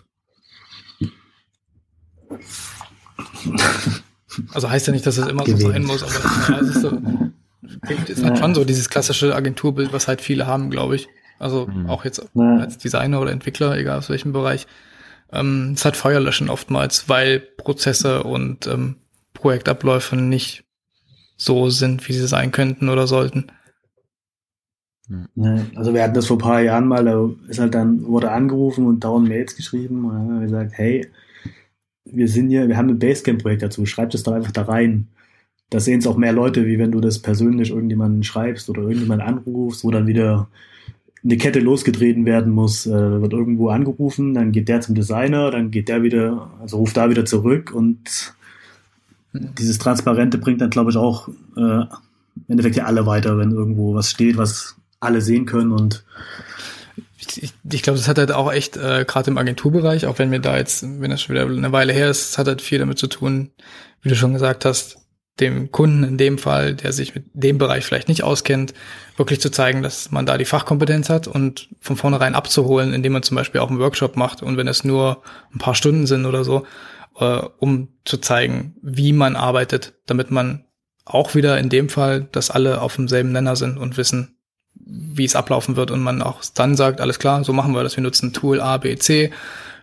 Also 4.52 4.70
heißt 4.70 4.86
ja 4.86 4.92
nicht, 4.92 5.06
dass 5.06 5.18
es 5.18 5.26
immer 5.26 5.44
Gewählt. 5.44 5.60
so 5.60 5.70
sein 5.70 5.84
muss, 5.84 6.02
aber 6.02 6.54
ja, 6.54 6.60
es 6.60 6.68
ist, 6.68 6.80
so, 6.82 6.98
ist 8.08 8.24
halt 8.24 8.38
schon 8.38 8.54
so 8.54 8.64
dieses 8.64 8.88
klassische 8.88 9.34
Agenturbild, 9.34 9.92
was 9.92 10.08
halt 10.08 10.22
viele 10.22 10.46
haben, 10.46 10.70
glaube 10.70 10.96
ich. 10.96 11.08
Also 11.38 11.66
mhm. 11.66 11.90
auch 11.90 12.04
jetzt 12.04 12.22
als 12.36 12.78
Designer 12.78 13.20
oder 13.20 13.30
Entwickler, 13.30 13.76
egal 13.76 13.98
aus 13.98 14.08
welchem 14.08 14.32
Bereich. 14.32 14.66
Ähm, 15.32 15.72
es 15.74 15.84
hat 15.84 15.96
Feuerlöschen 15.96 16.48
oftmals, 16.48 17.08
weil 17.08 17.40
Prozesse 17.40 18.22
und 18.22 18.66
ähm, 18.66 18.96
Projektabläufe 19.34 20.16
nicht 20.16 20.63
so 21.36 21.70
sind, 21.70 22.08
wie 22.08 22.12
sie 22.12 22.26
sein 22.26 22.50
könnten 22.50 22.88
oder 22.88 23.06
sollten. 23.06 23.46
Also 25.74 25.92
wir 25.92 26.02
hatten 26.02 26.14
das 26.14 26.26
vor 26.26 26.36
ein 26.36 26.40
paar 26.40 26.62
Jahren 26.62 26.86
mal, 26.86 27.04
da 27.04 27.30
ist 27.48 27.58
halt 27.58 27.74
dann, 27.74 28.06
wurde 28.06 28.30
angerufen 28.30 28.86
und 28.86 29.04
dauernd 29.04 29.28
Mails 29.28 29.54
geschrieben 29.54 30.04
und 30.04 30.12
dann 30.12 30.20
haben 30.20 30.34
wir 30.34 30.46
gesagt, 30.46 30.72
hey, 30.74 31.06
wir 32.04 32.28
sind 32.28 32.48
hier, 32.48 32.68
wir 32.68 32.76
haben 32.76 32.88
ein 32.88 32.98
Basecamp-Projekt 32.98 33.62
dazu, 33.62 33.84
schreibt 33.86 34.14
es 34.14 34.22
doch 34.22 34.32
einfach 34.32 34.52
da 34.52 34.62
rein. 34.62 35.08
Da 35.70 35.80
sehen 35.80 35.98
es 35.98 36.06
auch 36.06 36.16
mehr 36.16 36.32
Leute, 36.32 36.66
wie 36.66 36.78
wenn 36.78 36.92
du 36.92 37.00
das 37.00 37.18
persönlich 37.20 37.70
irgendjemanden 37.70 38.22
schreibst 38.22 38.68
oder 38.70 38.82
irgendjemanden 38.82 39.26
anrufst, 39.26 39.84
wo 39.84 39.90
dann 39.90 40.06
wieder 40.06 40.48
eine 41.22 41.36
Kette 41.38 41.60
losgetreten 41.60 42.26
werden 42.26 42.52
muss, 42.52 42.86
äh, 42.86 42.90
wird 42.90 43.32
irgendwo 43.32 43.68
angerufen, 43.68 44.34
dann 44.34 44.52
geht 44.52 44.68
der 44.68 44.82
zum 44.82 44.94
Designer, 44.94 45.50
dann 45.50 45.70
geht 45.70 45.88
der 45.88 46.02
wieder, 46.02 46.50
also 46.60 46.78
ruft 46.78 46.96
da 46.96 47.08
wieder 47.08 47.24
zurück 47.24 47.72
und 47.74 48.34
dieses 49.34 49.78
Transparente 49.78 50.38
bringt 50.38 50.60
dann, 50.60 50.70
glaube 50.70 50.90
ich, 50.90 50.96
auch 50.96 51.28
äh, 51.56 51.60
im 51.60 52.44
Endeffekt 52.48 52.76
ja 52.76 52.84
alle 52.84 53.06
weiter, 53.06 53.36
wenn 53.36 53.50
irgendwo 53.50 53.94
was 53.94 54.10
steht, 54.10 54.36
was 54.36 54.76
alle 55.00 55.20
sehen 55.20 55.44
können 55.46 55.72
und 55.72 56.04
ich, 57.36 57.52
ich 57.70 57.82
glaube, 57.82 57.98
das 57.98 58.06
hat 58.08 58.18
halt 58.18 58.32
auch 58.32 58.52
echt, 58.52 58.76
äh, 58.76 59.04
gerade 59.06 59.30
im 59.30 59.38
Agenturbereich, 59.38 60.06
auch 60.06 60.18
wenn 60.18 60.30
mir 60.30 60.40
da 60.40 60.56
jetzt, 60.56 60.82
wenn 60.82 61.10
das 61.10 61.22
schon 61.22 61.34
wieder 61.34 61.46
eine 61.46 61.72
Weile 61.72 61.92
her 61.92 62.10
ist, 62.10 62.38
hat 62.38 62.46
halt 62.46 62.62
viel 62.62 62.78
damit 62.78 62.98
zu 62.98 63.06
tun, 63.06 63.50
wie 64.02 64.08
du 64.08 64.14
schon 64.14 64.34
gesagt 64.34 64.64
hast, 64.64 64.98
dem 65.40 65.72
Kunden 65.72 66.04
in 66.04 66.16
dem 66.16 66.38
Fall, 66.38 66.74
der 66.74 66.92
sich 66.92 67.14
mit 67.14 67.24
dem 67.32 67.58
Bereich 67.58 67.84
vielleicht 67.84 68.08
nicht 68.08 68.22
auskennt, 68.22 68.72
wirklich 69.16 69.40
zu 69.40 69.50
zeigen, 69.50 69.82
dass 69.82 70.12
man 70.12 70.26
da 70.26 70.38
die 70.38 70.44
Fachkompetenz 70.44 71.10
hat 71.10 71.26
und 71.26 71.68
von 71.80 71.96
vornherein 71.96 72.36
abzuholen, 72.36 72.92
indem 72.92 73.12
man 73.12 73.24
zum 73.24 73.36
Beispiel 73.36 73.60
auch 73.60 73.70
einen 73.70 73.80
Workshop 73.80 74.16
macht 74.16 74.42
und 74.42 74.56
wenn 74.56 74.68
es 74.68 74.84
nur 74.84 75.22
ein 75.52 75.58
paar 75.58 75.74
Stunden 75.74 76.06
sind 76.06 76.26
oder 76.26 76.44
so, 76.44 76.64
äh, 77.18 77.40
um 77.58 77.88
zu 78.04 78.18
zeigen, 78.18 78.76
wie 78.82 79.12
man 79.12 79.36
arbeitet, 79.36 79.94
damit 80.06 80.30
man 80.30 80.64
auch 81.04 81.34
wieder 81.34 81.58
in 81.58 81.68
dem 81.68 81.88
Fall, 81.88 82.22
dass 82.32 82.50
alle 82.50 82.80
auf 82.80 82.96
demselben 82.96 83.32
Nenner 83.32 83.56
sind 83.56 83.78
und 83.78 83.96
wissen, 83.96 84.36
wie 84.74 85.24
es 85.24 85.36
ablaufen 85.36 85.76
wird 85.76 85.90
und 85.90 86.02
man 86.02 86.22
auch 86.22 86.42
dann 86.54 86.76
sagt, 86.76 87.00
alles 87.00 87.18
klar, 87.18 87.44
so 87.44 87.52
machen 87.52 87.74
wir 87.74 87.82
das, 87.82 87.96
wir 87.96 88.02
nutzen 88.02 88.32
Tool 88.32 88.60
A, 88.60 88.78
B, 88.78 88.96
C, 88.96 89.30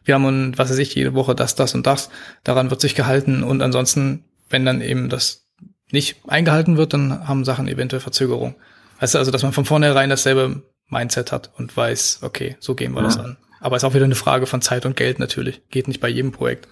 wir 0.04 0.16
haben, 0.16 0.58
was 0.58 0.72
weiß 0.72 0.80
ich, 0.80 0.96
jede 0.96 1.14
Woche 1.14 1.36
das, 1.36 1.56
das 1.56 1.76
und 1.76 1.86
das, 1.86 2.10
daran 2.44 2.70
wird 2.72 2.82
sich 2.82 2.96
gehalten 2.96 3.44
und 3.44 3.62
ansonsten, 3.62 4.26
wenn 4.50 4.66
dann 4.66 4.82
eben 4.82 5.10
das 5.10 5.48
nicht 5.92 6.18
eingehalten 6.28 6.78
wird, 6.78 6.94
dann 6.94 7.28
haben 7.28 7.46
Sachen 7.46 7.68
eventuell 7.68 8.00
Verzögerung. 8.00 8.56
Heißt 9.00 9.16
also, 9.16 9.32
dass 9.32 9.44
man 9.44 9.54
von 9.54 9.66
vornherein 9.66 10.10
dasselbe 10.10 10.64
Mindset 10.88 11.32
hat 11.32 11.52
und 11.58 11.76
weiß, 11.76 12.20
okay, 12.22 12.56
so 12.60 12.76
gehen 12.76 12.94
wir 12.94 13.02
ja. 13.02 13.06
das 13.06 13.18
an. 13.18 13.38
Aber 13.60 13.76
ist 13.76 13.84
auch 13.84 13.94
wieder 13.94 14.06
eine 14.06 14.16
Frage 14.16 14.48
von 14.48 14.62
Zeit 14.62 14.86
und 14.86 14.96
Geld 14.96 15.20
natürlich. 15.20 15.62
Geht 15.70 15.88
nicht 15.88 16.00
bei 16.00 16.10
jedem 16.10 16.32
Projekt. 16.32 16.68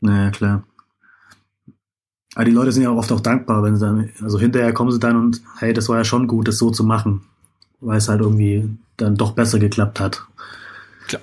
Naja, 0.00 0.30
klar. 0.30 0.62
Aber 2.34 2.44
die 2.44 2.52
Leute 2.52 2.72
sind 2.72 2.82
ja 2.82 2.90
auch 2.90 2.96
oft 2.96 3.10
auch 3.10 3.20
dankbar, 3.20 3.62
wenn 3.62 3.76
sie 3.76 3.84
dann, 3.84 4.10
also 4.22 4.38
hinterher 4.38 4.72
kommen 4.72 4.92
sie 4.92 5.00
dann 5.00 5.16
und, 5.16 5.42
hey, 5.58 5.72
das 5.72 5.88
war 5.88 5.96
ja 5.96 6.04
schon 6.04 6.28
gut, 6.28 6.46
das 6.46 6.58
so 6.58 6.70
zu 6.70 6.84
machen. 6.84 7.22
Weil 7.80 7.98
es 7.98 8.08
halt 8.08 8.20
irgendwie 8.20 8.68
dann 8.96 9.16
doch 9.16 9.32
besser 9.32 9.58
geklappt 9.58 10.00
hat. 10.00 10.22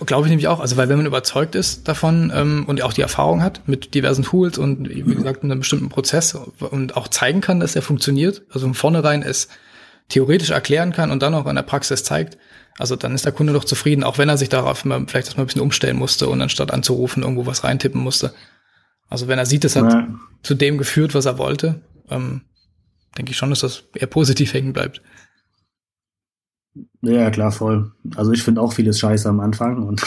Glaube 0.05 0.25
ich 0.25 0.29
nämlich 0.29 0.47
auch. 0.47 0.59
Also 0.59 0.77
weil 0.77 0.89
wenn 0.89 0.97
man 0.97 1.05
überzeugt 1.05 1.53
ist 1.53 1.87
davon 1.87 2.31
ähm, 2.33 2.65
und 2.65 2.81
auch 2.81 2.93
die 2.93 3.01
Erfahrung 3.01 3.43
hat 3.43 3.67
mit 3.67 3.93
diversen 3.93 4.23
Tools 4.23 4.57
und 4.57 4.89
wie 4.89 5.03
gesagt 5.03 5.43
in 5.43 5.51
einem 5.51 5.59
bestimmten 5.59 5.89
Prozess 5.89 6.35
und 6.59 6.97
auch 6.97 7.07
zeigen 7.07 7.41
kann, 7.41 7.59
dass 7.59 7.75
er 7.75 7.81
funktioniert, 7.81 8.41
also 8.51 8.65
von 8.65 8.73
vornherein 8.73 9.21
es 9.21 9.47
theoretisch 10.09 10.49
erklären 10.49 10.91
kann 10.91 11.11
und 11.11 11.21
dann 11.21 11.35
auch 11.35 11.45
in 11.45 11.55
der 11.55 11.61
Praxis 11.61 12.03
zeigt, 12.03 12.37
also 12.77 12.95
dann 12.95 13.15
ist 13.15 13.25
der 13.25 13.31
Kunde 13.31 13.53
doch 13.53 13.63
zufrieden, 13.63 14.03
auch 14.03 14.17
wenn 14.17 14.29
er 14.29 14.37
sich 14.37 14.49
darauf 14.49 14.85
mal, 14.85 15.05
vielleicht 15.07 15.27
das 15.27 15.37
mal 15.37 15.43
ein 15.43 15.47
bisschen 15.47 15.61
umstellen 15.61 15.97
musste 15.97 16.27
und 16.27 16.41
anstatt 16.41 16.71
anzurufen 16.71 17.23
irgendwo 17.23 17.45
was 17.45 17.63
reintippen 17.63 18.01
musste. 18.01 18.33
Also 19.09 19.27
wenn 19.27 19.39
er 19.39 19.45
sieht, 19.45 19.65
es 19.65 19.75
hat 19.75 19.91
ja. 19.91 20.07
zu 20.43 20.55
dem 20.55 20.77
geführt, 20.77 21.13
was 21.13 21.25
er 21.25 21.37
wollte, 21.37 21.81
ähm, 22.09 22.41
denke 23.17 23.31
ich 23.31 23.37
schon, 23.37 23.49
dass 23.49 23.59
das 23.59 23.83
eher 23.93 24.07
positiv 24.07 24.53
hängen 24.53 24.73
bleibt. 24.73 25.01
Ja, 27.01 27.29
klar, 27.29 27.51
voll. 27.51 27.91
Also 28.15 28.33
ich 28.33 28.43
finde 28.43 28.61
auch 28.61 28.73
vieles 28.73 28.99
scheiße 28.99 29.29
am 29.29 29.39
Anfang 29.39 29.83
und 29.83 30.01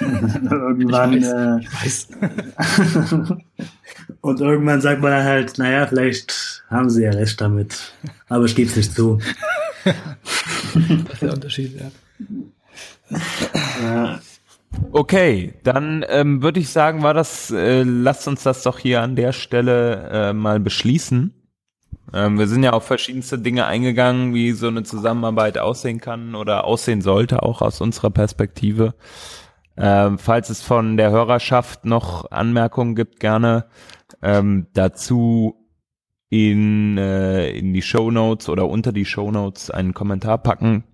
irgendwann 0.00 1.16
ich 1.16 1.24
weiß, 1.24 1.32
äh, 1.32 1.60
ich 1.60 1.72
weiß. 1.72 2.08
und 4.20 4.40
irgendwann 4.40 4.80
sagt 4.80 5.02
man 5.02 5.12
dann 5.12 5.24
halt, 5.24 5.58
naja, 5.58 5.86
vielleicht 5.86 6.64
haben 6.68 6.90
sie 6.90 7.04
ja 7.04 7.10
recht 7.10 7.40
damit. 7.40 7.92
Aber 8.28 8.46
ich 8.46 8.56
gebe 8.56 8.70
es 8.70 8.76
nicht 8.76 8.94
zu. 8.94 9.20
das 9.84 11.12
ist 11.12 11.22
der 11.22 11.32
Unterschied, 11.32 11.78
ja. 11.78 13.18
ja. 13.82 14.20
Okay, 14.92 15.54
dann 15.62 16.04
ähm, 16.08 16.42
würde 16.42 16.60
ich 16.60 16.68
sagen, 16.68 17.02
war 17.02 17.14
das, 17.14 17.50
äh, 17.50 17.82
lasst 17.82 18.28
uns 18.28 18.42
das 18.42 18.62
doch 18.62 18.78
hier 18.78 19.00
an 19.00 19.16
der 19.16 19.32
Stelle 19.32 20.10
äh, 20.10 20.32
mal 20.32 20.60
beschließen. 20.60 21.34
Ähm, 22.12 22.38
wir 22.38 22.46
sind 22.46 22.62
ja 22.62 22.72
auf 22.72 22.84
verschiedenste 22.84 23.38
Dinge 23.38 23.66
eingegangen, 23.66 24.34
wie 24.34 24.52
so 24.52 24.68
eine 24.68 24.82
Zusammenarbeit 24.82 25.58
aussehen 25.58 26.00
kann 26.00 26.34
oder 26.34 26.64
aussehen 26.64 27.00
sollte, 27.00 27.42
auch 27.42 27.62
aus 27.62 27.80
unserer 27.80 28.10
Perspektive. 28.10 28.94
Ähm, 29.76 30.18
falls 30.18 30.50
es 30.50 30.62
von 30.62 30.98
der 30.98 31.10
Hörerschaft 31.10 31.86
noch 31.86 32.30
Anmerkungen 32.30 32.94
gibt, 32.94 33.20
gerne 33.20 33.66
ähm, 34.20 34.66
dazu 34.74 35.56
in, 36.28 36.98
äh, 36.98 37.50
in 37.50 37.72
die 37.72 37.82
Show 37.82 38.10
Notes 38.10 38.48
oder 38.50 38.68
unter 38.68 38.92
die 38.92 39.06
Show 39.06 39.30
Notes 39.30 39.70
einen 39.70 39.94
Kommentar 39.94 40.38
packen 40.38 40.84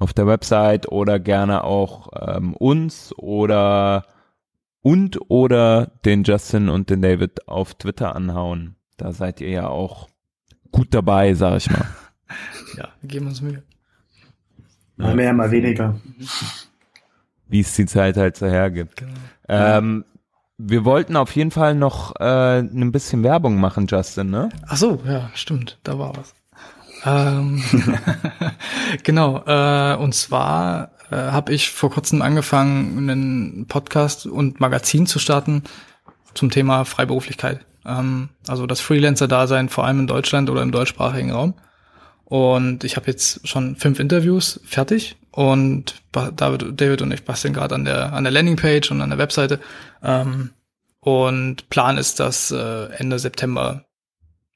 auf 0.00 0.12
der 0.14 0.26
Website 0.26 0.90
oder 0.90 1.20
gerne 1.20 1.62
auch 1.62 2.08
ähm, 2.18 2.54
uns 2.54 3.14
oder 3.16 4.06
und 4.82 5.30
oder 5.30 5.92
den 6.04 6.24
Justin 6.24 6.68
und 6.68 6.90
den 6.90 7.02
David 7.02 7.46
auf 7.46 7.74
Twitter 7.74 8.16
anhauen. 8.16 8.76
Da 8.96 9.12
seid 9.12 9.40
ihr 9.40 9.50
ja 9.50 9.68
auch 9.68 10.08
gut 10.72 10.94
dabei, 10.94 11.34
sag 11.34 11.58
ich 11.58 11.70
mal. 11.70 11.86
Ja, 12.76 12.90
wir 13.00 13.08
geben 13.08 13.26
uns 13.26 13.40
Mühe. 13.40 13.64
Mal 14.96 15.16
mehr, 15.16 15.32
mal 15.32 15.50
weniger. 15.50 16.00
Wie 17.48 17.58
es 17.58 17.74
die 17.74 17.86
Zeit 17.86 18.16
halt 18.16 18.36
so 18.36 18.46
hergibt. 18.46 18.98
Genau. 18.98 19.12
Ähm, 19.48 20.04
wir 20.56 20.84
wollten 20.84 21.16
auf 21.16 21.34
jeden 21.34 21.50
Fall 21.50 21.74
noch 21.74 22.14
äh, 22.20 22.60
ein 22.60 22.92
bisschen 22.92 23.24
Werbung 23.24 23.58
machen, 23.58 23.88
Justin, 23.88 24.30
ne? 24.30 24.50
Ach 24.68 24.76
so, 24.76 25.02
ja, 25.04 25.28
stimmt, 25.34 25.80
da 25.82 25.98
war 25.98 26.16
was. 26.16 26.34
Ähm, 27.04 27.62
genau, 29.02 29.42
äh, 29.46 29.96
und 29.96 30.14
zwar 30.14 30.92
äh, 31.10 31.16
habe 31.16 31.52
ich 31.52 31.70
vor 31.70 31.90
kurzem 31.90 32.22
angefangen, 32.22 32.98
einen 32.98 33.66
Podcast 33.66 34.26
und 34.26 34.60
Magazin 34.60 35.06
zu 35.06 35.18
starten 35.18 35.64
zum 36.34 36.50
Thema 36.50 36.84
Freiberuflichkeit. 36.84 37.64
Ähm, 37.84 38.30
also 38.46 38.66
das 38.66 38.80
Freelancer-Dasein, 38.80 39.68
vor 39.68 39.86
allem 39.86 40.00
in 40.00 40.06
Deutschland 40.06 40.50
oder 40.50 40.62
im 40.62 40.72
deutschsprachigen 40.72 41.32
Raum. 41.32 41.54
Und 42.24 42.84
ich 42.84 42.96
habe 42.96 43.08
jetzt 43.08 43.46
schon 43.48 43.74
fünf 43.74 43.98
Interviews 43.98 44.60
fertig 44.64 45.16
und 45.32 46.00
David, 46.12 46.80
David 46.80 47.02
und 47.02 47.12
ich 47.12 47.24
basteln 47.24 47.54
gerade 47.54 47.74
an 47.74 47.84
der 47.84 48.12
an 48.12 48.22
der 48.22 48.32
Landingpage 48.32 48.92
und 48.92 49.00
an 49.00 49.10
der 49.10 49.18
Webseite. 49.18 49.58
Ähm, 50.02 50.50
und 51.00 51.68
Plan 51.70 51.98
ist, 51.98 52.20
dass 52.20 52.52
äh, 52.52 52.86
Ende 52.92 53.18
September 53.18 53.84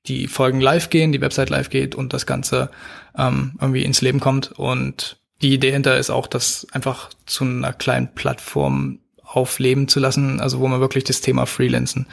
die 0.06 0.28
Folgen 0.28 0.60
live 0.60 0.90
gehen, 0.90 1.12
die 1.12 1.20
Website 1.20 1.50
live 1.50 1.70
geht 1.70 1.94
und 1.94 2.12
das 2.12 2.26
Ganze 2.26 2.70
ähm, 3.16 3.56
irgendwie 3.60 3.84
ins 3.84 4.00
Leben 4.00 4.20
kommt. 4.20 4.52
Und 4.52 5.18
die 5.42 5.54
Idee 5.54 5.72
hinter 5.72 5.98
ist 5.98 6.10
auch, 6.10 6.26
das 6.26 6.66
einfach 6.72 7.10
zu 7.26 7.44
einer 7.44 7.72
kleinen 7.72 8.14
Plattform 8.14 9.00
aufleben 9.22 9.88
zu 9.88 10.00
lassen, 10.00 10.40
also 10.40 10.60
wo 10.60 10.68
man 10.68 10.80
wirklich 10.80 11.04
das 11.04 11.20
Thema 11.20 11.46
Freelancen 11.46 12.06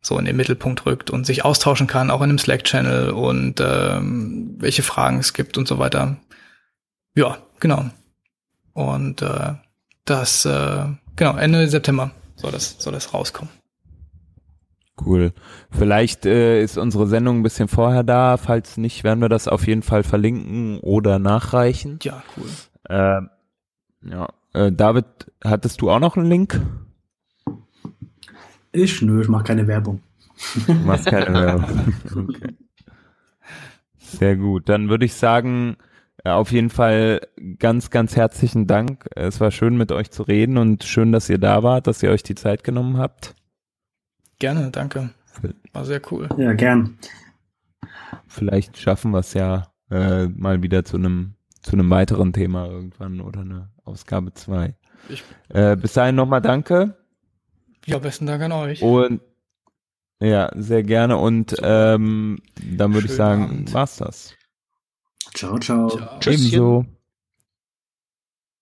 so 0.00 0.18
in 0.18 0.24
den 0.24 0.36
Mittelpunkt 0.36 0.84
rückt 0.84 1.10
und 1.10 1.26
sich 1.26 1.44
austauschen 1.44 1.86
kann, 1.86 2.10
auch 2.10 2.22
in 2.22 2.30
einem 2.30 2.38
Slack-Channel 2.38 3.10
und 3.10 3.60
ähm, 3.60 4.56
welche 4.58 4.82
Fragen 4.82 5.20
es 5.20 5.32
gibt 5.32 5.56
und 5.56 5.68
so 5.68 5.78
weiter. 5.78 6.16
Ja, 7.14 7.38
genau. 7.60 7.88
Und 8.72 9.22
äh, 9.22 9.54
das, 10.04 10.44
äh, 10.44 10.86
genau, 11.14 11.36
Ende 11.36 11.68
September 11.68 12.10
soll 12.34 12.50
das, 12.50 12.76
soll 12.78 12.92
das 12.92 13.14
rauskommen. 13.14 13.61
Cool. 15.00 15.32
Vielleicht 15.70 16.26
äh, 16.26 16.62
ist 16.62 16.76
unsere 16.76 17.06
Sendung 17.06 17.38
ein 17.38 17.42
bisschen 17.42 17.68
vorher 17.68 18.02
da. 18.02 18.36
Falls 18.36 18.76
nicht, 18.76 19.04
werden 19.04 19.20
wir 19.20 19.28
das 19.28 19.48
auf 19.48 19.66
jeden 19.66 19.82
Fall 19.82 20.02
verlinken 20.02 20.78
oder 20.80 21.18
nachreichen. 21.18 21.98
Ja, 22.02 22.22
cool. 22.36 22.48
Ähm, 22.88 23.30
ja. 24.02 24.28
Äh, 24.52 24.70
David, 24.72 25.06
hattest 25.42 25.80
du 25.80 25.90
auch 25.90 26.00
noch 26.00 26.16
einen 26.16 26.28
Link? 26.28 26.60
Ich, 28.72 29.02
nö, 29.02 29.22
ich 29.22 29.28
mache 29.28 29.44
keine 29.44 29.66
Werbung. 29.66 30.00
Du 30.66 30.74
machst 30.74 31.06
keine 31.06 31.32
Werbung. 31.46 31.94
Okay. 32.10 32.54
Sehr 33.98 34.36
gut. 34.36 34.68
Dann 34.68 34.88
würde 34.88 35.06
ich 35.06 35.14
sagen, 35.14 35.76
äh, 36.24 36.30
auf 36.30 36.52
jeden 36.52 36.70
Fall 36.70 37.20
ganz, 37.58 37.90
ganz 37.90 38.16
herzlichen 38.16 38.66
Dank. 38.66 39.06
Es 39.14 39.40
war 39.40 39.50
schön 39.50 39.76
mit 39.76 39.90
euch 39.90 40.10
zu 40.10 40.22
reden 40.22 40.58
und 40.58 40.84
schön, 40.84 41.12
dass 41.12 41.30
ihr 41.30 41.38
da 41.38 41.62
wart, 41.62 41.86
dass 41.86 42.02
ihr 42.02 42.10
euch 42.10 42.22
die 42.22 42.34
Zeit 42.34 42.62
genommen 42.62 42.98
habt. 42.98 43.34
Gerne, 44.42 44.72
danke. 44.72 45.10
War 45.72 45.84
sehr 45.84 46.00
cool. 46.10 46.28
Ja, 46.36 46.52
gern. 46.52 46.98
Vielleicht 48.26 48.76
schaffen 48.76 49.12
wir 49.12 49.20
es 49.20 49.34
ja 49.34 49.68
äh, 49.88 50.26
mal 50.26 50.64
wieder 50.64 50.84
zu 50.84 50.96
einem 50.96 51.34
zu 51.62 51.74
einem 51.74 51.88
weiteren 51.90 52.32
Thema 52.32 52.66
irgendwann 52.66 53.20
oder 53.20 53.42
eine 53.42 53.70
Ausgabe 53.84 54.34
2. 54.34 54.74
Ich- 55.08 55.22
Äh, 55.48 55.76
bis 55.76 55.92
dahin 55.92 56.16
nochmal 56.16 56.40
danke 56.42 56.96
Ja, 57.86 57.98
besten 58.00 58.26
Dank 58.26 58.42
an 58.42 58.50
euch. 58.50 58.82
und 58.82 59.20
ja, 60.20 60.50
sehr 60.56 60.82
gerne 60.82 61.18
und 61.18 61.54
ähm, 61.62 62.38
dann 62.76 62.94
würde 62.94 63.06
ich 63.06 63.12
sagen, 63.14 63.44
Abend. 63.44 63.72
war's 63.74 63.96
das. 63.98 64.34
Ciao, 65.34 65.56
ciao. 65.60 65.88
Ciao. 65.88 66.18
Tschüsschen. 66.18 66.46
Ebenso. 66.46 66.86